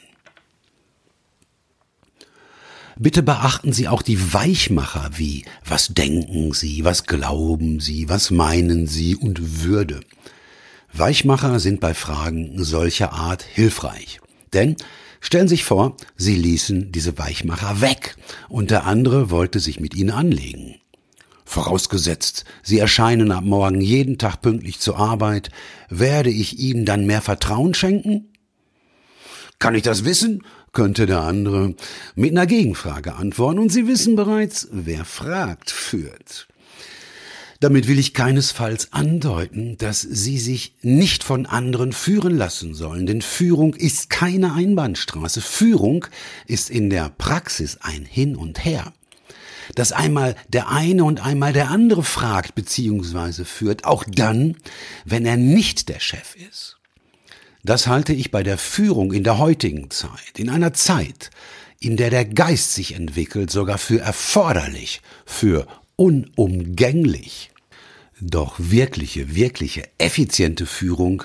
Bitte 3.02 3.22
beachten 3.22 3.72
Sie 3.72 3.88
auch 3.88 4.02
die 4.02 4.34
Weichmacher 4.34 5.08
wie 5.16 5.46
was 5.64 5.88
denken 5.88 6.52
Sie, 6.52 6.84
was 6.84 7.06
glauben 7.06 7.80
Sie, 7.80 8.10
was 8.10 8.30
meinen 8.30 8.86
Sie 8.86 9.16
und 9.16 9.64
Würde. 9.64 10.00
Weichmacher 10.92 11.60
sind 11.60 11.80
bei 11.80 11.94
Fragen 11.94 12.62
solcher 12.62 13.12
Art 13.12 13.42
hilfreich. 13.42 14.20
Denn 14.52 14.76
stellen 15.20 15.48
Sie 15.48 15.54
sich 15.56 15.64
vor, 15.64 15.96
Sie 16.16 16.34
ließen 16.34 16.92
diese 16.92 17.18
Weichmacher 17.18 17.80
weg 17.80 18.16
und 18.48 18.70
der 18.70 18.86
andere 18.86 19.30
wollte 19.30 19.60
sich 19.60 19.80
mit 19.80 19.94
Ihnen 19.94 20.10
anlegen. 20.10 20.76
Vorausgesetzt, 21.44 22.44
Sie 22.62 22.78
erscheinen 22.78 23.32
ab 23.32 23.44
morgen 23.44 23.80
jeden 23.80 24.18
Tag 24.18 24.40
pünktlich 24.40 24.78
zur 24.78 24.98
Arbeit, 24.98 25.50
werde 25.88 26.30
ich 26.30 26.58
Ihnen 26.58 26.84
dann 26.84 27.06
mehr 27.06 27.22
Vertrauen 27.22 27.74
schenken? 27.74 28.28
Kann 29.58 29.74
ich 29.74 29.82
das 29.82 30.04
wissen? 30.04 30.44
könnte 30.72 31.06
der 31.06 31.22
andere 31.22 31.74
mit 32.14 32.30
einer 32.30 32.46
Gegenfrage 32.46 33.14
antworten, 33.14 33.58
und 33.58 33.70
Sie 33.70 33.88
wissen 33.88 34.14
bereits, 34.14 34.68
wer 34.70 35.04
fragt, 35.04 35.70
führt. 35.70 36.46
Damit 37.60 37.88
will 37.88 37.98
ich 37.98 38.14
keinesfalls 38.14 38.94
andeuten, 38.94 39.76
dass 39.76 40.00
Sie 40.00 40.38
sich 40.38 40.72
nicht 40.80 41.22
von 41.22 41.44
anderen 41.44 41.92
führen 41.92 42.34
lassen 42.38 42.74
sollen, 42.74 43.04
denn 43.04 43.20
Führung 43.20 43.74
ist 43.74 44.08
keine 44.08 44.54
Einbahnstraße. 44.54 45.42
Führung 45.42 46.06
ist 46.46 46.70
in 46.70 46.88
der 46.88 47.10
Praxis 47.10 47.76
ein 47.82 48.06
Hin 48.06 48.34
und 48.34 48.64
Her. 48.64 48.94
Dass 49.74 49.92
einmal 49.92 50.36
der 50.48 50.70
eine 50.70 51.04
und 51.04 51.24
einmal 51.24 51.52
der 51.52 51.68
andere 51.68 52.02
fragt 52.02 52.54
bzw. 52.54 53.44
führt, 53.44 53.84
auch 53.84 54.04
dann, 54.08 54.56
wenn 55.04 55.26
er 55.26 55.36
nicht 55.36 55.90
der 55.90 56.00
Chef 56.00 56.36
ist. 56.36 56.78
Das 57.62 57.86
halte 57.86 58.14
ich 58.14 58.30
bei 58.30 58.42
der 58.42 58.56
Führung 58.56 59.12
in 59.12 59.22
der 59.22 59.36
heutigen 59.36 59.90
Zeit, 59.90 60.38
in 60.38 60.48
einer 60.48 60.72
Zeit, 60.72 61.28
in 61.78 61.98
der 61.98 62.08
der 62.08 62.24
Geist 62.24 62.72
sich 62.74 62.94
entwickelt, 62.94 63.50
sogar 63.50 63.76
für 63.76 64.00
erforderlich, 64.00 65.02
für 65.26 65.66
unumgänglich. 65.96 67.49
Doch 68.20 68.56
wirkliche, 68.58 69.34
wirkliche, 69.34 69.88
effiziente 69.98 70.66
Führung 70.66 71.24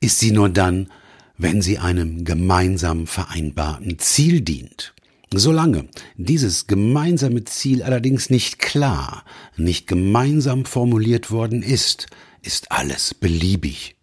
ist 0.00 0.18
sie 0.18 0.30
nur 0.30 0.48
dann, 0.48 0.88
wenn 1.36 1.60
sie 1.60 1.78
einem 1.78 2.24
gemeinsam 2.24 3.06
vereinbarten 3.06 3.98
Ziel 3.98 4.40
dient. 4.40 4.94
Solange 5.34 5.88
dieses 6.16 6.66
gemeinsame 6.66 7.44
Ziel 7.44 7.82
allerdings 7.82 8.30
nicht 8.30 8.58
klar, 8.58 9.24
nicht 9.56 9.86
gemeinsam 9.86 10.64
formuliert 10.64 11.30
worden 11.30 11.62
ist, 11.62 12.06
ist 12.42 12.72
alles 12.72 13.14
beliebig. 13.14 13.96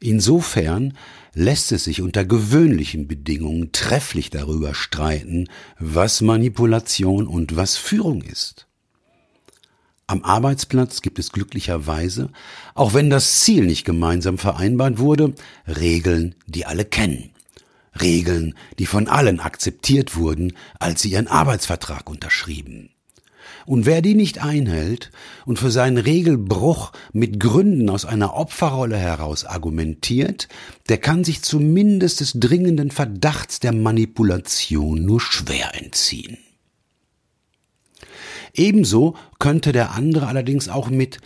Insofern 0.00 0.96
lässt 1.34 1.72
es 1.72 1.84
sich 1.84 2.00
unter 2.02 2.24
gewöhnlichen 2.24 3.08
Bedingungen 3.08 3.72
trefflich 3.72 4.30
darüber 4.30 4.74
streiten, 4.74 5.48
was 5.78 6.20
Manipulation 6.20 7.26
und 7.26 7.56
was 7.56 7.76
Führung 7.76 8.22
ist. 8.22 8.67
Am 10.10 10.24
Arbeitsplatz 10.24 11.02
gibt 11.02 11.18
es 11.18 11.32
glücklicherweise, 11.32 12.30
auch 12.74 12.94
wenn 12.94 13.10
das 13.10 13.40
Ziel 13.40 13.66
nicht 13.66 13.84
gemeinsam 13.84 14.38
vereinbart 14.38 14.98
wurde, 14.98 15.34
Regeln, 15.66 16.34
die 16.46 16.64
alle 16.64 16.86
kennen. 16.86 17.30
Regeln, 18.00 18.54
die 18.78 18.86
von 18.86 19.06
allen 19.06 19.38
akzeptiert 19.38 20.16
wurden, 20.16 20.54
als 20.78 21.02
sie 21.02 21.10
ihren 21.10 21.28
Arbeitsvertrag 21.28 22.08
unterschrieben. 22.08 22.88
Und 23.66 23.84
wer 23.84 24.00
die 24.00 24.14
nicht 24.14 24.42
einhält 24.42 25.10
und 25.44 25.58
für 25.58 25.70
seinen 25.70 25.98
Regelbruch 25.98 26.92
mit 27.12 27.38
Gründen 27.38 27.90
aus 27.90 28.06
einer 28.06 28.32
Opferrolle 28.32 28.96
heraus 28.96 29.44
argumentiert, 29.44 30.48
der 30.88 30.96
kann 30.96 31.22
sich 31.22 31.42
zumindest 31.42 32.20
des 32.20 32.32
dringenden 32.32 32.90
Verdachts 32.90 33.60
der 33.60 33.74
Manipulation 33.74 35.04
nur 35.04 35.20
schwer 35.20 35.74
entziehen. 35.74 36.38
Ebenso 38.58 39.14
könnte 39.38 39.72
der 39.72 39.92
andere 39.92 40.26
allerdings 40.26 40.68
auch 40.68 40.90
mit 40.90 41.18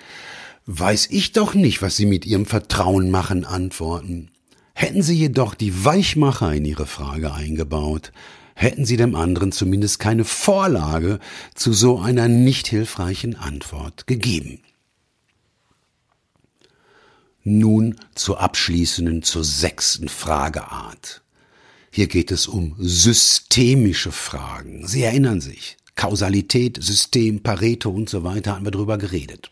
Weiß 0.64 1.08
ich 1.10 1.32
doch 1.32 1.54
nicht, 1.54 1.82
was 1.82 1.96
Sie 1.96 2.06
mit 2.06 2.24
Ihrem 2.24 2.46
Vertrauen 2.46 3.10
machen, 3.10 3.44
antworten. 3.44 4.30
Hätten 4.74 5.02
Sie 5.02 5.16
jedoch 5.16 5.54
die 5.54 5.84
Weichmacher 5.84 6.52
in 6.54 6.64
Ihre 6.64 6.86
Frage 6.86 7.34
eingebaut, 7.34 8.12
hätten 8.54 8.84
Sie 8.84 8.96
dem 8.96 9.16
anderen 9.16 9.50
zumindest 9.50 9.98
keine 9.98 10.24
Vorlage 10.24 11.18
zu 11.54 11.72
so 11.72 11.98
einer 11.98 12.28
nicht 12.28 12.68
hilfreichen 12.68 13.34
Antwort 13.34 14.06
gegeben. 14.06 14.60
Nun 17.42 17.96
zur 18.14 18.40
abschließenden, 18.40 19.24
zur 19.24 19.42
sechsten 19.42 20.08
Frageart. 20.08 21.22
Hier 21.90 22.06
geht 22.06 22.30
es 22.30 22.46
um 22.46 22.76
systemische 22.78 24.12
Fragen. 24.12 24.86
Sie 24.86 25.02
erinnern 25.02 25.40
sich. 25.40 25.76
Kausalität, 25.94 26.78
System, 26.82 27.42
Pareto 27.42 27.90
und 27.90 28.08
so 28.08 28.24
weiter 28.24 28.54
haben 28.54 28.64
wir 28.64 28.70
drüber 28.70 28.98
geredet. 28.98 29.50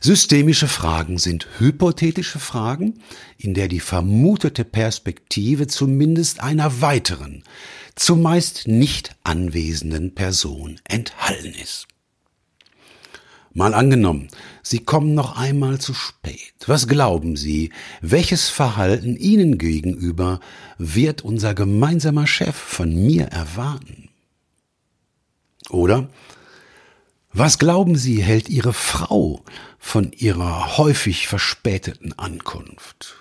Systemische 0.00 0.66
Fragen 0.66 1.18
sind 1.18 1.46
hypothetische 1.60 2.40
Fragen, 2.40 2.94
in 3.38 3.54
der 3.54 3.68
die 3.68 3.78
vermutete 3.78 4.64
Perspektive 4.64 5.68
zumindest 5.68 6.40
einer 6.40 6.80
weiteren, 6.80 7.44
zumeist 7.94 8.66
nicht 8.66 9.14
anwesenden 9.22 10.14
Person 10.14 10.80
enthalten 10.88 11.54
ist. 11.62 11.86
Mal 13.54 13.74
angenommen, 13.74 14.28
Sie 14.62 14.78
kommen 14.78 15.14
noch 15.14 15.36
einmal 15.36 15.78
zu 15.78 15.94
spät. 15.94 16.54
Was 16.66 16.88
glauben 16.88 17.36
Sie, 17.36 17.70
welches 18.00 18.48
Verhalten 18.48 19.16
Ihnen 19.16 19.58
gegenüber 19.58 20.40
wird 20.78 21.22
unser 21.22 21.54
gemeinsamer 21.54 22.26
Chef 22.26 22.56
von 22.56 22.92
mir 22.92 23.26
erwarten? 23.26 24.08
Oder 25.72 26.08
was 27.32 27.58
glauben 27.58 27.96
Sie, 27.96 28.22
hält 28.22 28.50
Ihre 28.50 28.74
Frau 28.74 29.42
von 29.78 30.12
ihrer 30.12 30.76
häufig 30.76 31.28
verspäteten 31.28 32.16
Ankunft? 32.18 33.16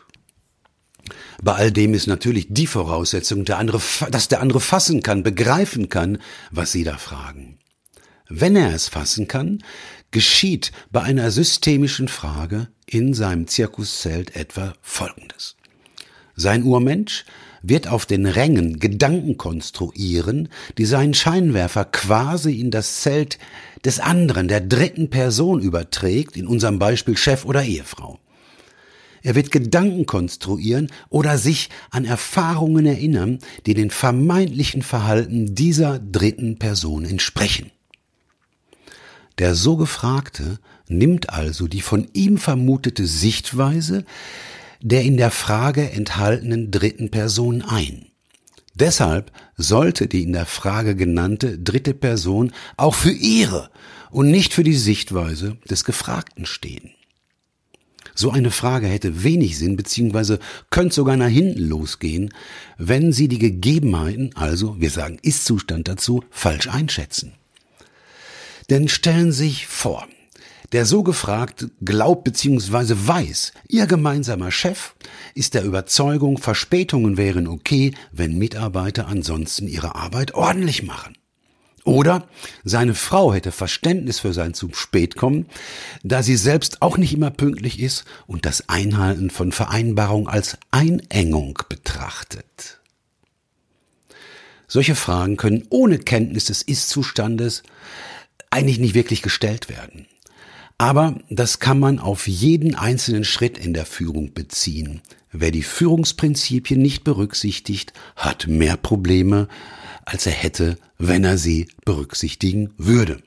Bei 1.41 1.53
all 1.53 1.71
dem 1.71 1.93
ist 1.93 2.07
natürlich 2.07 2.47
die 2.49 2.67
Voraussetzung, 2.67 3.45
der 3.45 3.57
andere, 3.57 3.81
dass 4.11 4.27
der 4.27 4.41
andere 4.41 4.59
fassen 4.59 5.01
kann, 5.01 5.23
begreifen 5.23 5.87
kann, 5.87 6.19
was 6.51 6.73
Sie 6.73 6.83
da 6.83 6.97
fragen. 6.97 7.57
Wenn 8.27 8.55
er 8.55 8.73
es 8.75 8.89
fassen 8.89 9.27
kann, 9.27 9.63
geschieht 10.11 10.73
bei 10.91 11.01
einer 11.01 11.31
systemischen 11.31 12.09
Frage 12.09 12.67
in 12.85 13.13
seinem 13.13 13.47
Zirkuszelt 13.47 14.35
etwa 14.35 14.73
Folgendes. 14.81 15.55
Sein 16.35 16.63
Urmensch 16.63 17.25
wird 17.61 17.87
auf 17.87 18.05
den 18.05 18.25
Rängen 18.25 18.79
Gedanken 18.79 19.37
konstruieren, 19.37 20.49
die 20.77 20.85
seinen 20.85 21.13
Scheinwerfer 21.13 21.85
quasi 21.85 22.59
in 22.59 22.71
das 22.71 23.01
Zelt 23.01 23.37
des 23.85 23.99
anderen, 23.99 24.47
der 24.47 24.61
dritten 24.61 25.09
Person 25.09 25.61
überträgt, 25.61 26.37
in 26.37 26.47
unserem 26.47 26.79
Beispiel 26.79 27.17
Chef 27.17 27.45
oder 27.45 27.63
Ehefrau. 27.63 28.19
Er 29.23 29.35
wird 29.35 29.51
Gedanken 29.51 30.05
konstruieren 30.05 30.87
oder 31.09 31.37
sich 31.37 31.69
an 31.91 32.05
Erfahrungen 32.05 32.85
erinnern, 32.87 33.39
die 33.65 33.75
den 33.75 33.91
vermeintlichen 33.91 34.81
Verhalten 34.81 35.53
dieser 35.53 35.99
dritten 35.99 36.57
Person 36.57 37.05
entsprechen. 37.05 37.71
Der 39.37 39.55
so 39.55 39.77
Gefragte 39.77 40.59
nimmt 40.87 41.29
also 41.29 41.67
die 41.67 41.81
von 41.81 42.07
ihm 42.13 42.37
vermutete 42.37 43.05
Sichtweise 43.05 44.05
der 44.81 45.03
in 45.03 45.17
der 45.17 45.31
Frage 45.31 45.91
enthaltenen 45.91 46.71
dritten 46.71 47.11
Person 47.11 47.61
ein. 47.61 48.07
Deshalb 48.73 49.31
sollte 49.57 50.07
die 50.07 50.23
in 50.23 50.33
der 50.33 50.45
Frage 50.45 50.95
genannte 50.95 51.59
dritte 51.59 51.93
Person 51.93 52.51
auch 52.77 52.95
für 52.95 53.11
ihre 53.11 53.69
und 54.09 54.31
nicht 54.31 54.53
für 54.53 54.63
die 54.63 54.75
Sichtweise 54.75 55.57
des 55.69 55.83
Gefragten 55.83 56.45
stehen. 56.45 56.91
So 58.15 58.31
eine 58.31 58.51
Frage 58.51 58.87
hätte 58.87 59.23
wenig 59.23 59.57
Sinn 59.57 59.77
beziehungsweise 59.77 60.39
könnte 60.69 60.95
sogar 60.95 61.15
nach 61.15 61.29
hinten 61.29 61.61
losgehen, 61.67 62.33
wenn 62.77 63.13
Sie 63.13 63.27
die 63.27 63.39
Gegebenheiten, 63.39 64.31
also 64.35 64.79
wir 64.79 64.89
sagen 64.89 65.17
Ist-Zustand 65.21 65.87
dazu, 65.87 66.23
falsch 66.29 66.67
einschätzen. 66.67 67.33
Denn 68.69 68.87
stellen 68.87 69.31
Sie 69.31 69.49
sich 69.49 69.67
vor, 69.67 70.07
der 70.71 70.85
so 70.85 71.03
gefragt 71.03 71.67
glaubt 71.81 72.23
bzw. 72.23 72.95
weiß, 72.95 73.53
ihr 73.67 73.87
gemeinsamer 73.87 74.51
Chef 74.51 74.95
ist 75.33 75.53
der 75.53 75.63
Überzeugung, 75.63 76.37
Verspätungen 76.37 77.17
wären 77.17 77.47
okay, 77.47 77.93
wenn 78.11 78.37
Mitarbeiter 78.37 79.07
ansonsten 79.07 79.67
ihre 79.67 79.95
Arbeit 79.95 80.33
ordentlich 80.33 80.83
machen. 80.83 81.17
Oder 81.83 82.27
seine 82.63 82.93
Frau 82.93 83.33
hätte 83.33 83.51
Verständnis 83.51 84.19
für 84.19 84.33
sein 84.33 84.53
zu 84.53 84.69
spät 84.73 85.15
kommen, 85.15 85.47
da 86.03 86.21
sie 86.21 86.35
selbst 86.35 86.81
auch 86.81 86.97
nicht 86.97 87.13
immer 87.13 87.31
pünktlich 87.31 87.79
ist 87.79 88.05
und 88.27 88.45
das 88.45 88.69
Einhalten 88.69 89.31
von 89.31 89.51
Vereinbarungen 89.51 90.27
als 90.27 90.57
Einengung 90.69 91.57
betrachtet. 91.69 92.79
Solche 94.67 94.95
Fragen 94.95 95.37
können 95.37 95.65
ohne 95.69 95.97
Kenntnis 95.97 96.45
des 96.45 96.61
Ist-Zustandes 96.61 97.63
eigentlich 98.51 98.79
nicht 98.79 98.93
wirklich 98.93 99.21
gestellt 99.21 99.67
werden. 99.67 100.05
Aber 100.81 101.19
das 101.29 101.59
kann 101.59 101.79
man 101.79 101.99
auf 101.99 102.27
jeden 102.27 102.73
einzelnen 102.73 103.23
Schritt 103.23 103.59
in 103.59 103.75
der 103.75 103.85
Führung 103.85 104.33
beziehen. 104.33 105.03
Wer 105.31 105.51
die 105.51 105.61
Führungsprinzipien 105.61 106.81
nicht 106.81 107.03
berücksichtigt, 107.03 107.93
hat 108.15 108.47
mehr 108.47 108.77
Probleme, 108.77 109.47
als 110.05 110.25
er 110.25 110.31
hätte, 110.31 110.79
wenn 110.97 111.23
er 111.23 111.37
sie 111.37 111.67
berücksichtigen 111.85 112.73
würde. 112.79 113.21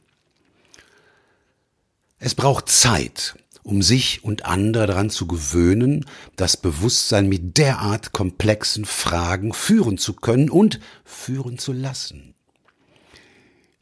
Es 2.18 2.34
braucht 2.34 2.68
Zeit, 2.68 3.36
um 3.62 3.82
sich 3.82 4.24
und 4.24 4.46
andere 4.46 4.88
daran 4.88 5.08
zu 5.08 5.28
gewöhnen, 5.28 6.06
das 6.34 6.56
Bewusstsein 6.56 7.28
mit 7.28 7.56
derart 7.56 8.10
komplexen 8.10 8.84
Fragen 8.84 9.52
führen 9.52 9.96
zu 9.96 10.14
können 10.14 10.50
und 10.50 10.80
führen 11.04 11.58
zu 11.58 11.72
lassen. 11.72 12.33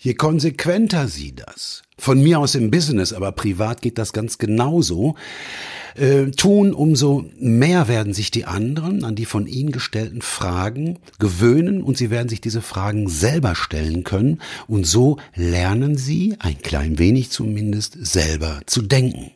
Je 0.05 0.15
konsequenter 0.15 1.07
Sie 1.07 1.33
das, 1.33 1.83
von 1.97 2.21
mir 2.21 2.41
aus 2.41 2.57
im 2.57 2.73
Business, 2.73 3.13
aber 3.13 3.31
privat 3.31 3.83
geht 3.83 3.99
das 3.99 4.13
ganz 4.13 4.37
genauso, 4.37 5.15
äh, 5.95 6.33
tun, 6.33 6.75
umso 6.75 7.31
mehr 7.39 7.87
werden 7.87 8.13
sich 8.13 8.33
die 8.33 8.45
anderen 8.45 9.05
an 9.05 9.15
die 9.15 9.27
von 9.27 9.47
Ihnen 9.47 9.71
gestellten 9.71 10.21
Fragen 10.21 10.99
gewöhnen 11.21 11.85
und 11.85 11.97
Sie 11.97 12.11
werden 12.11 12.29
sich 12.29 12.41
diese 12.41 12.63
Fragen 12.63 13.09
selber 13.09 13.55
stellen 13.55 14.03
können 14.03 14.41
und 14.67 14.89
so 14.89 15.19
lernen 15.37 15.97
Sie, 15.97 16.35
ein 16.41 16.61
klein 16.61 16.99
wenig 16.99 17.31
zumindest, 17.31 17.97
selber 18.01 18.61
zu 18.67 18.83
denken. 18.83 19.31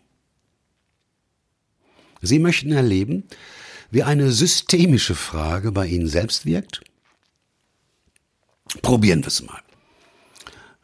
Sie 2.23 2.41
möchten 2.41 2.73
erleben, 2.73 3.23
wie 3.93 4.03
eine 4.03 4.33
systemische 4.33 5.15
Frage 5.15 5.71
bei 5.71 5.87
Ihnen 5.87 6.09
selbst 6.09 6.45
wirkt? 6.45 6.81
Probieren 8.83 9.23
wir 9.23 9.29
es 9.29 9.45
mal. 9.45 9.61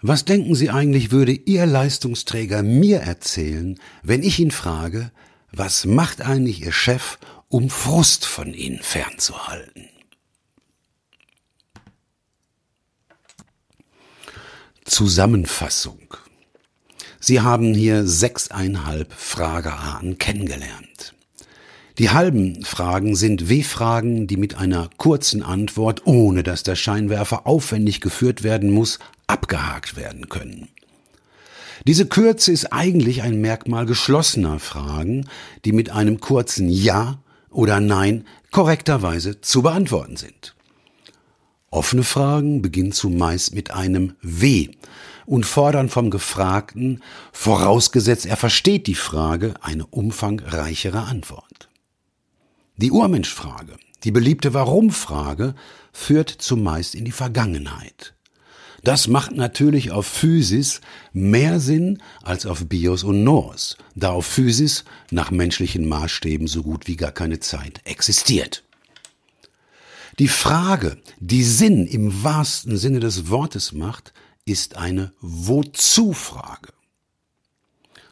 Was 0.04 0.24
denken 0.24 0.56
Sie 0.56 0.68
eigentlich, 0.68 1.12
würde 1.12 1.30
Ihr 1.30 1.64
Leistungsträger 1.64 2.64
mir 2.64 2.98
erzählen, 2.98 3.78
wenn 4.02 4.24
ich 4.24 4.40
ihn 4.40 4.50
frage, 4.50 5.12
was 5.52 5.84
macht 5.84 6.22
eigentlich 6.22 6.60
Ihr 6.64 6.72
Chef, 6.72 7.18
um 7.48 7.70
Frust 7.70 8.26
von 8.26 8.52
Ihnen 8.52 8.80
fernzuhalten? 8.82 9.88
Zusammenfassung. 14.84 16.16
Sie 17.20 17.40
haben 17.40 17.72
hier 17.72 18.04
sechseinhalb 18.04 19.12
Fragearten 19.12 20.18
kennengelernt. 20.18 21.14
Die 21.98 22.10
halben 22.10 22.64
Fragen 22.64 23.14
sind 23.14 23.48
W-Fragen, 23.48 24.26
die 24.26 24.36
mit 24.36 24.56
einer 24.56 24.90
kurzen 24.96 25.44
Antwort, 25.44 26.06
ohne 26.06 26.42
dass 26.42 26.64
der 26.64 26.74
Scheinwerfer 26.74 27.46
aufwendig 27.46 28.00
geführt 28.00 28.42
werden 28.42 28.70
muss, 28.70 28.98
abgehakt 29.26 29.96
werden 29.96 30.28
können. 30.28 30.68
Diese 31.86 32.06
Kürze 32.06 32.52
ist 32.52 32.72
eigentlich 32.72 33.22
ein 33.22 33.40
Merkmal 33.40 33.86
geschlossener 33.86 34.58
Fragen, 34.58 35.28
die 35.64 35.72
mit 35.72 35.90
einem 35.90 36.20
kurzen 36.20 36.68
Ja 36.68 37.18
oder 37.50 37.80
Nein 37.80 38.24
korrekterweise 38.50 39.40
zu 39.40 39.62
beantworten 39.62 40.16
sind. 40.16 40.54
Offene 41.70 42.04
Fragen 42.04 42.62
beginnen 42.62 42.92
zumeist 42.92 43.54
mit 43.54 43.70
einem 43.72 44.14
W 44.20 44.68
und 45.26 45.46
fordern 45.46 45.88
vom 45.88 46.10
Gefragten, 46.10 47.02
vorausgesetzt 47.32 48.26
er 48.26 48.36
versteht 48.36 48.86
die 48.86 48.94
Frage, 48.94 49.54
eine 49.62 49.86
umfangreichere 49.86 51.00
Antwort. 51.00 51.70
Die 52.76 52.90
Urmenschfrage, 52.90 53.76
die 54.04 54.10
beliebte 54.10 54.54
Warum-Frage, 54.54 55.54
führt 55.92 56.30
zumeist 56.30 56.94
in 56.94 57.04
die 57.04 57.12
Vergangenheit. 57.12 58.14
Das 58.82 59.06
macht 59.06 59.32
natürlich 59.32 59.92
auf 59.92 60.06
Physis 60.06 60.80
mehr 61.12 61.60
Sinn 61.60 62.02
als 62.22 62.46
auf 62.46 62.66
Bios 62.66 63.04
und 63.04 63.22
Nos, 63.22 63.76
da 63.94 64.10
auf 64.10 64.26
Physis 64.26 64.84
nach 65.10 65.30
menschlichen 65.30 65.88
Maßstäben 65.88 66.48
so 66.48 66.62
gut 66.62 66.88
wie 66.88 66.96
gar 66.96 67.12
keine 67.12 67.38
Zeit 67.38 67.80
existiert. 67.84 68.64
Die 70.18 70.28
Frage, 70.28 70.98
die 71.20 71.44
Sinn 71.44 71.86
im 71.86 72.24
wahrsten 72.24 72.76
Sinne 72.76 73.00
des 73.00 73.30
Wortes 73.30 73.72
macht, 73.72 74.12
ist 74.44 74.76
eine 74.76 75.12
Wozu-Frage. 75.20 76.72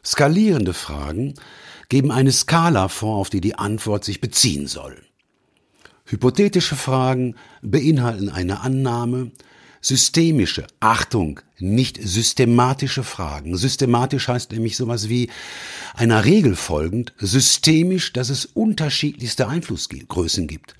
Skalierende 0.03 0.73
Fragen 0.73 1.35
geben 1.89 2.11
eine 2.11 2.31
Skala 2.31 2.87
vor, 2.87 3.17
auf 3.17 3.29
die 3.29 3.41
die 3.41 3.55
Antwort 3.55 4.05
sich 4.05 4.21
beziehen 4.21 4.65
soll. 4.65 5.03
Hypothetische 6.05 6.75
Fragen 6.75 7.35
beinhalten 7.61 8.29
eine 8.29 8.61
Annahme, 8.61 9.31
systemische, 9.81 10.67
Achtung, 10.79 11.39
nicht 11.59 11.99
systematische 12.01 13.03
Fragen. 13.03 13.57
Systematisch 13.57 14.27
heißt 14.27 14.51
nämlich 14.51 14.77
sowas 14.77 15.09
wie 15.09 15.29
einer 15.95 16.23
Regel 16.23 16.55
folgend, 16.55 17.13
systemisch, 17.17 18.13
dass 18.13 18.29
es 18.29 18.45
unterschiedlichste 18.45 19.47
Einflussgrößen 19.47 20.47
gibt. 20.47 20.75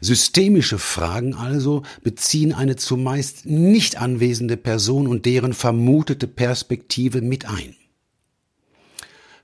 Systemische 0.00 0.78
Fragen 0.78 1.34
also 1.34 1.84
beziehen 2.02 2.52
eine 2.52 2.76
zumeist 2.76 3.46
nicht 3.46 3.96
anwesende 3.96 4.56
Person 4.56 5.06
und 5.06 5.24
deren 5.26 5.52
vermutete 5.52 6.26
Perspektive 6.26 7.20
mit 7.20 7.46
ein. 7.46 7.76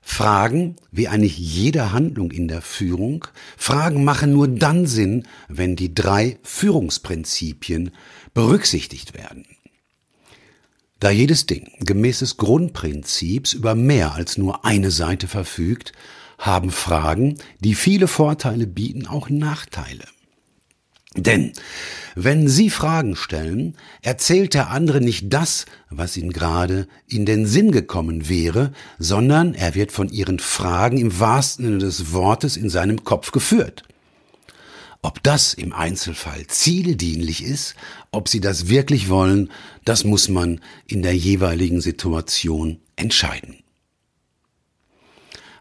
Fragen, 0.01 0.75
wie 0.91 1.07
eigentlich 1.07 1.37
jede 1.37 1.91
Handlung 1.91 2.31
in 2.31 2.47
der 2.47 2.61
Führung, 2.61 3.25
Fragen 3.55 4.03
machen 4.03 4.33
nur 4.33 4.47
dann 4.47 4.87
Sinn, 4.87 5.27
wenn 5.47 5.75
die 5.75 5.93
drei 5.93 6.39
Führungsprinzipien 6.41 7.91
berücksichtigt 8.33 9.13
werden. 9.13 9.45
Da 10.99 11.09
jedes 11.09 11.45
Ding 11.45 11.71
gemäß 11.79 12.19
des 12.19 12.37
Grundprinzips 12.37 13.53
über 13.53 13.73
mehr 13.75 14.13
als 14.13 14.37
nur 14.37 14.65
eine 14.65 14.91
Seite 14.91 15.27
verfügt, 15.27 15.93
haben 16.37 16.71
Fragen, 16.71 17.37
die 17.59 17.75
viele 17.75 18.07
Vorteile 18.07 18.67
bieten, 18.67 19.07
auch 19.07 19.29
Nachteile. 19.29 20.05
Denn 21.15 21.53
wenn 22.15 22.47
Sie 22.47 22.69
Fragen 22.69 23.15
stellen, 23.15 23.75
erzählt 24.01 24.53
der 24.53 24.69
andere 24.69 25.01
nicht 25.01 25.33
das, 25.33 25.65
was 25.89 26.15
Ihnen 26.17 26.31
gerade 26.31 26.87
in 27.07 27.25
den 27.25 27.45
Sinn 27.45 27.71
gekommen 27.71 28.29
wäre, 28.29 28.73
sondern 28.99 29.55
er 29.55 29.73
wird 29.73 29.91
von 29.91 30.09
Ihren 30.09 30.39
Fragen 30.39 30.97
im 30.97 31.19
wahrsten 31.19 31.65
Sinne 31.65 31.77
des 31.79 32.13
Wortes 32.13 32.57
in 32.57 32.69
seinem 32.69 33.03
Kopf 33.03 33.31
geführt. 33.31 33.83
Ob 35.01 35.23
das 35.23 35.53
im 35.53 35.71
Einzelfall 35.71 36.45
zieldienlich 36.47 37.43
ist, 37.43 37.75
ob 38.11 38.27
Sie 38.27 38.41
das 38.41 38.67
wirklich 38.67 39.07
wollen, 39.07 39.49
das 39.85 40.03
muss 40.03 40.27
man 40.27 40.59
in 40.87 41.01
der 41.03 41.15
jeweiligen 41.15 41.79
Situation 41.79 42.79
entscheiden. 42.97 43.63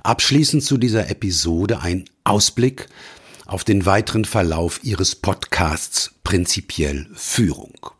Abschließend 0.03 0.65
zu 0.65 0.77
dieser 0.77 1.09
Episode 1.09 1.81
ein 1.81 2.07
Ausblick 2.25 2.89
auf 3.47 3.63
den 3.63 3.87
weiteren 3.87 4.25
Verlauf 4.25 4.81
Ihres 4.83 5.15
Podcasts 5.15 6.15
Prinzipiell 6.25 7.09
Führung. 7.15 7.91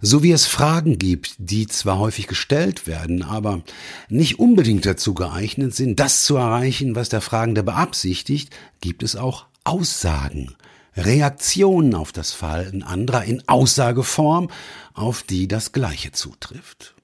So 0.00 0.22
wie 0.22 0.30
es 0.30 0.46
Fragen 0.46 0.98
gibt, 0.98 1.34
die 1.38 1.66
zwar 1.66 1.98
häufig 1.98 2.28
gestellt 2.28 2.86
werden, 2.86 3.22
aber 3.22 3.62
nicht 4.08 4.38
unbedingt 4.38 4.86
dazu 4.86 5.14
geeignet 5.14 5.74
sind, 5.74 5.98
das 5.98 6.24
zu 6.24 6.36
erreichen, 6.36 6.94
was 6.94 7.08
der 7.08 7.20
Fragende 7.20 7.64
beabsichtigt, 7.64 8.54
gibt 8.80 9.02
es 9.02 9.16
auch 9.16 9.47
Aussagen, 9.68 10.54
Reaktionen 10.96 11.94
auf 11.94 12.10
das 12.10 12.32
Verhalten 12.32 12.82
anderer 12.82 13.24
in 13.24 13.46
Aussageform, 13.46 14.48
auf 14.94 15.22
die 15.22 15.46
das 15.46 15.72
Gleiche 15.72 16.10
zutrifft. 16.12 16.94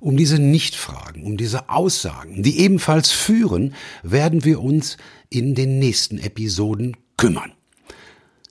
Um 0.00 0.16
diese 0.16 0.38
Nichtfragen, 0.38 1.24
um 1.24 1.36
diese 1.36 1.68
Aussagen, 1.68 2.42
die 2.42 2.58
ebenfalls 2.60 3.10
führen, 3.10 3.74
werden 4.02 4.44
wir 4.44 4.62
uns 4.62 4.96
in 5.28 5.54
den 5.54 5.78
nächsten 5.78 6.18
Episoden 6.18 6.96
kümmern. 7.18 7.52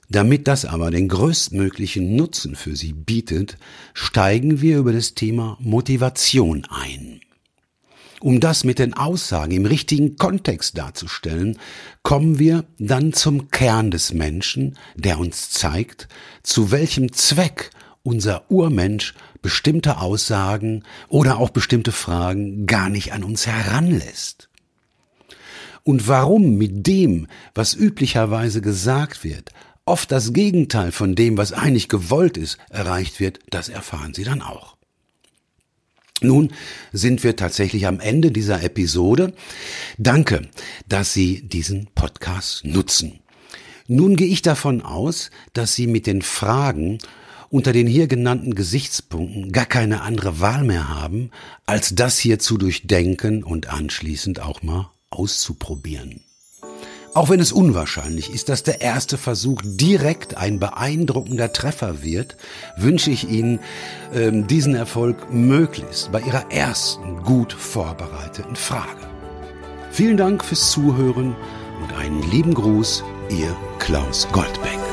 Damit 0.08 0.46
das 0.46 0.64
aber 0.64 0.92
den 0.92 1.08
größtmöglichen 1.08 2.14
Nutzen 2.14 2.54
für 2.54 2.76
Sie 2.76 2.92
bietet, 2.92 3.58
steigen 3.94 4.60
wir 4.60 4.78
über 4.78 4.92
das 4.92 5.14
Thema 5.14 5.58
Motivation 5.60 6.66
ein. 6.70 7.23
Um 8.24 8.40
das 8.40 8.64
mit 8.64 8.78
den 8.78 8.94
Aussagen 8.94 9.52
im 9.52 9.66
richtigen 9.66 10.16
Kontext 10.16 10.78
darzustellen, 10.78 11.58
kommen 12.02 12.38
wir 12.38 12.64
dann 12.78 13.12
zum 13.12 13.50
Kern 13.50 13.90
des 13.90 14.14
Menschen, 14.14 14.78
der 14.94 15.18
uns 15.18 15.50
zeigt, 15.50 16.08
zu 16.42 16.70
welchem 16.70 17.12
Zweck 17.12 17.68
unser 18.02 18.50
Urmensch 18.50 19.12
bestimmte 19.42 19.98
Aussagen 19.98 20.84
oder 21.08 21.36
auch 21.36 21.50
bestimmte 21.50 21.92
Fragen 21.92 22.64
gar 22.64 22.88
nicht 22.88 23.12
an 23.12 23.24
uns 23.24 23.46
heranlässt. 23.46 24.48
Und 25.82 26.08
warum 26.08 26.54
mit 26.54 26.86
dem, 26.86 27.26
was 27.54 27.74
üblicherweise 27.74 28.62
gesagt 28.62 29.22
wird, 29.22 29.50
oft 29.84 30.10
das 30.10 30.32
Gegenteil 30.32 30.92
von 30.92 31.14
dem, 31.14 31.36
was 31.36 31.52
eigentlich 31.52 31.90
gewollt 31.90 32.38
ist, 32.38 32.56
erreicht 32.70 33.20
wird, 33.20 33.40
das 33.50 33.68
erfahren 33.68 34.14
Sie 34.14 34.24
dann 34.24 34.40
auch. 34.40 34.73
Nun 36.20 36.52
sind 36.92 37.24
wir 37.24 37.36
tatsächlich 37.36 37.86
am 37.86 38.00
Ende 38.00 38.30
dieser 38.30 38.62
Episode. 38.62 39.34
Danke, 39.98 40.48
dass 40.88 41.12
Sie 41.12 41.42
diesen 41.42 41.88
Podcast 41.94 42.64
nutzen. 42.64 43.20
Nun 43.86 44.16
gehe 44.16 44.28
ich 44.28 44.40
davon 44.40 44.80
aus, 44.80 45.30
dass 45.52 45.74
Sie 45.74 45.86
mit 45.86 46.06
den 46.06 46.22
Fragen 46.22 46.98
unter 47.50 47.72
den 47.72 47.86
hier 47.86 48.06
genannten 48.06 48.54
Gesichtspunkten 48.54 49.52
gar 49.52 49.66
keine 49.66 50.02
andere 50.02 50.40
Wahl 50.40 50.64
mehr 50.64 50.88
haben, 50.88 51.30
als 51.66 51.94
das 51.94 52.18
hier 52.18 52.38
zu 52.38 52.58
durchdenken 52.58 53.44
und 53.44 53.68
anschließend 53.68 54.40
auch 54.40 54.62
mal 54.62 54.90
auszuprobieren. 55.10 56.22
Auch 57.14 57.30
wenn 57.30 57.38
es 57.38 57.52
unwahrscheinlich 57.52 58.34
ist, 58.34 58.48
dass 58.48 58.64
der 58.64 58.80
erste 58.80 59.16
Versuch 59.16 59.62
direkt 59.64 60.36
ein 60.36 60.58
beeindruckender 60.58 61.52
Treffer 61.52 62.02
wird, 62.02 62.36
wünsche 62.76 63.12
ich 63.12 63.28
Ihnen 63.28 63.60
ähm, 64.12 64.48
diesen 64.48 64.74
Erfolg 64.74 65.32
möglichst 65.32 66.10
bei 66.10 66.20
Ihrer 66.20 66.50
ersten 66.50 67.22
gut 67.22 67.52
vorbereiteten 67.52 68.56
Frage. 68.56 69.08
Vielen 69.92 70.16
Dank 70.16 70.44
fürs 70.44 70.72
Zuhören 70.72 71.36
und 71.80 71.96
einen 71.96 72.28
lieben 72.32 72.52
Gruß, 72.52 73.04
Ihr 73.30 73.56
Klaus 73.78 74.26
Goldbeck. 74.32 74.83